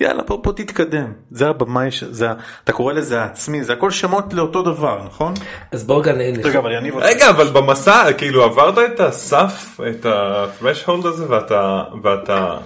יאללה, 0.00 0.22
פה, 0.22 0.40
פה 0.42 0.52
תתקדם. 0.52 1.12
זה 1.30 1.48
הבמאי, 1.48 1.88
זה, 2.10 2.28
אתה 2.64 2.72
קורא 2.72 2.92
לזה 2.92 3.20
העצמי, 3.20 3.64
זה 3.64 3.72
הכל 3.72 3.90
שמות 3.90 4.34
לאותו 4.34 4.62
דבר, 4.62 5.02
נכון? 5.06 5.34
אז 5.72 5.84
בואו 5.84 6.02
גם 6.02 6.16
נהנה. 6.16 6.38
רגע, 6.44 6.58
אבל 6.58 6.72
אני... 6.72 6.90
רגע, 6.90 7.30
אבל 7.30 7.46
במסע, 7.46 8.12
כאילו 8.18 8.44
עברת 8.44 8.78
את 8.78 9.00
הסף, 9.00 9.80
את 9.90 10.06
ה-threshold 10.06 11.06
הזה, 11.06 11.30
ואתה, 11.30 11.84
ואתה 12.02 12.58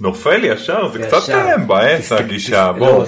נופל 0.00 0.44
ישר, 0.44 0.88
זה 0.92 0.98
קצת 0.98 1.34
מבאס 1.58 2.12
הגישה, 2.12 2.72
בואו, 2.72 3.04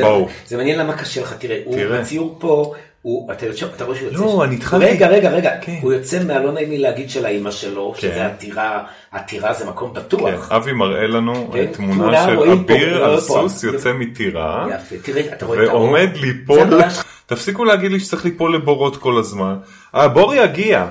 בואו. 0.00 0.28
זה 0.46 0.56
מעניין 0.56 0.78
למה 0.78 0.96
קשה 0.96 1.22
לך, 1.22 1.32
תראה, 1.32 1.60
הוא 1.64 1.78
בציור 1.92 2.36
פה. 2.40 2.74
הוא, 3.02 3.32
אתה, 3.32 3.46
יוצא, 3.46 3.66
אתה 3.76 3.84
רואה 3.84 3.96
שהוא 3.96 4.08
יוצא, 4.08 4.24
לא, 4.24 4.44
אני 4.44 4.54
התחלתי, 4.54 4.84
רגע, 4.84 5.08
רגע, 5.08 5.30
רגע, 5.30 5.50
כן. 5.60 5.78
הוא 5.82 5.92
יוצא 5.92 6.24
מהלא 6.24 6.52
נעים 6.52 6.70
לי 6.70 6.78
להגיד 6.78 7.10
של 7.10 7.26
האימא 7.26 7.50
שלו, 7.50 7.92
כן. 7.94 8.00
שזה 8.00 8.26
עטירה, 8.26 8.84
עתירה 9.10 9.52
זה 9.52 9.66
מקום 9.66 9.94
בטוח. 9.94 10.48
כן, 10.48 10.54
אבי 10.54 10.72
מראה 10.72 11.06
לנו 11.06 11.50
כן. 11.52 11.66
תמונה 11.72 12.24
של 12.24 12.50
אביר 12.50 13.04
על 13.04 13.20
סוס 13.20 13.64
יוצא 13.64 13.92
מטירה, 13.92 14.66
יפה, 14.74 14.96
תראה, 15.02 15.32
אתה 15.32 15.46
רואה 15.46 15.64
את 15.64 15.68
האור, 15.68 15.82
ועומד 15.82 16.10
ליפול, 16.16 16.80
תפסיקו 17.26 17.64
להגיד 17.64 17.92
לי 17.92 18.00
שצריך 18.00 18.24
ליפול 18.24 18.54
לבורות 18.54 18.96
כל 18.96 19.18
הזמן, 19.18 19.56
הבור 19.92 20.34
יגיע. 20.34 20.86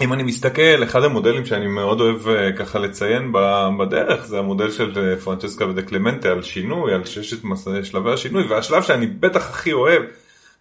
אם 0.00 0.12
אני 0.12 0.22
מסתכל, 0.22 0.82
אחד 0.84 1.02
המודלים 1.02 1.46
שאני 1.46 1.66
מאוד 1.66 2.00
אוהב 2.00 2.28
אה, 2.28 2.52
ככה 2.52 2.78
לציין 2.78 3.32
בדרך 3.78 4.26
זה 4.26 4.38
המודל 4.38 4.70
של 4.70 4.92
אה, 4.96 5.16
פרנצ'סקה 5.16 5.66
ודה 5.66 5.82
קלמנטה 5.82 6.28
על 6.28 6.42
שינוי, 6.42 6.94
על 6.94 7.04
ששת 7.04 7.36
שלבי 7.82 8.12
השינוי, 8.12 8.46
והשלב 8.46 8.82
שאני 8.82 9.06
בטח 9.06 9.50
הכי 9.50 9.72
אוהב 9.72 10.02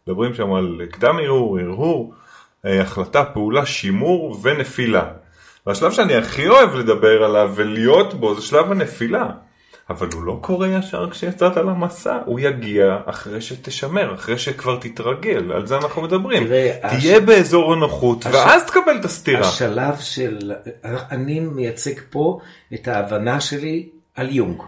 מדברים 0.10 0.34
שם 0.34 0.53
על 0.53 0.82
קדם 0.91 1.18
ערעור, 1.24 1.60
הרהור, 1.60 2.14
אה, 2.66 2.82
החלטה, 2.82 3.24
פעולה, 3.26 3.66
שימור 3.66 4.39
ונפילה. 4.41 5.03
והשלב 5.68 5.91
שאני 5.91 6.16
הכי 6.16 6.47
אוהב 6.47 6.76
לדבר 6.76 7.24
עליו 7.24 7.51
ולהיות 7.56 8.14
בו 8.14 8.36
זה 8.36 8.41
שלב 8.41 8.72
הנפילה. 8.72 9.30
אבל 9.89 10.08
הוא 10.14 10.24
לא 10.24 10.38
קורה 10.41 10.68
ישר 10.68 11.10
כשיצאת 11.10 11.58
למסע, 11.58 12.18
הוא 12.26 12.39
יגיע 12.39 12.97
אחרי 13.06 13.41
שתשמר, 13.41 14.14
אחרי 14.16 14.38
שכבר 14.38 14.78
תתרגל, 14.80 15.51
על 15.51 15.68
זה 15.68 15.78
אנחנו 15.78 16.01
מדברים. 16.01 16.43
תראה, 16.47 16.78
תהיה 16.89 17.18
הש- 17.18 17.24
באזור 17.24 17.74
הנוחות, 17.74 18.26
הש- 18.26 18.34
ואז 18.36 18.66
תקבל 18.66 18.97
את 18.99 19.06
הסתירה. 19.06 19.47
השלב 19.49 19.95
של, 19.99 20.51
אני 21.12 21.39
מייצג 21.39 21.93
פה 22.10 22.39
את 22.74 22.88
ההבנה 22.88 23.41
שלי 23.41 23.89
על 24.16 24.30
יונג, 24.36 24.62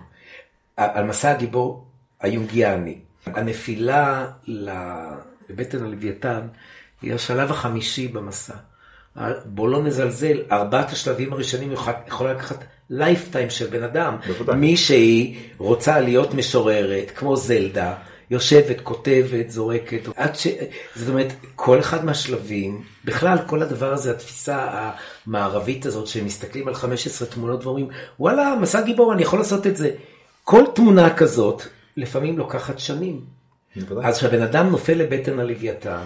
על 0.77 1.03
מסע 1.05 1.31
הגיבור 1.31 1.85
היונגיאני. 2.21 2.97
הנפילה 3.25 4.25
ל- 4.47 4.69
לבטן 5.49 5.83
הלוויתן 5.85 6.47
היא 7.01 7.13
השלב 7.13 7.51
החמישי 7.51 8.07
במסע. 8.07 8.53
בוא 9.45 9.69
לא 9.69 9.83
נזלזל, 9.83 10.37
ארבעת 10.51 10.91
השלבים 10.91 11.33
הראשונים 11.33 11.71
יכול- 11.71 11.93
יכול 12.07 12.29
לקחת 12.29 12.63
lifetime 12.89 13.49
של 13.49 13.67
בן 13.67 13.83
אדם. 13.83 14.17
בוודאי. 14.27 14.55
מישהי 14.55 15.37
רוצה 15.57 15.99
להיות 15.99 16.33
משוררת, 16.33 17.11
כמו 17.15 17.35
זלדה, 17.37 17.93
יושבת, 18.29 18.81
כותבת, 18.81 19.49
זורקת, 19.49 19.99
עד 20.15 20.35
ש... 20.35 20.47
זאת 20.95 21.09
אומרת, 21.09 21.27
כל 21.55 21.79
אחד 21.79 22.05
מהשלבים, 22.05 22.81
בכלל 23.05 23.37
כל 23.47 23.61
הדבר 23.61 23.93
הזה, 23.93 24.11
התפיסה 24.11 24.67
המערבית 25.27 25.85
הזאת, 25.85 26.07
שמסתכלים 26.07 26.67
על 26.67 26.73
15 26.75 27.27
תמונות 27.27 27.65
ואומרים, 27.65 27.87
וואלה, 28.19 28.55
מסע 28.61 28.81
גיבור, 28.81 29.13
אני 29.13 29.21
יכול 29.21 29.39
לעשות 29.39 29.67
את 29.67 29.77
זה. 29.77 29.91
כל 30.43 30.63
תמונה 30.75 31.13
כזאת, 31.13 31.63
לפעמים 31.97 32.37
לוקחת 32.37 32.79
שנים. 32.79 33.36
אז 34.03 34.17
כשהבן 34.17 34.41
אדם 34.41 34.69
נופל 34.69 34.93
לבטן 34.93 35.39
הלוויתן, 35.39 36.03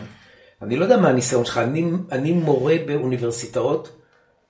אני 0.62 0.76
לא 0.76 0.84
יודע 0.84 0.98
מה 0.98 1.10
הניסיון 1.10 1.46
שלך, 1.46 1.58
אני, 1.58 1.92
אני 2.12 2.32
מורה 2.32 2.76
באוניברסיטאות 2.86 4.02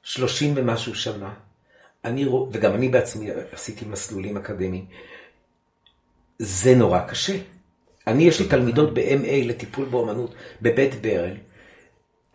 30 0.03 0.53
ומשהו 0.55 0.95
שנה. 0.95 1.33
אני, 2.05 2.25
וגם 2.51 2.73
אני 2.73 2.89
בעצמי 2.89 3.29
עשיתי 3.51 3.85
מסלולים 3.85 4.37
אקדמיים. 4.37 4.85
זה 6.39 6.75
נורא 6.75 6.99
קשה. 6.99 7.37
אני, 8.07 8.23
יש 8.23 8.39
לי 8.39 8.47
תלמידות 8.47 8.93
ב-MA 8.93 9.45
לטיפול 9.45 9.85
באומנות 9.85 10.35
בבית 10.61 11.01
ברל. 11.01 11.35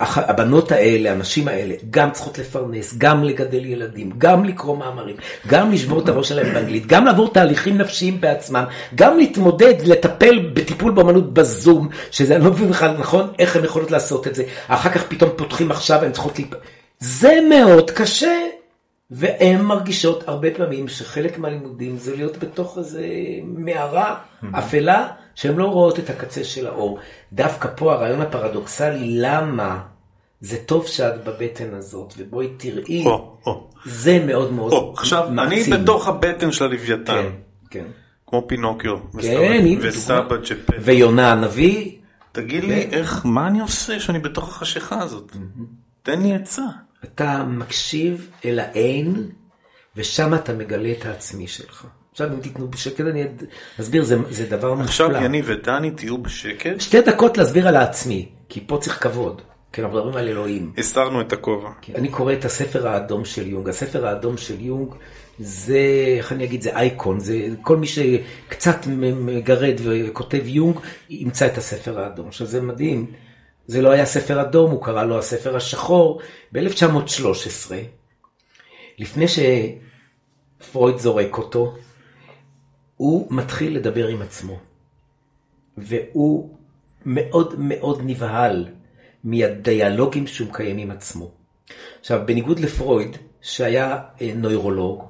הבנות 0.00 0.72
האלה, 0.72 1.12
הנשים 1.12 1.48
האלה, 1.48 1.74
גם 1.90 2.10
צריכות 2.10 2.38
לפרנס, 2.38 2.94
גם 2.98 3.24
לגדל 3.24 3.66
ילדים, 3.66 4.12
גם 4.18 4.44
לקרוא 4.44 4.76
מאמרים, 4.76 5.16
גם 5.46 5.72
לשבור 5.72 6.00
את 6.00 6.08
הראש 6.08 6.28
שלהם 6.28 6.54
באנגלית, 6.54 6.86
גם 6.86 7.04
לעבור 7.04 7.32
תהליכים 7.32 7.78
נפשיים 7.78 8.20
בעצמם, 8.20 8.64
גם 8.94 9.16
להתמודד, 9.16 9.74
לטפל 9.84 10.50
בטיפול 10.52 10.92
באמנות 10.92 11.34
בזום, 11.34 11.88
שזה 12.10 12.36
אני 12.36 12.44
לא 12.44 12.50
מבין 12.50 12.68
בכלל 12.68 12.96
נכון? 12.98 13.32
איך 13.38 13.56
הן 13.56 13.64
יכולות 13.64 13.90
לעשות 13.90 14.26
את 14.26 14.34
זה, 14.34 14.42
אחר 14.68 14.90
כך 14.90 15.04
פתאום 15.08 15.30
פותחים 15.36 15.70
עכשיו, 15.70 16.04
הן 16.04 16.12
צריכות 16.12 16.38
להיפ... 16.38 16.50
זה 17.00 17.38
מאוד 17.48 17.90
קשה, 17.90 18.36
והן 19.10 19.60
מרגישות 19.60 20.28
הרבה 20.28 20.48
פעמים 20.56 20.88
שחלק 20.88 21.38
מהלימודים 21.38 21.98
זה 21.98 22.16
להיות 22.16 22.36
בתוך 22.36 22.78
איזה 22.78 23.06
מערה 23.44 24.16
אפלה, 24.52 25.08
שהן 25.34 25.56
לא 25.56 25.64
רואות 25.64 25.98
את 25.98 26.10
הקצה 26.10 26.44
של 26.44 26.66
האור. 26.66 26.98
דווקא 27.32 27.68
פה 27.76 27.92
הרעיון 27.92 28.20
הפרדוקסלי, 28.20 29.18
למה 29.20 29.82
זה 30.40 30.56
טוב 30.66 30.86
שאת 30.86 31.24
בבטן 31.24 31.74
הזאת, 31.74 32.14
ובואי 32.18 32.48
תראי, 32.56 33.04
או, 33.06 33.36
או, 33.46 33.68
זה 33.84 34.24
מאוד 34.26 34.52
מאוד 34.52 34.72
או, 34.72 34.92
עכשיו, 34.96 35.26
אני 35.26 35.34
מעצים. 35.34 35.82
בתוך 35.82 36.08
הבטן 36.08 36.52
של 36.52 36.64
הלוויתן, 36.64 37.02
כן, 37.06 37.30
כן. 37.70 37.84
כמו 38.26 38.44
פינוקיו, 38.48 38.96
כן, 39.20 39.78
וסבא. 39.80 40.36
ג'פט. 40.36 40.74
ויונה 40.80 41.32
הנביא, 41.32 41.92
תגיד 42.32 42.64
לי, 42.64 42.82
איך, 42.92 43.26
מה 43.26 43.46
אני 43.46 43.60
עושה 43.60 44.00
שאני 44.00 44.18
בתוך 44.18 44.48
החשיכה 44.48 45.02
הזאת? 45.02 45.36
תן 46.02 46.22
לי 46.22 46.34
עצה. 46.34 46.62
אתה 47.04 47.44
מקשיב 47.44 48.30
אל 48.44 48.58
האין, 48.58 49.30
ושם 49.96 50.34
אתה 50.34 50.52
מגלה 50.52 50.92
את 50.92 51.06
העצמי 51.06 51.48
שלך. 51.48 51.86
עכשיו 52.12 52.32
אם 52.32 52.40
תיתנו 52.40 52.68
בשקט 52.68 53.00
אני 53.00 53.24
אסביר, 53.80 54.04
זה, 54.04 54.16
זה 54.30 54.46
דבר 54.46 54.70
מופלא. 54.74 54.84
עכשיו 54.84 55.10
יניב 55.12 55.44
ודני 55.48 55.90
תהיו 55.90 56.18
בשקט, 56.18 56.80
שתי 56.80 57.00
דקות 57.00 57.38
להסביר 57.38 57.68
על 57.68 57.76
העצמי, 57.76 58.28
כי 58.48 58.64
פה 58.66 58.78
צריך 58.80 59.02
כבוד, 59.02 59.42
כי 59.72 59.82
אנחנו 59.82 59.96
מדברים 59.96 60.16
על 60.16 60.28
אלוהים. 60.28 60.72
הסרנו 60.78 61.20
את 61.20 61.32
הכובע. 61.32 61.70
אני 61.94 62.08
קורא 62.08 62.32
את 62.32 62.44
הספר 62.44 62.88
האדום 62.88 63.24
של 63.24 63.46
יונג. 63.46 63.68
הספר 63.68 64.06
האדום 64.06 64.36
של 64.36 64.60
יונג 64.60 64.94
זה, 65.38 65.78
איך 66.18 66.32
אני 66.32 66.44
אגיד, 66.44 66.62
זה 66.62 66.76
אייקון, 66.76 67.20
זה 67.20 67.48
כל 67.62 67.76
מי 67.76 67.86
שקצת 67.86 68.86
מגרד 69.16 69.74
וכותב 69.84 70.42
יונג, 70.44 70.76
ימצא 71.10 71.46
את 71.46 71.58
הספר 71.58 72.00
האדום. 72.00 72.28
עכשיו 72.28 72.46
זה 72.46 72.60
מדהים, 72.60 73.06
זה 73.66 73.82
לא 73.82 73.90
היה 73.90 74.06
ספר 74.06 74.40
אדום, 74.40 74.70
הוא 74.70 74.84
קרא 74.84 75.04
לו 75.04 75.18
הספר 75.18 75.56
השחור. 75.56 76.20
ב-1913, 76.52 77.72
לפני 78.98 79.26
שפרויד 79.28 80.98
זורק 80.98 81.38
אותו, 81.38 81.76
הוא 82.96 83.26
מתחיל 83.30 83.76
לדבר 83.76 84.06
עם 84.06 84.22
עצמו. 84.22 84.58
והוא 85.76 86.56
מאוד 87.06 87.54
מאוד 87.58 88.00
נבהל 88.04 88.68
מהדיאלוגים 89.24 90.26
שהוא 90.26 90.48
מקיים 90.48 90.78
עם 90.78 90.90
עצמו. 90.90 91.30
עכשיו, 92.00 92.22
בניגוד 92.26 92.58
לפרויד, 92.58 93.16
שהיה 93.42 93.98
אה, 94.20 94.32
נוירולוג, 94.34 95.04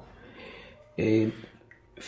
אה, 0.99 1.25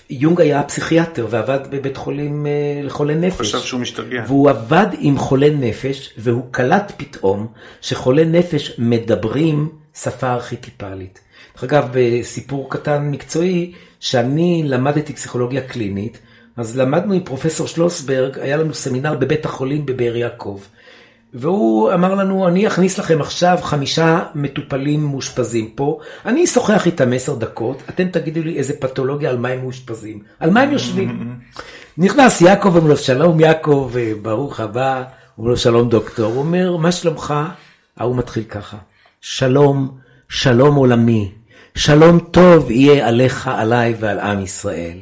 יונג 0.09 0.41
היה 0.41 0.63
פסיכיאטר 0.63 1.27
ועבד 1.29 1.59
בבית 1.69 1.97
חולים 1.97 2.45
אה, 2.45 2.51
לחולי 2.83 3.15
נפש. 3.15 3.39
חשב 3.39 3.59
שהוא 3.59 3.79
משתגע. 3.79 4.23
והוא 4.27 4.49
עבד 4.49 4.87
עם 4.99 5.17
חולי 5.17 5.49
נפש, 5.49 6.13
והוא 6.17 6.43
קלט 6.51 6.91
פתאום 6.97 7.47
שחולי 7.81 8.25
נפש 8.25 8.75
מדברים 8.77 9.69
שפה 9.93 10.33
ארכיטיפלית. 10.33 11.19
דרך 11.53 11.63
אגב, 11.63 11.89
בסיפור 11.93 12.69
קטן 12.69 13.11
מקצועי, 13.11 13.73
שאני 13.99 14.63
למדתי 14.65 15.13
פסיכולוגיה 15.13 15.61
קלינית, 15.61 16.19
אז 16.57 16.77
למדנו 16.77 17.13
עם 17.13 17.23
פרופסור 17.23 17.67
שלוסברג, 17.67 18.39
היה 18.39 18.57
לנו 18.57 18.73
סמינר 18.73 19.15
בבית 19.15 19.45
החולים 19.45 19.85
בבאר 19.85 20.15
יעקב. 20.15 20.59
והוא 21.33 21.93
אמר 21.93 22.15
לנו, 22.15 22.47
אני 22.47 22.67
אכניס 22.67 22.97
לכם 22.97 23.21
עכשיו 23.21 23.57
חמישה 23.61 24.19
מטופלים 24.35 25.05
מאושפזים 25.05 25.69
פה, 25.75 25.99
אני 26.25 26.43
אשוחח 26.43 26.85
איתם 26.85 27.13
עשר 27.13 27.35
דקות, 27.35 27.83
אתם 27.89 28.07
תגידו 28.09 28.41
לי 28.43 28.57
איזה 28.57 28.73
פתולוגיה, 28.79 29.29
על 29.29 29.37
מה 29.37 29.49
הם 29.49 29.61
מאושפזים, 29.61 30.19
על 30.39 30.49
מה 30.49 30.61
הם 30.61 30.71
יושבים. 30.71 31.39
נכנס 31.97 32.41
יעקב, 32.41 32.75
אומר 32.75 32.89
לו, 32.89 32.97
שלום 32.97 33.39
יעקב, 33.39 33.91
ברוך 34.21 34.59
הבא, 34.59 35.03
אומר 35.37 35.49
לו, 35.49 35.57
שלום 35.57 35.89
דוקטור, 35.89 36.31
הוא 36.31 36.39
אומר, 36.39 36.77
מה 36.77 36.91
שלומך? 36.91 37.33
ההוא 37.97 38.15
מתחיל 38.15 38.43
ככה, 38.43 38.77
שלום, 39.21 39.97
שלום 40.29 40.75
עולמי, 40.75 41.31
שלום 41.75 42.19
טוב 42.19 42.71
יהיה 42.71 43.07
עליך, 43.07 43.47
עליי 43.47 43.95
ועל 43.99 44.19
עם 44.19 44.43
ישראל. 44.43 44.97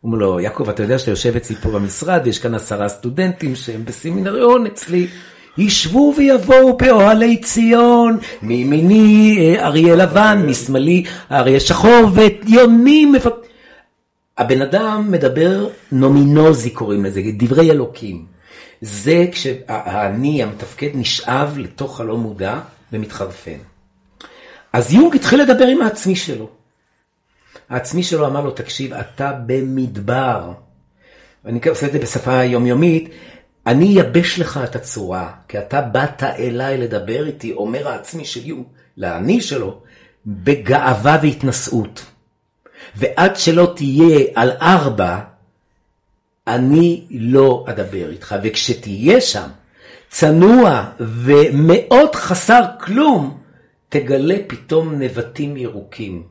הוא 0.00 0.12
אומר 0.12 0.18
לו, 0.18 0.40
יעקב, 0.40 0.68
אתה 0.68 0.82
יודע 0.82 0.98
שאתה 0.98 1.10
יושב 1.10 1.36
אצלי 1.36 1.56
פה 1.56 1.70
במשרד, 1.70 2.26
יש 2.26 2.38
כאן 2.38 2.54
עשרה 2.54 2.88
סטודנטים 2.88 3.56
שהם 3.56 3.84
בסמינריון 3.84 4.66
אצלי. 4.66 5.06
ישבו 5.58 6.14
ויבואו 6.16 6.76
באוהלי 6.76 7.36
ציון, 7.36 8.18
מימיני 8.42 9.38
אה, 9.40 9.66
אריה 9.66 9.96
לבן, 9.96 10.42
משמאלי 10.46 11.04
אריה 11.32 11.60
שחור, 11.60 12.10
ויונים 12.14 13.12
מפ... 13.12 13.26
הבן 14.38 14.62
אדם 14.62 15.06
מדבר 15.10 15.68
נומינוזי 15.92 16.70
קוראים 16.70 17.04
לזה, 17.04 17.20
דברי 17.38 17.70
אלוקים. 17.70 18.26
זה 18.80 19.24
כשהאני 19.32 20.42
המתפקד 20.42 20.88
נשאב 20.94 21.58
לתוך 21.58 22.00
הלא 22.00 22.16
מודע 22.16 22.60
ומתחרפן. 22.92 23.58
אז 24.72 24.92
יונג 24.92 25.14
התחיל 25.14 25.42
לדבר 25.42 25.66
עם 25.66 25.82
העצמי 25.82 26.16
שלו. 26.16 26.48
העצמי 27.70 28.02
שלו 28.02 28.26
אמר 28.26 28.40
לו, 28.40 28.50
תקשיב, 28.50 28.92
אתה 28.92 29.32
במדבר. 29.46 30.52
אני 31.44 31.60
עושה 31.68 31.86
את 31.86 31.92
זה 31.92 31.98
בשפה 31.98 32.44
יומיומית, 32.44 33.08
אני 33.66 33.86
אייבש 33.86 34.38
לך 34.38 34.60
את 34.64 34.76
הצורה, 34.76 35.32
כי 35.48 35.58
אתה 35.58 35.80
באת 35.80 36.22
אליי 36.22 36.78
לדבר 36.78 37.26
איתי, 37.26 37.52
אומר 37.52 37.88
העצמי 37.88 38.24
של 38.24 38.46
יונג, 38.46 38.64
לאני 38.96 39.40
שלו, 39.40 39.80
בגאווה 40.26 41.18
והתנשאות. 41.22 42.04
ועד 42.96 43.36
שלא 43.36 43.72
תהיה 43.76 44.26
על 44.34 44.50
ארבע, 44.50 45.18
אני 46.46 47.04
לא 47.10 47.64
אדבר 47.68 48.10
איתך. 48.10 48.34
וכשתהיה 48.42 49.20
שם, 49.20 49.48
צנוע 50.08 50.84
ומאוד 51.00 52.14
חסר 52.14 52.62
כלום, 52.80 53.38
תגלה 53.88 54.36
פתאום 54.46 54.94
נבטים 54.94 55.56
ירוקים. 55.56 56.22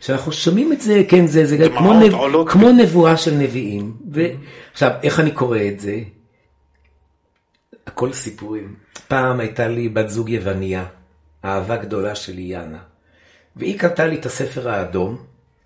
כשאנחנו 0.00 0.32
שומעים 0.32 0.72
את 0.72 0.80
זה, 0.80 1.02
כן, 1.08 1.26
זה, 1.26 1.46
זה 1.46 1.68
כמו, 1.68 1.92
נב. 1.92 2.12
כמו 2.48 2.72
נבואה 2.72 3.16
של 3.16 3.34
נביאים. 3.34 3.96
ועכשיו, 4.10 4.90
איך 5.02 5.20
אני 5.20 5.30
קורא 5.30 5.58
את 5.68 5.80
זה? 5.80 5.98
הכל 7.98 8.12
סיפורים. 8.12 8.74
פעם 9.08 9.40
הייתה 9.40 9.68
לי 9.68 9.88
בת 9.88 10.08
זוג 10.08 10.28
יווניה, 10.28 10.84
אהבה 11.44 11.76
גדולה 11.76 12.14
שלי, 12.14 12.42
יאנה. 12.42 12.78
והיא 13.56 13.78
קנתה 13.78 14.06
לי 14.06 14.16
את 14.16 14.26
הספר 14.26 14.68
האדום, 14.68 15.16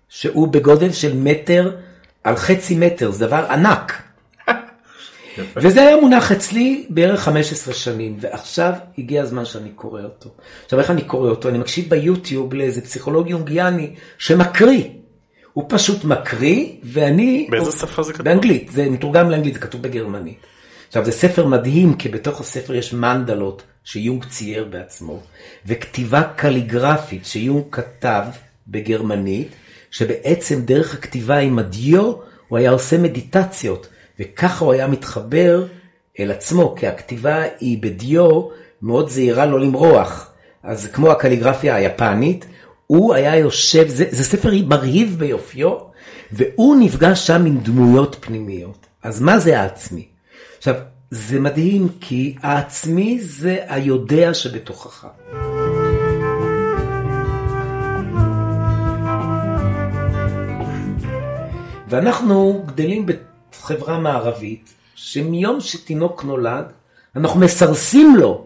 שהוא 0.09 0.47
בגודל 0.47 0.91
של 0.91 1.17
מטר 1.17 1.75
על 2.23 2.35
חצי 2.35 2.75
מטר, 2.75 3.11
זה 3.11 3.25
דבר 3.25 3.45
ענק. 3.49 4.01
וזה 5.61 5.81
היה 5.81 5.97
מונח 6.01 6.31
אצלי 6.31 6.85
בערך 6.89 7.19
15 7.19 7.73
שנים, 7.73 8.17
ועכשיו 8.21 8.73
הגיע 8.97 9.21
הזמן 9.21 9.45
שאני 9.45 9.69
קורא 9.69 10.01
אותו. 10.01 10.29
עכשיו 10.65 10.79
איך 10.79 10.91
אני 10.91 11.01
קורא 11.01 11.29
אותו? 11.29 11.49
אני 11.49 11.57
מקשיב 11.57 11.89
ביוטיוב 11.89 12.53
לאיזה 12.53 12.81
פסיכולוג 12.81 13.29
יונגיאני 13.29 13.95
שמקריא. 14.17 14.83
הוא 15.53 15.65
פשוט 15.69 16.03
מקריא, 16.03 16.69
ואני... 16.83 17.47
באיזה 17.49 17.71
שפה 17.71 18.03
זה 18.03 18.13
כתוב? 18.13 18.25
באנגלית, 18.25 18.71
זה 18.71 18.89
מתורגם 18.89 19.29
לאנגלית, 19.29 19.53
זה 19.53 19.59
כתוב 19.59 19.81
בגרמנית. 19.81 20.52
עכשיו, 20.93 21.05
זה 21.05 21.11
ספר 21.11 21.45
מדהים, 21.45 21.93
כי 21.93 22.09
בתוך 22.09 22.41
הספר 22.41 22.75
יש 22.75 22.93
מנדלות 22.93 23.63
שיונג 23.83 24.25
צייר 24.25 24.67
בעצמו, 24.69 25.19
וכתיבה 25.65 26.23
קליגרפית 26.35 27.25
שיונג 27.25 27.63
כתב 27.71 28.23
בגרמנית, 28.67 29.47
שבעצם 29.91 30.61
דרך 30.61 30.93
הכתיבה 30.93 31.37
עם 31.37 31.59
הדיו, 31.59 32.13
הוא 32.47 32.57
היה 32.57 32.71
עושה 32.71 32.97
מדיטציות, 32.97 33.87
וככה 34.19 34.65
הוא 34.65 34.73
היה 34.73 34.87
מתחבר 34.87 35.65
אל 36.19 36.31
עצמו, 36.31 36.75
כי 36.77 36.87
הכתיבה 36.87 37.43
היא 37.59 37.81
בדיו 37.81 38.47
מאוד 38.81 39.09
זהירה 39.09 39.45
לא 39.45 39.59
למרוח. 39.59 40.31
אז 40.63 40.87
כמו 40.87 41.11
הקליגרפיה 41.11 41.75
היפנית, 41.75 42.45
הוא 42.87 43.13
היה 43.13 43.35
יושב, 43.35 43.87
זה, 43.87 44.05
זה 44.09 44.23
ספר 44.23 44.51
מרהיב 44.67 45.15
ביופיו, 45.19 45.77
והוא 46.31 46.75
נפגש 46.79 47.27
שם 47.27 47.45
עם 47.45 47.57
דמויות 47.57 48.15
פנימיות. 48.19 48.85
אז 49.03 49.21
מה 49.21 49.39
זה 49.39 49.59
העצמי? 49.59 50.12
עכשיו, 50.63 50.75
זה 51.11 51.39
מדהים, 51.39 51.87
כי 52.01 52.35
העצמי 52.41 53.21
זה 53.21 53.59
היודע 53.67 54.33
שבתוכך. 54.33 55.07
ואנחנו 61.87 62.63
גדלים 62.65 63.05
בחברה 63.51 63.99
מערבית, 63.99 64.73
שמיום 64.95 65.61
שתינוק 65.61 66.23
נולד, 66.23 66.65
אנחנו 67.15 67.39
מסרסים 67.39 68.15
לו 68.15 68.45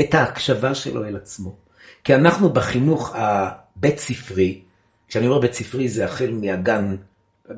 את 0.00 0.14
ההקשבה 0.14 0.74
שלו 0.74 1.04
אל 1.04 1.16
עצמו. 1.16 1.56
כי 2.04 2.14
אנחנו 2.14 2.52
בחינוך 2.52 3.14
הבית 3.14 3.98
ספרי, 3.98 4.60
כשאני 5.08 5.26
אומר 5.26 5.38
בית 5.38 5.54
ספרי 5.54 5.88
זה 5.88 6.04
החל 6.04 6.30
מהגן, 6.32 6.96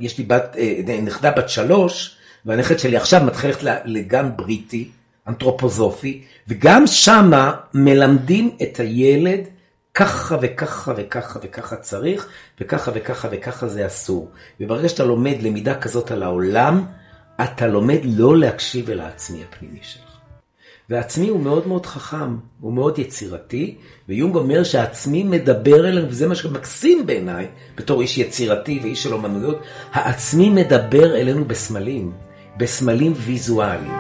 יש 0.00 0.18
לי 0.18 0.24
בת, 0.24 0.56
אה, 0.56 1.00
נכדה 1.02 1.30
בת 1.30 1.48
שלוש, 1.48 2.18
והנכד 2.46 2.78
שלי 2.78 2.96
עכשיו 2.96 3.24
מתחיל 3.24 3.50
ללכת 3.50 3.80
לגן 3.84 4.30
בריטי, 4.36 4.88
אנתרופוזופי, 5.28 6.22
וגם 6.48 6.86
שמה 6.86 7.52
מלמדים 7.74 8.56
את 8.62 8.80
הילד 8.80 9.40
ככה 9.94 10.36
וככה 10.40 10.92
וככה 10.96 11.38
וככה 11.42 11.76
צריך, 11.76 12.28
וככה 12.60 12.90
וככה 12.94 13.28
וככה 13.30 13.68
זה 13.68 13.86
אסור. 13.86 14.30
וברגע 14.60 14.88
שאתה 14.88 15.04
לומד 15.04 15.42
למידה 15.42 15.74
כזאת 15.78 16.10
על 16.10 16.22
העולם, 16.22 16.84
אתה 17.44 17.66
לומד 17.66 18.00
לא 18.04 18.36
להקשיב 18.36 18.90
אל 18.90 19.00
העצמי 19.00 19.44
הפנימי 19.44 19.78
שלך. 19.82 20.14
והעצמי 20.90 21.28
הוא 21.28 21.40
מאוד 21.40 21.66
מאוד 21.68 21.86
חכם, 21.86 22.36
הוא 22.60 22.72
מאוד 22.72 22.98
יצירתי, 22.98 23.76
ויונג 24.08 24.36
אומר 24.36 24.64
שהעצמי 24.64 25.22
מדבר 25.22 25.88
אלינו, 25.88 26.08
וזה 26.08 26.26
מה 26.26 26.34
שמקסים 26.34 27.06
בעיניי, 27.06 27.48
בתור 27.76 28.00
איש 28.00 28.18
יצירתי 28.18 28.80
ואיש 28.82 29.02
של 29.02 29.12
אומנויות, 29.12 29.60
העצמי 29.92 30.48
מדבר 30.50 31.16
אלינו 31.16 31.44
בסמלים, 31.44 32.12
בסמלים 32.56 33.12
ויזואליים. 33.16 33.92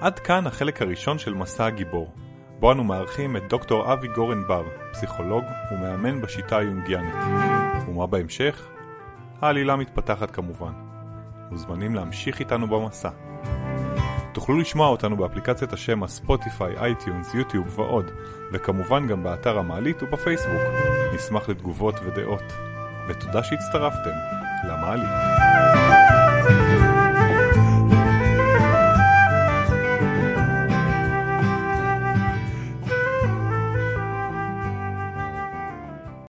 עד 0.00 0.18
כאן 0.18 0.46
החלק 0.46 0.82
הראשון 0.82 1.18
של 1.18 1.34
מסע 1.34 1.66
הגיבור, 1.66 2.12
בו 2.60 2.72
אנו 2.72 2.84
מארחים 2.84 3.36
את 3.36 3.42
דוקטור 3.48 3.92
אבי 3.92 4.08
גורן 4.08 4.46
בר, 4.46 4.64
פסיכולוג 4.92 5.44
ומאמן 5.72 6.20
בשיטה 6.20 6.58
היונגיאנית. 6.58 7.14
ומה 7.88 8.06
בהמשך? 8.06 8.68
העלילה 9.40 9.76
מתפתחת 9.76 10.30
כמובן. 10.30 10.72
מוזמנים 11.50 11.94
להמשיך 11.94 12.40
איתנו 12.40 12.66
במסע. 12.66 13.10
תוכלו 14.32 14.58
לשמוע 14.58 14.88
אותנו 14.88 15.16
באפליקציית 15.16 15.72
ה 15.72 16.02
Spotify, 16.02 16.78
iTunes, 16.78 17.34
YouTube 17.34 17.78
ועוד, 17.78 18.10
וכמובן 18.52 19.06
גם 19.06 19.22
באתר 19.22 19.58
המעלית 19.58 20.02
ובפייסבוק. 20.02 20.62
נשמח 21.14 21.48
לתגובות 21.48 21.94
ודעות. 22.04 22.52
ותודה 23.08 23.42
שהצטרפתם 23.42 24.10
למעלית. 24.64 25.97